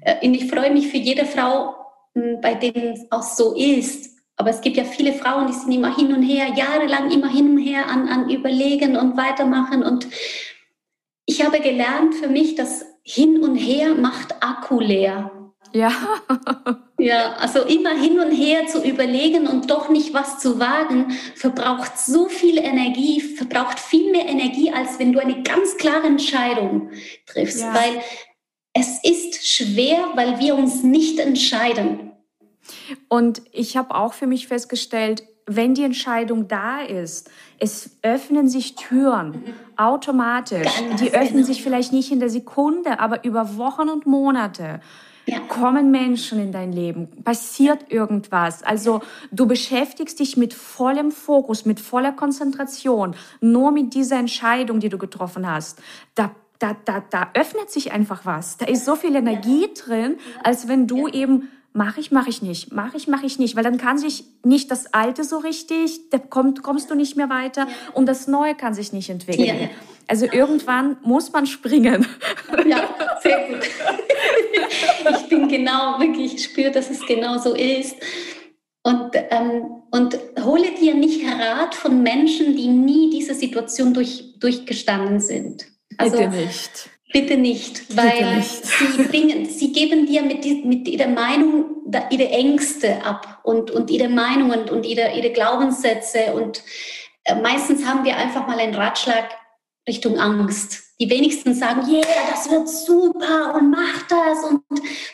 äh, 0.00 0.26
und 0.26 0.34
ich 0.34 0.50
freue 0.50 0.72
mich 0.72 0.88
für 0.88 0.96
jede 0.96 1.24
Frau, 1.26 1.83
bei 2.14 2.54
denen 2.54 2.94
es 2.94 3.06
auch 3.10 3.22
so 3.22 3.54
ist 3.54 4.14
aber 4.36 4.50
es 4.50 4.60
gibt 4.60 4.76
ja 4.76 4.84
viele 4.84 5.12
Frauen, 5.12 5.46
die 5.46 5.52
sind 5.52 5.70
immer 5.70 5.94
hin 5.94 6.12
und 6.12 6.22
her, 6.22 6.48
jahrelang 6.56 7.10
immer 7.10 7.28
hin 7.28 7.52
und 7.52 7.58
her 7.58 7.88
an, 7.88 8.08
an 8.08 8.30
Überlegen 8.30 8.96
und 8.96 9.16
weitermachen. 9.16 9.84
Und 9.84 10.08
ich 11.24 11.44
habe 11.44 11.60
gelernt 11.60 12.14
für 12.14 12.28
mich, 12.28 12.56
dass 12.56 12.84
hin 13.02 13.42
und 13.42 13.54
her 13.54 13.94
macht 13.94 14.42
Akku 14.42 14.80
leer. 14.80 15.30
Ja. 15.72 15.92
ja, 16.98 17.34
also 17.34 17.62
immer 17.62 17.90
hin 17.90 18.18
und 18.18 18.32
her 18.32 18.66
zu 18.66 18.82
überlegen 18.82 19.46
und 19.46 19.70
doch 19.70 19.88
nicht 19.88 20.14
was 20.14 20.38
zu 20.38 20.58
wagen, 20.58 21.16
verbraucht 21.36 21.98
so 21.98 22.28
viel 22.28 22.58
Energie, 22.58 23.20
verbraucht 23.20 23.78
viel 23.78 24.10
mehr 24.10 24.26
Energie, 24.26 24.72
als 24.72 24.98
wenn 24.98 25.12
du 25.12 25.20
eine 25.20 25.42
ganz 25.42 25.76
klare 25.76 26.06
Entscheidung 26.06 26.90
triffst. 27.26 27.60
Ja. 27.60 27.74
Weil 27.74 28.02
es 28.74 29.02
ist 29.04 29.46
schwer, 29.46 30.08
weil 30.14 30.40
wir 30.40 30.56
uns 30.56 30.82
nicht 30.82 31.18
entscheiden. 31.18 32.10
Und 33.08 33.42
ich 33.52 33.76
habe 33.76 33.94
auch 33.94 34.12
für 34.12 34.26
mich 34.26 34.48
festgestellt, 34.48 35.22
wenn 35.46 35.74
die 35.74 35.84
Entscheidung 35.84 36.48
da 36.48 36.80
ist, 36.80 37.30
es 37.58 37.98
öffnen 38.02 38.48
sich 38.48 38.76
Türen 38.76 39.44
automatisch. 39.76 40.68
Ganz 40.88 41.00
die 41.00 41.12
öffnen 41.12 41.34
genau. 41.34 41.46
sich 41.46 41.62
vielleicht 41.62 41.92
nicht 41.92 42.10
in 42.10 42.18
der 42.18 42.30
Sekunde, 42.30 42.98
aber 42.98 43.24
über 43.24 43.56
Wochen 43.56 43.88
und 43.88 44.06
Monate. 44.06 44.80
Ja. 45.26 45.40
Kommen 45.40 45.90
Menschen 45.90 46.38
in 46.38 46.52
dein 46.52 46.72
Leben, 46.72 47.08
passiert 47.24 47.90
irgendwas. 47.90 48.62
Also 48.62 49.00
du 49.32 49.46
beschäftigst 49.46 50.20
dich 50.20 50.36
mit 50.36 50.52
vollem 50.52 51.10
Fokus, 51.12 51.64
mit 51.64 51.80
voller 51.80 52.12
Konzentration, 52.12 53.14
nur 53.40 53.70
mit 53.70 53.94
dieser 53.94 54.18
Entscheidung, 54.18 54.80
die 54.80 54.90
du 54.90 54.98
getroffen 54.98 55.50
hast. 55.50 55.80
Da 56.14 56.34
da, 56.64 56.76
da, 56.86 57.04
da 57.10 57.30
öffnet 57.34 57.70
sich 57.70 57.92
einfach 57.92 58.24
was. 58.24 58.56
Da 58.56 58.64
ist 58.64 58.86
so 58.86 58.96
viel 58.96 59.14
Energie 59.14 59.68
drin, 59.74 60.16
als 60.42 60.66
wenn 60.66 60.86
du 60.86 61.08
eben 61.08 61.50
mache 61.74 62.00
ich, 62.00 62.10
mache 62.10 62.30
ich 62.30 62.40
nicht, 62.40 62.72
mache 62.72 62.96
ich, 62.96 63.06
mache 63.06 63.26
ich 63.26 63.38
nicht, 63.38 63.54
weil 63.56 63.64
dann 63.64 63.76
kann 63.76 63.98
sich 63.98 64.24
nicht 64.44 64.70
das 64.70 64.94
Alte 64.94 65.24
so 65.24 65.38
richtig, 65.38 66.08
da 66.10 66.18
kommt, 66.18 66.62
kommst 66.62 66.90
du 66.90 66.94
nicht 66.94 67.16
mehr 67.16 67.28
weiter 67.28 67.66
und 67.92 68.06
das 68.06 68.28
Neue 68.28 68.54
kann 68.54 68.72
sich 68.72 68.92
nicht 68.92 69.10
entwickeln. 69.10 69.68
Also 70.06 70.26
irgendwann 70.26 70.96
muss 71.02 71.32
man 71.32 71.46
springen. 71.46 72.06
Ja, 72.66 72.88
sehr 73.20 73.48
gut. 73.48 73.68
Ich 75.10 75.28
bin 75.28 75.48
genau, 75.48 75.98
wirklich, 75.98 76.34
ich 76.34 76.44
spüre, 76.44 76.70
dass 76.70 76.88
es 76.88 77.04
genau 77.04 77.36
so 77.36 77.54
ist. 77.54 77.96
Und, 78.82 79.10
ähm, 79.14 79.82
und 79.90 80.18
hole 80.42 80.70
dir 80.80 80.94
nicht 80.94 81.26
Rat 81.26 81.74
von 81.74 82.02
Menschen, 82.02 82.56
die 82.56 82.68
nie 82.68 83.10
diese 83.10 83.34
Situation 83.34 83.92
durch, 83.92 84.38
durchgestanden 84.38 85.20
sind. 85.20 85.73
Also, 85.98 86.16
Bitte 86.16 86.30
nicht. 86.30 86.90
Bitte 87.12 87.36
nicht, 87.36 87.96
weil 87.96 88.10
Bitte 88.10 88.36
nicht. 88.36 88.66
Sie, 88.66 89.02
bringen, 89.04 89.46
sie 89.46 89.72
geben 89.72 90.06
dir 90.06 90.22
mit, 90.22 90.44
mit 90.64 90.88
ihrer 90.88 91.08
Meinung 91.08 91.66
ihre 92.10 92.28
Ängste 92.28 93.04
ab 93.04 93.40
und, 93.44 93.70
und 93.70 93.90
ihre 93.90 94.08
Meinungen 94.08 94.68
und 94.68 94.84
ihre, 94.84 95.12
ihre 95.16 95.30
Glaubenssätze. 95.30 96.34
Und 96.34 96.62
äh, 97.24 97.34
meistens 97.36 97.86
haben 97.86 98.04
wir 98.04 98.16
einfach 98.16 98.46
mal 98.46 98.58
einen 98.58 98.74
Ratschlag 98.74 99.28
Richtung 99.86 100.18
Angst. 100.18 100.82
Die 101.00 101.10
wenigsten 101.10 101.54
sagen, 101.54 101.82
yeah, 101.90 102.04
das 102.30 102.50
wird 102.50 102.68
super 102.68 103.54
und 103.56 103.70
mach 103.70 104.02
das, 104.08 104.44
und, 104.44 104.62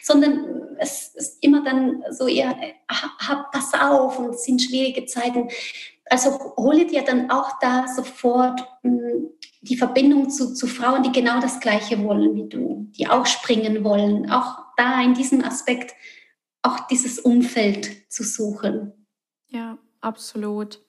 sondern 0.02 0.76
es 0.78 1.14
ist 1.14 1.42
immer 1.42 1.64
dann 1.64 2.04
so 2.10 2.28
eher, 2.28 2.54
hab, 2.88 3.50
pass 3.50 3.72
auf 3.74 4.18
und 4.18 4.34
es 4.34 4.44
sind 4.44 4.60
schwierige 4.60 5.06
Zeiten. 5.06 5.48
Also 6.10 6.54
hole 6.56 6.86
dir 6.86 7.02
dann 7.02 7.30
auch 7.30 7.58
da 7.60 7.86
sofort 7.88 8.60
mh, 8.82 8.90
hm, 8.90 9.30
die 9.62 9.76
Verbindung 9.76 10.28
zu, 10.28 10.54
zu 10.54 10.66
Frauen, 10.66 11.02
die 11.02 11.12
genau 11.12 11.40
das 11.40 11.60
Gleiche 11.60 12.02
wollen 12.02 12.34
wie 12.34 12.48
du, 12.48 12.88
die 12.96 13.08
auch 13.08 13.26
springen 13.26 13.84
wollen, 13.84 14.30
auch 14.30 14.58
da 14.76 15.00
in 15.02 15.14
diesem 15.14 15.44
Aspekt 15.44 15.94
auch 16.62 16.80
dieses 16.88 17.18
Umfeld 17.18 18.10
zu 18.12 18.24
suchen. 18.24 18.92
Ja, 19.48 19.78
absolut. 20.00 20.80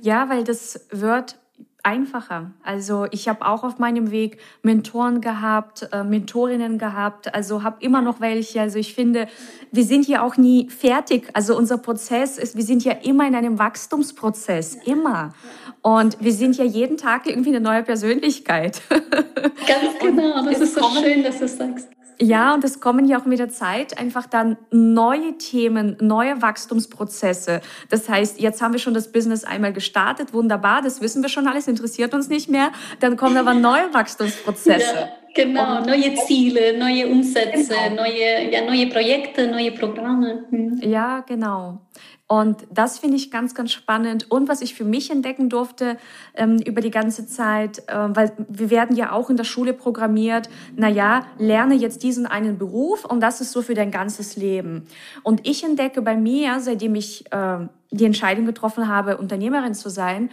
Ja, 0.00 0.28
weil 0.28 0.44
das 0.44 0.86
wird 0.90 1.38
einfacher. 1.84 2.50
Also 2.64 3.06
ich 3.10 3.28
habe 3.28 3.46
auch 3.46 3.62
auf 3.62 3.78
meinem 3.78 4.10
Weg 4.10 4.38
Mentoren 4.62 5.20
gehabt, 5.20 5.88
äh, 5.92 6.02
Mentorinnen 6.02 6.78
gehabt, 6.78 7.34
also 7.34 7.62
habe 7.62 7.76
immer 7.80 8.02
noch 8.02 8.20
welche. 8.20 8.60
Also 8.60 8.78
ich 8.78 8.94
finde, 8.94 9.28
wir 9.70 9.84
sind 9.84 10.08
ja 10.08 10.22
auch 10.22 10.36
nie 10.36 10.68
fertig. 10.70 11.28
Also 11.34 11.56
unser 11.56 11.78
Prozess 11.78 12.38
ist, 12.38 12.56
wir 12.56 12.64
sind 12.64 12.84
ja 12.84 12.92
immer 12.92 13.26
in 13.26 13.34
einem 13.34 13.58
Wachstumsprozess, 13.58 14.76
immer. 14.86 15.34
Und 15.82 16.16
wir 16.20 16.32
sind 16.32 16.56
ja 16.56 16.64
jeden 16.64 16.96
Tag 16.96 17.26
irgendwie 17.26 17.50
eine 17.50 17.60
neue 17.60 17.82
Persönlichkeit. 17.82 18.80
Ganz 18.90 19.98
genau, 20.00 20.44
das 20.44 20.60
ist 20.60 20.74
so 20.74 20.88
schön, 21.00 21.22
dass 21.22 21.38
du 21.38 21.46
sagst. 21.46 21.93
Ja, 22.20 22.54
und 22.54 22.64
es 22.64 22.80
kommen 22.80 23.06
ja 23.06 23.18
auch 23.18 23.24
mit 23.24 23.38
der 23.38 23.48
Zeit 23.48 23.98
einfach 23.98 24.26
dann 24.26 24.56
neue 24.70 25.36
Themen, 25.38 25.96
neue 26.00 26.40
Wachstumsprozesse. 26.40 27.60
Das 27.90 28.08
heißt, 28.08 28.40
jetzt 28.40 28.62
haben 28.62 28.72
wir 28.72 28.78
schon 28.78 28.94
das 28.94 29.10
Business 29.10 29.44
einmal 29.44 29.72
gestartet, 29.72 30.32
wunderbar, 30.32 30.82
das 30.82 31.00
wissen 31.00 31.22
wir 31.22 31.28
schon 31.28 31.48
alles, 31.48 31.66
interessiert 31.66 32.14
uns 32.14 32.28
nicht 32.28 32.48
mehr. 32.48 32.70
Dann 33.00 33.16
kommen 33.16 33.36
aber 33.36 33.54
neue 33.54 33.92
Wachstumsprozesse. 33.92 35.08
Ja, 35.36 35.44
genau, 35.46 35.78
und 35.78 35.86
neue 35.86 36.14
Ziele, 36.14 36.78
neue 36.78 37.08
Umsätze, 37.08 37.74
genau. 37.88 38.02
neue, 38.02 38.52
ja, 38.52 38.64
neue 38.64 38.86
Projekte, 38.86 39.48
neue 39.48 39.72
Programme. 39.72 40.44
Hm. 40.50 40.80
Ja, 40.80 41.20
genau. 41.26 41.80
Und 42.26 42.66
das 42.70 42.98
finde 42.98 43.16
ich 43.16 43.30
ganz, 43.30 43.54
ganz 43.54 43.72
spannend. 43.72 44.30
Und 44.30 44.48
was 44.48 44.62
ich 44.62 44.74
für 44.74 44.84
mich 44.84 45.10
entdecken 45.10 45.50
durfte 45.50 45.98
ähm, 46.34 46.58
über 46.58 46.80
die 46.80 46.90
ganze 46.90 47.26
Zeit, 47.26 47.80
äh, 47.86 47.94
weil 47.94 48.32
wir 48.48 48.70
werden 48.70 48.96
ja 48.96 49.12
auch 49.12 49.28
in 49.28 49.36
der 49.36 49.44
Schule 49.44 49.74
programmiert, 49.74 50.48
na 50.74 50.88
ja, 50.88 51.26
lerne 51.38 51.74
jetzt 51.74 52.02
diesen 52.02 52.26
einen 52.26 52.56
Beruf 52.56 53.04
und 53.04 53.20
das 53.20 53.42
ist 53.42 53.52
so 53.52 53.60
für 53.60 53.74
dein 53.74 53.90
ganzes 53.90 54.36
Leben. 54.36 54.86
Und 55.22 55.46
ich 55.46 55.64
entdecke 55.64 56.00
bei 56.00 56.16
mir, 56.16 56.60
seitdem 56.60 56.94
ich 56.94 57.30
äh, 57.30 57.58
die 57.90 58.06
Entscheidung 58.06 58.46
getroffen 58.46 58.88
habe, 58.88 59.18
Unternehmerin 59.18 59.74
zu 59.74 59.90
sein, 59.90 60.30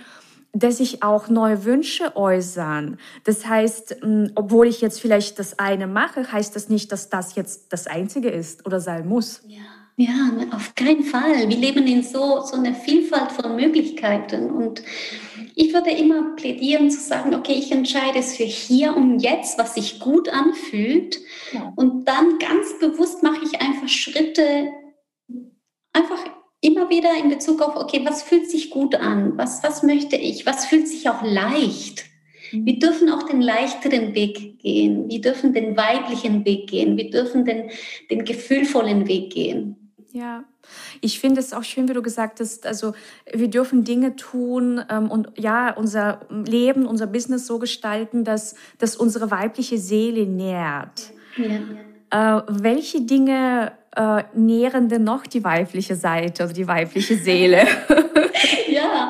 dass 0.54 0.80
ich 0.80 1.04
auch 1.04 1.30
neue 1.30 1.66
Wünsche 1.66 2.16
äußern. 2.16 2.98
Das 3.24 3.46
heißt, 3.46 3.98
obwohl 4.36 4.68
ich 4.68 4.82
jetzt 4.82 5.00
vielleicht 5.00 5.40
das 5.40 5.60
eine 5.60 5.88
mache, 5.88 6.30
heißt 6.32 6.56
das 6.56 6.70
nicht, 6.70 6.92
dass 6.92 7.10
das 7.10 7.36
jetzt 7.36 7.72
das 7.72 7.88
Einzige 7.88 8.30
ist 8.30 8.66
oder 8.66 8.80
sein 8.80 9.08
muss. 9.08 9.44
Ja. 9.48 9.60
Ja, 9.98 10.32
auf 10.52 10.74
keinen 10.76 11.04
Fall. 11.04 11.48
Wir 11.50 11.58
leben 11.58 11.86
in 11.86 12.04
so, 12.04 12.42
so 12.42 12.56
einer 12.56 12.74
Vielfalt 12.74 13.32
von 13.32 13.56
Möglichkeiten. 13.56 14.50
Und 14.50 14.82
ich 15.56 15.74
würde 15.74 15.92
immer 15.92 16.36
plädieren 16.36 16.90
zu 16.90 17.00
sagen, 17.00 17.36
okay, 17.36 17.54
ich 17.54 17.72
entscheide 17.72 18.20
es 18.20 18.38
für 18.38 18.44
hier 18.44 18.96
und 18.96 19.20
jetzt, 19.20 19.58
was 19.60 19.76
sich 19.76 20.00
gut 20.00 20.30
anfühlt. 20.30 21.20
Ja. 21.52 21.74
Und 21.76 22.08
dann 22.08 22.40
ganz 22.40 22.80
bewusst 22.80 23.22
mache 23.22 23.44
ich 23.44 23.62
einfach 23.62 23.88
Schritte, 23.88 24.72
einfach 25.94 26.26
immer 26.62 26.90
wieder 26.90 27.10
in 27.22 27.30
Bezug 27.30 27.62
auf, 27.62 27.76
okay, 27.76 28.02
was 28.04 28.24
fühlt 28.24 28.50
sich 28.50 28.70
gut 28.70 28.96
an? 28.96 29.38
Was, 29.38 29.64
was 29.64 29.84
möchte 29.84 30.16
ich? 30.16 30.46
Was 30.46 30.66
fühlt 30.66 30.88
sich 30.88 31.10
auch 31.10 31.24
leicht? 31.24 32.06
Mhm. 32.52 32.66
Wir 32.66 32.80
dürfen 32.80 33.10
auch 33.10 33.24
den 33.24 33.42
leichteren 33.42 34.14
Weg 34.14 34.60
gehen. 34.60 35.10
Wir 35.10 35.22
dürfen 35.22 35.54
den 35.54 35.76
weiblichen 35.76 36.46
Weg 36.46 36.70
gehen. 36.70 36.98
Wir 36.98 37.10
dürfen 37.10 37.46
den, 37.46 37.72
den 38.10 38.24
gefühlvollen 38.26 39.08
Weg 39.08 39.34
gehen. 39.34 39.81
Ja, 40.14 40.44
ich 41.00 41.20
finde 41.20 41.40
es 41.40 41.54
auch 41.54 41.64
schön, 41.64 41.88
wie 41.88 41.94
du 41.94 42.02
gesagt 42.02 42.40
hast, 42.42 42.66
also 42.66 42.94
wir 43.32 43.50
dürfen 43.50 43.84
Dinge 43.84 44.16
tun 44.18 44.84
ähm, 44.90 45.10
und 45.10 45.30
ja, 45.38 45.72
unser 45.74 46.22
Leben, 46.30 46.86
unser 46.86 47.08
Business 47.08 47.48
so 47.48 47.60
gestalten, 47.60 48.26
dass, 48.26 48.56
dass 48.78 48.98
unsere 48.98 49.32
weibliche 49.32 49.78
Seele 49.78 50.26
nährt. 50.26 51.14
Ja. 51.38 52.40
Äh, 52.40 52.44
welche 52.50 53.02
Dinge 53.02 53.72
äh, 53.96 54.24
nähren 54.34 54.90
denn 54.90 55.06
noch 55.06 55.26
die 55.26 55.44
weibliche 55.44 55.96
Seite 55.96 56.44
oder 56.44 56.54
die 56.54 56.68
weibliche 56.68 57.16
Seele? 57.16 57.66
ja, 58.70 59.10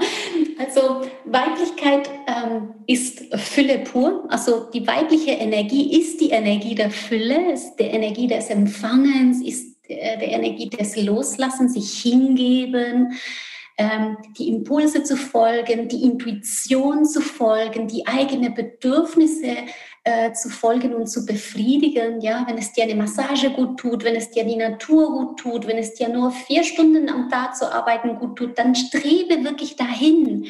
also 0.60 1.02
Weiblichkeit 1.26 2.10
ähm, 2.28 2.74
ist 2.86 3.36
Fülle 3.36 3.80
pur. 3.80 4.26
Also 4.30 4.70
die 4.72 4.86
weibliche 4.86 5.32
Energie 5.32 6.00
ist 6.00 6.22
die 6.22 6.30
Energie 6.30 6.76
der 6.76 6.92
Fülle, 6.92 7.54
ist 7.54 7.76
die 7.78 7.86
Energie 7.86 8.28
des 8.28 8.50
Empfangens, 8.50 9.42
ist 9.44 9.71
der 9.96 10.30
Energie 10.30 10.70
des 10.70 10.96
Loslassens, 10.96 11.74
sich 11.74 12.02
hingeben, 12.02 13.14
ähm, 13.78 14.18
die 14.38 14.50
Impulse 14.50 15.04
zu 15.04 15.16
folgen, 15.16 15.88
die 15.88 16.04
Intuition 16.04 17.06
zu 17.06 17.22
folgen, 17.22 17.88
die 17.88 18.06
eigenen 18.06 18.54
Bedürfnisse 18.54 19.56
äh, 20.04 20.34
zu 20.34 20.50
folgen 20.50 20.94
und 20.94 21.08
zu 21.08 21.26
befriedigen. 21.26 22.22
Ja, 22.22 22.46
wenn 22.48 22.58
es 22.58 22.74
dir 22.74 22.84
eine 22.84 22.96
Massage 22.96 23.50
gut 23.50 23.80
tut, 23.80 24.04
wenn 24.04 24.16
es 24.16 24.30
dir 24.30 24.44
die 24.44 24.58
Natur 24.58 25.12
gut 25.12 25.40
tut, 25.40 25.68
wenn 25.68 25.78
es 25.78 25.94
dir 25.94 26.10
nur 26.10 26.32
vier 26.32 26.64
Stunden 26.64 27.10
am 27.10 27.30
Tag 27.30 27.56
zu 27.56 27.72
arbeiten 27.72 28.20
gut 28.20 28.36
tut, 28.38 28.60
dann 28.60 28.76
strebe 28.76 29.44
wirklich 29.44 29.76
dahin. 29.76 30.46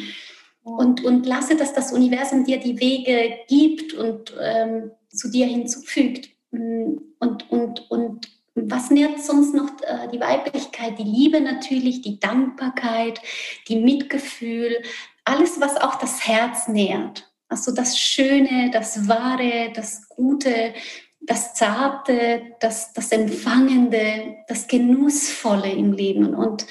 Und, 0.63 1.03
und 1.03 1.25
lasse, 1.25 1.55
dass 1.55 1.73
das 1.73 1.91
Universum 1.91 2.43
dir 2.43 2.59
die 2.59 2.79
Wege 2.79 3.39
gibt 3.47 3.93
und 3.93 4.33
ähm, 4.39 4.91
zu 5.09 5.31
dir 5.31 5.47
hinzufügt. 5.47 6.29
Und, 6.51 7.49
und, 7.49 7.89
und 7.89 8.27
was 8.55 8.91
nährt 8.91 9.21
sonst 9.21 9.53
noch 9.53 9.69
äh, 9.81 10.09
die 10.11 10.19
Weiblichkeit? 10.19 10.99
Die 10.99 11.03
Liebe 11.03 11.39
natürlich, 11.41 12.01
die 12.01 12.19
Dankbarkeit, 12.19 13.21
die 13.67 13.77
Mitgefühl, 13.77 14.81
alles, 15.23 15.61
was 15.61 15.77
auch 15.77 15.95
das 15.95 16.27
Herz 16.27 16.67
nährt. 16.67 17.31
Also 17.47 17.73
das 17.73 17.99
Schöne, 17.99 18.69
das 18.71 19.07
Wahre, 19.07 19.71
das 19.73 20.07
Gute, 20.09 20.73
das 21.21 21.53
Zarte, 21.53 22.55
das, 22.59 22.93
das 22.93 23.11
Empfangende, 23.11 24.37
das 24.47 24.67
Genussvolle 24.67 25.71
im 25.71 25.93
Leben. 25.93 26.33
Und 26.33 26.65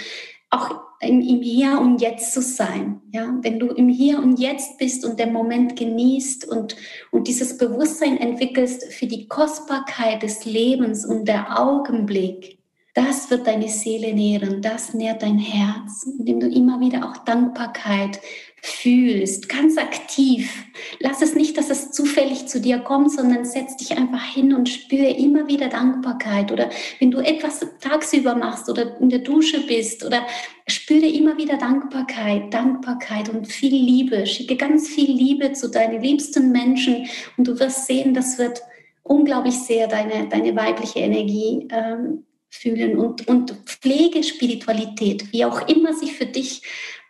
auch 0.50 0.80
im, 1.00 1.20
im 1.20 1.42
Hier 1.42 1.80
und 1.80 2.00
Jetzt 2.00 2.32
zu 2.32 2.42
sein. 2.42 3.00
Ja? 3.12 3.38
Wenn 3.42 3.58
du 3.58 3.68
im 3.68 3.88
Hier 3.88 4.18
und 4.18 4.38
Jetzt 4.38 4.78
bist 4.78 5.04
und 5.04 5.18
den 5.18 5.32
Moment 5.32 5.76
genießt 5.76 6.46
und, 6.46 6.76
und 7.10 7.26
dieses 7.26 7.58
Bewusstsein 7.58 8.18
entwickelst 8.18 8.84
für 8.92 9.06
die 9.06 9.26
Kostbarkeit 9.26 10.22
des 10.22 10.44
Lebens 10.44 11.04
und 11.06 11.26
der 11.26 11.58
Augenblick, 11.58 12.59
Das 12.94 13.30
wird 13.30 13.46
deine 13.46 13.68
Seele 13.68 14.12
nähren, 14.12 14.62
das 14.62 14.94
nährt 14.94 15.22
dein 15.22 15.38
Herz, 15.38 16.08
indem 16.18 16.40
du 16.40 16.48
immer 16.48 16.80
wieder 16.80 17.08
auch 17.08 17.18
Dankbarkeit 17.18 18.20
fühlst, 18.62 19.48
ganz 19.48 19.78
aktiv. 19.78 20.66
Lass 20.98 21.22
es 21.22 21.34
nicht, 21.34 21.56
dass 21.56 21.70
es 21.70 21.92
zufällig 21.92 22.46
zu 22.46 22.60
dir 22.60 22.78
kommt, 22.80 23.12
sondern 23.12 23.44
setz 23.44 23.76
dich 23.76 23.96
einfach 23.96 24.22
hin 24.34 24.52
und 24.52 24.68
spüre 24.68 25.08
immer 25.08 25.46
wieder 25.46 25.68
Dankbarkeit. 25.68 26.52
Oder 26.52 26.68
wenn 26.98 27.10
du 27.10 27.20
etwas 27.20 27.64
tagsüber 27.80 28.34
machst 28.34 28.68
oder 28.68 29.00
in 29.00 29.08
der 29.08 29.20
Dusche 29.20 29.66
bist 29.66 30.04
oder 30.04 30.26
spüre 30.66 31.06
immer 31.06 31.38
wieder 31.38 31.56
Dankbarkeit, 31.56 32.52
Dankbarkeit 32.52 33.28
und 33.28 33.46
viel 33.46 33.74
Liebe. 33.74 34.26
Schicke 34.26 34.56
ganz 34.56 34.88
viel 34.88 35.10
Liebe 35.10 35.52
zu 35.52 35.70
deinen 35.70 36.02
liebsten 36.02 36.52
Menschen 36.52 37.06
und 37.36 37.46
du 37.46 37.58
wirst 37.58 37.86
sehen, 37.86 38.14
das 38.14 38.38
wird 38.38 38.62
unglaublich 39.02 39.54
sehr 39.54 39.86
deine, 39.86 40.28
deine 40.28 40.54
weibliche 40.54 40.98
Energie 41.00 41.66
ähm, 41.70 42.24
fühlen 42.50 42.98
und, 42.98 43.26
und 43.28 43.52
pflege 43.64 44.22
Spiritualität, 44.22 45.32
wie 45.32 45.44
auch 45.44 45.66
immer 45.68 45.94
sich 45.94 46.12
für 46.12 46.26
dich 46.26 46.62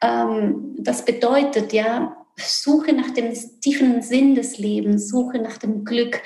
ähm, 0.02 0.76
das 0.78 1.04
bedeutet, 1.04 1.72
ja, 1.72 2.16
suche 2.36 2.94
nach 2.94 3.10
dem 3.10 3.34
tiefen 3.60 4.02
Sinn 4.02 4.34
des 4.34 4.58
Lebens, 4.58 5.08
suche 5.08 5.38
nach 5.38 5.58
dem 5.58 5.84
Glück, 5.84 6.22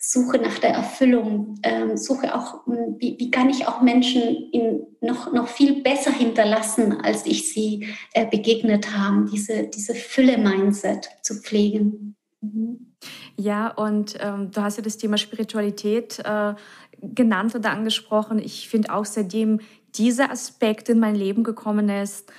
suche 0.00 0.38
nach 0.38 0.58
der 0.58 0.70
Erfüllung, 0.70 1.60
ähm, 1.62 1.96
suche 1.96 2.34
auch, 2.34 2.66
hm, 2.66 2.96
wie, 2.98 3.16
wie, 3.18 3.30
kann 3.30 3.48
ich 3.48 3.68
auch 3.68 3.80
Menschen 3.82 4.50
in 4.50 4.80
noch, 5.00 5.32
noch 5.32 5.48
viel 5.48 5.82
besser 5.82 6.12
hinterlassen, 6.12 7.00
als 7.00 7.26
ich 7.26 7.52
sie 7.52 7.86
äh, 8.12 8.26
begegnet 8.26 8.96
habe, 8.96 9.26
diese, 9.32 9.64
diese 9.68 9.94
Fülle-Mindset 9.94 11.08
zu 11.22 11.36
pflegen. 11.36 12.16
Mhm. 12.40 12.91
Ja, 13.36 13.68
und 13.68 14.16
ähm, 14.20 14.50
du 14.50 14.62
hast 14.62 14.76
ja 14.76 14.82
das 14.82 14.98
Thema 14.98 15.16
Spiritualität 15.18 16.18
äh, 16.20 16.54
genannt 17.00 17.54
oder 17.54 17.70
angesprochen. 17.70 18.38
Ich 18.38 18.68
finde 18.68 18.92
auch, 18.92 19.04
seitdem 19.04 19.60
dieser 19.94 20.30
Aspekt 20.30 20.88
in 20.88 20.98
mein 20.98 21.14
Leben 21.14 21.44
gekommen 21.44 21.88
ist, 21.88 22.32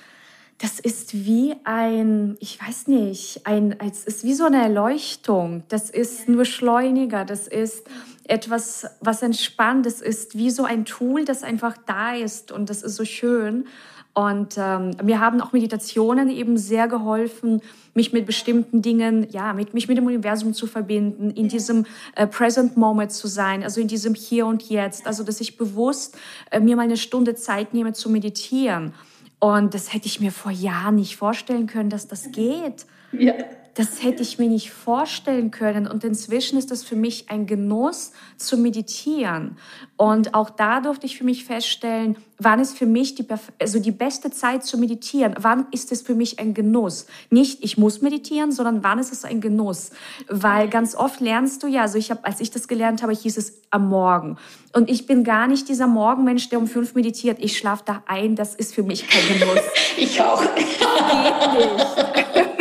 das 0.58 0.78
ist 0.78 1.14
wie 1.26 1.54
ein, 1.64 2.36
ich 2.40 2.60
weiß 2.60 2.86
nicht, 2.86 3.44
ein, 3.44 3.76
es 3.80 4.04
ist 4.04 4.24
wie 4.24 4.34
so 4.34 4.44
eine 4.44 4.62
Erleuchtung. 4.62 5.64
Das 5.68 5.90
ist 5.90 6.28
nur 6.28 6.44
Schleuniger. 6.44 7.24
Das 7.24 7.48
ist 7.48 7.86
etwas, 8.24 8.86
was 9.00 9.22
entspannt. 9.22 9.84
Das 9.84 10.00
ist 10.00 10.38
wie 10.38 10.50
so 10.50 10.64
ein 10.64 10.84
Tool, 10.84 11.24
das 11.24 11.42
einfach 11.42 11.76
da 11.86 12.14
ist 12.14 12.52
und 12.52 12.70
das 12.70 12.82
ist 12.82 12.96
so 12.96 13.04
schön. 13.04 13.66
Und 14.14 14.54
ähm, 14.56 14.92
mir 15.02 15.18
haben 15.18 15.40
auch 15.40 15.52
Meditationen 15.52 16.30
eben 16.30 16.56
sehr 16.56 16.86
geholfen, 16.86 17.60
mich 17.94 18.12
mit 18.12 18.26
bestimmten 18.26 18.80
Dingen, 18.80 19.26
ja, 19.30 19.52
mit, 19.52 19.74
mich 19.74 19.88
mit 19.88 19.98
dem 19.98 20.06
Universum 20.06 20.54
zu 20.54 20.68
verbinden, 20.68 21.30
in 21.30 21.48
diesem 21.48 21.84
äh, 22.14 22.26
Present 22.28 22.76
Moment 22.76 23.10
zu 23.10 23.26
sein, 23.26 23.64
also 23.64 23.80
in 23.80 23.88
diesem 23.88 24.14
Hier 24.14 24.46
und 24.46 24.68
Jetzt. 24.68 25.08
Also, 25.08 25.24
dass 25.24 25.40
ich 25.40 25.56
bewusst 25.56 26.16
äh, 26.52 26.60
mir 26.60 26.76
mal 26.76 26.82
eine 26.82 26.96
Stunde 26.96 27.34
Zeit 27.34 27.74
nehme 27.74 27.92
zu 27.92 28.08
meditieren. 28.08 28.94
Und 29.40 29.74
das 29.74 29.92
hätte 29.92 30.06
ich 30.06 30.20
mir 30.20 30.30
vor 30.30 30.52
Jahren 30.52 30.94
nicht 30.94 31.16
vorstellen 31.16 31.66
können, 31.66 31.90
dass 31.90 32.06
das 32.06 32.30
geht. 32.30 32.86
Ja 33.12 33.34
das 33.74 34.04
hätte 34.04 34.22
ich 34.22 34.38
mir 34.38 34.48
nicht 34.48 34.70
vorstellen 34.70 35.50
können. 35.50 35.86
Und 35.86 36.04
inzwischen 36.04 36.56
ist 36.58 36.70
das 36.70 36.84
für 36.84 36.94
mich 36.94 37.28
ein 37.28 37.46
Genuss 37.46 38.12
zu 38.36 38.56
meditieren. 38.56 39.58
Und 39.96 40.34
auch 40.34 40.50
da 40.50 40.80
durfte 40.80 41.06
ich 41.06 41.18
für 41.18 41.24
mich 41.24 41.44
feststellen, 41.44 42.16
wann 42.38 42.60
ist 42.60 42.78
für 42.78 42.86
mich 42.86 43.16
die, 43.16 43.26
also 43.60 43.80
die 43.80 43.90
beste 43.90 44.30
Zeit 44.30 44.64
zu 44.64 44.78
meditieren? 44.78 45.34
Wann 45.38 45.66
ist 45.72 45.90
es 45.90 46.02
für 46.02 46.14
mich 46.14 46.38
ein 46.38 46.54
Genuss? 46.54 47.06
Nicht, 47.30 47.64
ich 47.64 47.76
muss 47.76 48.00
meditieren, 48.00 48.52
sondern 48.52 48.84
wann 48.84 49.00
ist 49.00 49.12
es 49.12 49.24
ein 49.24 49.40
Genuss? 49.40 49.90
Weil 50.28 50.68
ganz 50.68 50.94
oft 50.94 51.20
lernst 51.20 51.62
du 51.64 51.66
ja, 51.66 51.82
also 51.82 51.98
ich 51.98 52.12
habe, 52.12 52.24
als 52.24 52.40
ich 52.40 52.52
das 52.52 52.68
gelernt 52.68 53.02
habe, 53.02 53.12
hieß 53.12 53.36
es 53.36 53.60
am 53.70 53.88
Morgen. 53.88 54.36
Und 54.72 54.88
ich 54.88 55.06
bin 55.06 55.24
gar 55.24 55.48
nicht 55.48 55.68
dieser 55.68 55.88
Morgenmensch, 55.88 56.48
der 56.48 56.60
um 56.60 56.68
fünf 56.68 56.94
meditiert. 56.94 57.38
Ich 57.40 57.58
schlafe 57.58 57.82
da 57.86 58.02
ein. 58.06 58.36
Das 58.36 58.54
ist 58.54 58.72
für 58.74 58.84
mich 58.84 59.08
kein 59.08 59.38
Genuss. 59.38 59.60
ich 59.96 60.20
auch. 60.20 60.42
Das 60.44 60.54
geht 60.54 62.36
nicht. 62.36 62.53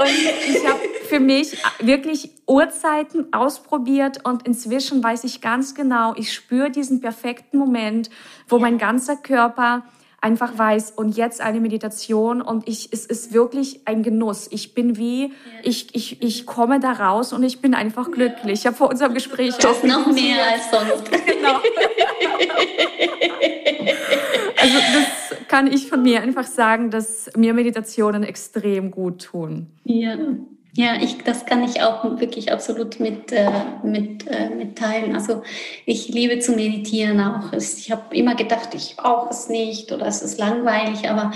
Und 0.00 0.08
ich 0.08 0.66
habe 0.66 0.80
für 1.10 1.20
mich 1.20 1.58
wirklich 1.78 2.30
Uhrzeiten 2.46 3.34
ausprobiert 3.34 4.24
und 4.24 4.46
inzwischen 4.46 5.04
weiß 5.04 5.24
ich 5.24 5.42
ganz 5.42 5.74
genau, 5.74 6.14
ich 6.16 6.32
spüre 6.32 6.70
diesen 6.70 7.02
perfekten 7.02 7.58
Moment, 7.58 8.08
wo 8.48 8.58
mein 8.58 8.78
ganzer 8.78 9.16
Körper 9.16 9.84
einfach 10.20 10.58
weiß 10.58 10.92
und 10.92 11.16
jetzt 11.16 11.40
eine 11.40 11.60
Meditation 11.60 12.42
und 12.42 12.68
ich 12.68 12.90
es 12.92 13.06
ist 13.06 13.32
wirklich 13.32 13.80
ein 13.86 14.02
Genuss. 14.02 14.48
Ich 14.50 14.74
bin 14.74 14.96
wie 14.96 15.32
ich 15.62 15.94
ich 15.94 16.22
ich 16.22 16.46
komme 16.46 16.78
da 16.80 16.92
raus 16.92 17.32
und 17.32 17.42
ich 17.42 17.60
bin 17.60 17.74
einfach 17.74 18.10
glücklich. 18.10 18.60
Ich 18.60 18.66
habe 18.66 18.76
vor 18.76 18.90
unserem 18.90 19.14
Gespräch 19.14 19.56
das 19.56 19.82
noch 19.82 20.06
mehr 20.12 20.44
als 20.52 20.70
sonst. 20.70 21.10
genau. 21.26 21.54
also 24.56 24.78
das 24.94 25.48
kann 25.48 25.66
ich 25.66 25.88
von 25.88 26.02
mir 26.02 26.20
einfach 26.20 26.46
sagen, 26.46 26.90
dass 26.90 27.30
mir 27.36 27.54
Meditationen 27.54 28.22
extrem 28.22 28.90
gut 28.90 29.22
tun. 29.24 29.68
Ja. 29.84 30.16
Ja, 30.74 30.94
ich, 31.02 31.18
das 31.24 31.46
kann 31.46 31.64
ich 31.64 31.82
auch 31.82 32.04
wirklich 32.20 32.52
absolut 32.52 33.00
mit, 33.00 33.32
äh, 33.32 33.50
mit, 33.82 34.26
äh, 34.28 34.50
mitteilen. 34.50 35.16
Also 35.16 35.42
ich 35.84 36.08
liebe 36.08 36.38
zu 36.38 36.52
meditieren 36.52 37.20
auch. 37.20 37.52
Ich 37.52 37.90
habe 37.90 38.16
immer 38.16 38.36
gedacht, 38.36 38.74
ich 38.74 38.96
brauche 38.96 39.30
es 39.30 39.48
nicht 39.48 39.90
oder 39.90 40.06
es 40.06 40.22
ist 40.22 40.38
langweilig, 40.38 41.10
aber 41.10 41.32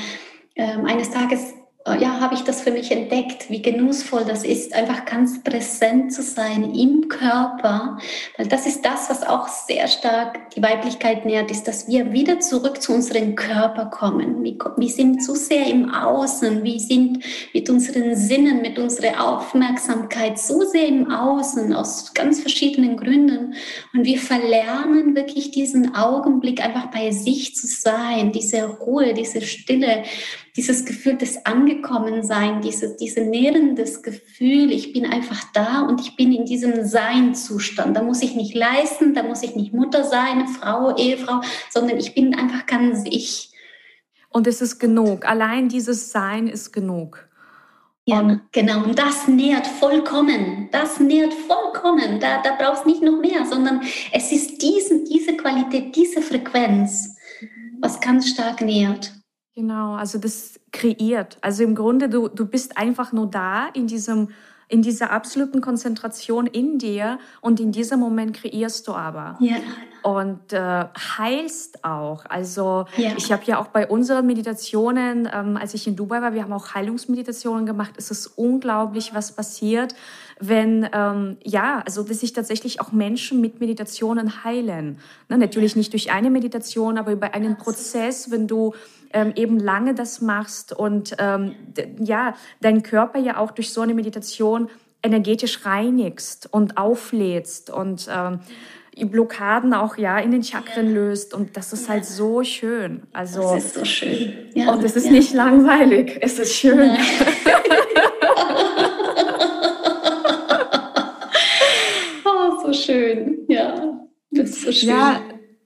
ähm, 0.55 0.85
eines 0.87 1.11
Tages 1.11 1.41
äh, 1.51 1.64
ja, 1.93 2.19
habe 2.19 2.35
ich 2.35 2.41
das 2.41 2.63
für 2.63 2.71
mich 2.71 2.91
entdeckt, 2.91 3.51
wie 3.51 3.61
genussvoll 3.61 4.25
das 4.25 4.43
ist, 4.43 4.73
einfach 4.73 5.05
ganz 5.05 5.43
präsent 5.43 6.15
zu 6.15 6.23
sein 6.23 6.75
im 6.75 7.09
Körper. 7.09 7.99
Weil 8.39 8.47
das 8.47 8.67
ist 8.67 8.87
das, 8.87 9.11
was 9.11 9.23
auch 9.23 9.49
sehr 9.49 9.87
stark 9.89 10.51
die 10.53 10.63
Weiblichkeit 10.63 11.27
nährt, 11.27 11.51
ist, 11.51 11.65
dass 11.65 11.87
wir 11.87 12.11
wieder 12.11 12.41
zurück 12.41 12.81
zu 12.81 12.95
unserem 12.95 13.35
Körper 13.35 13.87
kommen. 13.87 14.43
Wir 14.43 14.89
sind 14.89 15.23
zu 15.23 15.35
sehr 15.35 15.67
im 15.67 15.91
Außen, 15.91 16.65
wir 16.65 16.81
sind 16.81 17.23
mit 17.53 17.69
unseren 17.69 18.17
Sinnen, 18.17 18.63
mit 18.63 18.79
unserer 18.79 19.23
Aufmerksamkeit 19.23 20.39
so 20.39 20.63
sehr 20.63 20.89
im 20.89 21.11
Außen, 21.11 21.75
aus 21.75 22.15
ganz 22.15 22.41
verschiedenen 22.41 22.97
Gründen. 22.97 23.57
Und 23.93 24.07
wir 24.07 24.19
verlernen 24.19 25.15
wirklich 25.15 25.51
diesen 25.51 25.95
Augenblick 25.95 26.65
einfach 26.65 26.87
bei 26.87 27.11
sich 27.11 27.55
zu 27.55 27.67
sein, 27.67 28.33
diese 28.33 28.65
Ruhe, 28.65 29.13
diese 29.13 29.43
Stille 29.43 30.05
dieses 30.57 30.85
Gefühl 30.85 31.17
des 31.17 31.45
Angekommensein, 31.47 32.61
dieses, 32.61 32.97
diese 32.97 33.23
nährendes 33.23 34.03
Gefühl, 34.03 34.71
ich 34.71 34.93
bin 34.93 35.05
einfach 35.05 35.43
da 35.53 35.81
und 35.81 36.01
ich 36.01 36.15
bin 36.15 36.33
in 36.33 36.45
diesem 36.45 36.85
Sein-Zustand. 36.85 37.97
Da 37.97 38.03
muss 38.03 38.23
ich 38.23 38.37
nicht 38.37 38.55
leisten, 38.55 39.15
da 39.15 39.25
muss 39.25 39.43
ich 39.43 39.57
nicht 39.57 39.73
Mutter 39.73 40.05
sein, 40.05 40.47
Frau, 40.47 40.97
Ehefrau, 40.97 41.41
sondern 41.71 41.99
ich 41.99 42.15
bin 42.15 42.35
einfach 42.35 42.67
ganz 42.67 43.03
ich. 43.05 43.51
Und 44.31 44.47
es 44.47 44.61
ist 44.61 44.79
genug. 44.79 45.27
Allein 45.27 45.69
dieses 45.69 46.13
Sein 46.13 46.47
ist 46.47 46.73
genug. 46.73 47.29
Ja, 48.07 48.21
und 48.21 48.41
genau. 48.53 48.85
Und 48.85 48.99
das 48.99 49.27
nährt 49.27 49.67
vollkommen. 49.67 50.69
Das 50.71 51.01
nährt 51.01 51.33
vollkommen. 51.33 52.21
Da, 52.21 52.43
da 52.43 52.55
brauchst 52.57 52.87
nicht 52.87 53.03
noch 53.03 53.19
mehr, 53.19 53.47
sondern 53.47 53.81
es 54.13 54.31
ist 54.31 54.61
diesen, 54.61 55.05
diese 55.05 55.37
Qualität, 55.37 55.97
diese 55.97 56.21
Frequenz, 56.21 57.17
was 57.81 58.01
ganz 58.01 58.29
stark 58.29 58.61
nährt. 58.61 59.13
Genau, 59.55 59.95
also 59.95 60.19
das 60.19 60.59
kreiert. 60.73 61.39
Also 61.41 61.63
im 61.63 61.75
Grunde, 61.75 62.09
du, 62.09 62.29
du 62.29 62.47
bist 62.47 62.77
einfach 62.77 63.13
nur 63.13 63.29
da 63.29 63.69
in 63.69 63.87
diesem 63.87 64.29
in 64.69 64.83
dieser 64.83 65.11
absoluten 65.11 65.61
Konzentration 65.61 66.47
in 66.47 66.79
dir 66.79 67.19
und 67.41 67.61
in 67.61 67.71
diesem 67.71 68.01
Moment 68.01 68.35
kreierst 68.35 68.89
du 68.89 68.93
aber. 68.93 69.37
Ja. 69.39 69.57
Und 70.03 70.53
äh, 70.53 70.85
heilst 71.19 71.85
auch. 71.85 72.25
Also 72.29 72.87
ja. 72.97 73.13
ich 73.17 73.31
habe 73.31 73.43
ja 73.45 73.59
auch 73.59 73.69
bei 73.69 73.87
unseren 73.87 74.27
Meditationen, 74.27 75.29
ähm, 75.33 75.57
als 75.57 75.75
ich 75.75 75.87
in 75.87 75.97
Dubai 75.97 76.21
war, 76.23 76.35
wir 76.35 76.43
haben 76.43 76.53
auch 76.53 76.75
Heilungsmeditationen 76.75 77.67
gemacht. 77.67 77.95
Es 77.97 78.11
ist 78.11 78.27
unglaublich, 78.27 79.15
was 79.15 79.33
passiert, 79.33 79.95
wenn, 80.41 80.89
ähm, 80.93 81.37
ja, 81.43 81.83
also 81.85 82.03
dass 82.03 82.21
sich 82.21 82.33
tatsächlich 82.33 82.81
auch 82.81 82.93
Menschen 82.93 83.41
mit 83.41 83.61
Meditationen 83.61 84.45
heilen. 84.45 84.99
Ne, 85.29 85.39
natürlich 85.39 85.77
nicht 85.77 85.93
durch 85.93 86.11
eine 86.13 86.31
Meditation, 86.31 86.99
aber 86.99 87.13
über 87.13 87.35
einen 87.35 87.57
Prozess, 87.57 88.31
wenn 88.31 88.47
du 88.47 88.75
ähm, 89.13 89.33
eben 89.37 89.59
lange 89.59 89.95
das 89.95 90.21
machst 90.21 90.73
und 90.73 91.17
ähm, 91.19 91.55
ja, 91.99 92.35
deinen 92.61 92.83
Körper 92.83 93.19
ja 93.19 93.39
auch 93.39 93.53
durch 93.53 93.73
so 93.73 93.81
eine 93.81 93.95
Meditation 93.95 94.69
energetisch 95.03 95.65
reinigst 95.65 96.49
und 96.53 96.77
auflädst 96.79 97.71
und 97.71 98.09
ähm, 98.11 98.41
Blockaden 99.11 99.75
auch 99.75 99.97
ja 99.97 100.19
in 100.19 100.31
den 100.31 100.43
Chakren 100.43 100.95
löst 100.95 101.35
und 101.35 101.57
das 101.57 101.73
ist 101.73 101.89
halt 101.89 102.05
so 102.05 102.43
schön. 102.45 103.03
Also 103.13 103.43
das 103.55 103.67
ist 103.67 103.75
so 103.75 103.85
schön. 103.85 104.33
Ja, 104.55 104.73
und 104.73 104.85
es 104.85 104.97
ist 104.97 105.07
ja. 105.07 105.13
nicht 105.13 105.35
langweilig, 105.35 106.19
es 106.21 106.39
ist 106.39 106.55
schön. 106.55 106.97
schön. 112.95 113.45
Ja, 113.49 114.07
das 114.31 114.51
ist 114.51 114.63
so 114.63 114.73
schön. 114.73 114.89
Ja, 114.89 115.21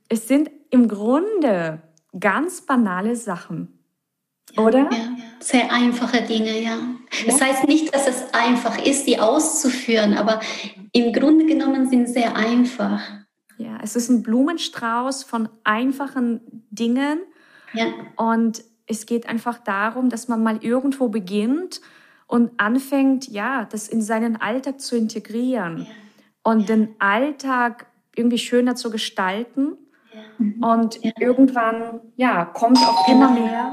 es 0.09 0.29
sind 0.29 0.51
im 0.71 0.89
Grunde 0.89 1.83
ganz 2.19 2.63
banale 2.63 3.17
Sachen. 3.17 3.75
Oder? 4.57 4.89
Ja, 4.91 5.17
sehr 5.41 5.73
einfache 5.73 6.23
Dinge, 6.23 6.63
ja. 6.63 6.79
Das 7.27 7.41
heißt 7.41 7.69
nicht, 7.69 7.95
dass 7.95 8.09
es 8.09 8.33
einfach 8.33 8.83
ist, 8.85 9.07
die 9.07 9.19
auszuführen, 9.19 10.15
aber 10.15 10.41
im 10.93 11.13
Grunde 11.13 11.45
genommen 11.45 11.89
sind 11.89 12.07
sie 12.07 12.15
sehr 12.15 12.35
einfach. 12.35 13.03
Ja, 13.59 13.79
es 13.83 13.95
ist 13.95 14.09
ein 14.09 14.23
Blumenstrauß 14.23 15.25
von 15.25 15.49
einfachen 15.65 16.65
Dingen. 16.71 17.21
Ja. 17.75 17.87
Und 18.17 18.65
es 18.87 19.05
geht 19.05 19.29
einfach 19.29 19.59
darum, 19.59 20.09
dass 20.09 20.29
man 20.29 20.43
mal 20.43 20.59
irgendwo 20.63 21.09
beginnt 21.09 21.83
und 22.27 22.53
anfängt, 22.57 23.29
ja, 23.29 23.67
das 23.67 23.87
in 23.89 24.01
seinen 24.01 24.37
Alltag 24.37 24.81
zu 24.81 24.97
integrieren 24.97 25.81
ja. 25.81 25.87
Und 26.49 26.61
ja. 26.61 26.77
den 26.77 26.95
Alltag 26.99 27.87
irgendwie 28.17 28.39
schöner 28.39 28.75
zu 28.75 28.91
gestalten. 28.91 29.77
Ja. 30.13 30.69
Und 30.69 30.99
irgendwann, 31.21 32.01
ja, 32.17 32.47
kommt 32.47 32.79
auch 32.79 33.09
immer 33.09 33.31
mehr 33.31 33.73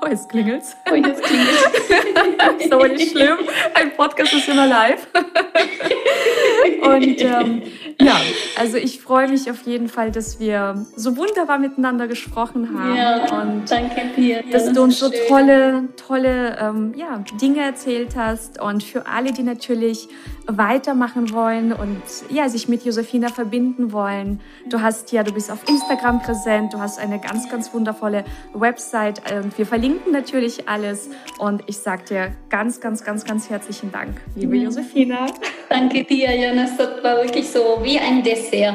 Oh, 0.00 0.06
jetzt 0.08 0.28
klingelt's. 0.28 0.76
Oh, 0.90 0.94
jetzt 0.94 1.22
klingelt's. 1.22 2.68
so 2.70 2.78
nicht 2.84 3.10
schlimm. 3.10 3.38
Ein 3.74 3.94
Podcast 3.96 4.32
ist 4.32 4.48
immer 4.48 4.66
live. 4.66 5.06
Und 6.82 7.20
ähm, 7.20 7.62
ja, 8.00 8.16
also 8.58 8.76
ich 8.76 9.00
freue 9.00 9.28
mich 9.28 9.50
auf 9.50 9.62
jeden 9.62 9.88
Fall, 9.88 10.10
dass 10.10 10.40
wir 10.40 10.86
so 10.96 11.16
wunderbar 11.16 11.58
miteinander 11.58 12.06
gesprochen 12.06 12.78
haben. 12.78 12.96
Ja, 12.96 13.40
und 13.40 13.70
danke 13.70 14.02
dir. 14.16 14.36
Ja, 14.44 14.52
dass 14.52 14.66
das 14.66 14.74
du 14.74 14.82
uns 14.82 14.98
so 14.98 15.10
schön. 15.10 15.20
tolle, 15.28 15.88
tolle 15.96 16.56
ähm, 16.60 16.94
ja, 16.96 17.22
Dinge 17.40 17.60
erzählt 17.60 18.16
hast. 18.16 18.60
Und 18.60 18.82
für 18.82 19.06
alle, 19.06 19.32
die 19.32 19.42
natürlich 19.42 20.08
weitermachen 20.46 21.32
wollen 21.32 21.72
und 21.72 22.02
ja, 22.28 22.48
sich 22.48 22.68
mit 22.68 22.84
Josefina 22.84 23.28
verbinden 23.28 23.92
wollen. 23.92 24.40
Du 24.68 24.80
hast 24.80 25.12
ja, 25.12 25.22
du 25.22 25.32
bist 25.32 25.50
auf 25.50 25.66
Instagram 25.68 26.20
präsent, 26.20 26.74
du 26.74 26.78
hast 26.78 26.98
eine 26.98 27.18
ganz, 27.18 27.48
ganz 27.48 27.72
wundervolle 27.72 28.24
Website 28.52 29.22
und 29.32 29.56
wir 29.56 29.66
verlinken 29.66 30.12
natürlich 30.12 30.68
alles. 30.68 31.08
Und 31.38 31.62
ich 31.66 31.78
sage 31.78 32.04
dir 32.04 32.32
ganz, 32.50 32.80
ganz, 32.80 33.04
ganz, 33.04 33.24
ganz 33.24 33.48
herzlichen 33.48 33.90
Dank, 33.90 34.20
liebe 34.36 34.56
ja. 34.56 34.64
Josefina. 34.64 35.26
Danke 35.68 36.04
dir, 36.04 36.34
Jonas. 36.36 36.76
Das 36.76 37.02
war 37.02 37.16
wirklich 37.16 37.48
so 37.48 37.83
wie 37.84 37.98
ein 37.98 38.22
Dessert. 38.22 38.74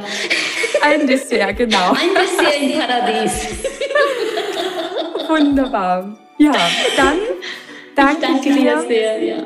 Ein 0.82 1.08
Dessert, 1.08 1.58
genau. 1.58 1.92
Ein 1.92 2.14
Dessert 2.16 2.62
im 2.62 2.80
Paradies. 2.80 3.48
Wunderbar. 5.28 6.18
Ja, 6.38 6.52
dann 6.96 7.18
danke, 7.96 8.14
ich 8.14 8.22
danke 8.22 8.54
dir 8.54 8.82
sehr. 8.88 9.24
Ja. 9.24 9.38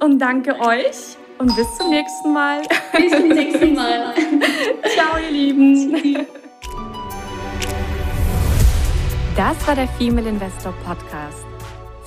Und 0.00 0.18
danke 0.18 0.58
euch 0.60 1.16
und 1.38 1.54
bis 1.56 1.76
zum 1.76 1.90
nächsten 1.90 2.32
Mal. 2.32 2.62
Bis 2.92 3.12
zum 3.12 3.28
nächsten 3.28 3.74
Mal. 3.74 4.14
Ciao, 4.94 5.18
ihr 5.18 5.30
Lieben. 5.30 6.26
Das 9.36 9.66
war 9.66 9.74
der 9.74 9.88
Female 9.88 10.28
Investor 10.28 10.74
Podcast. 10.84 11.49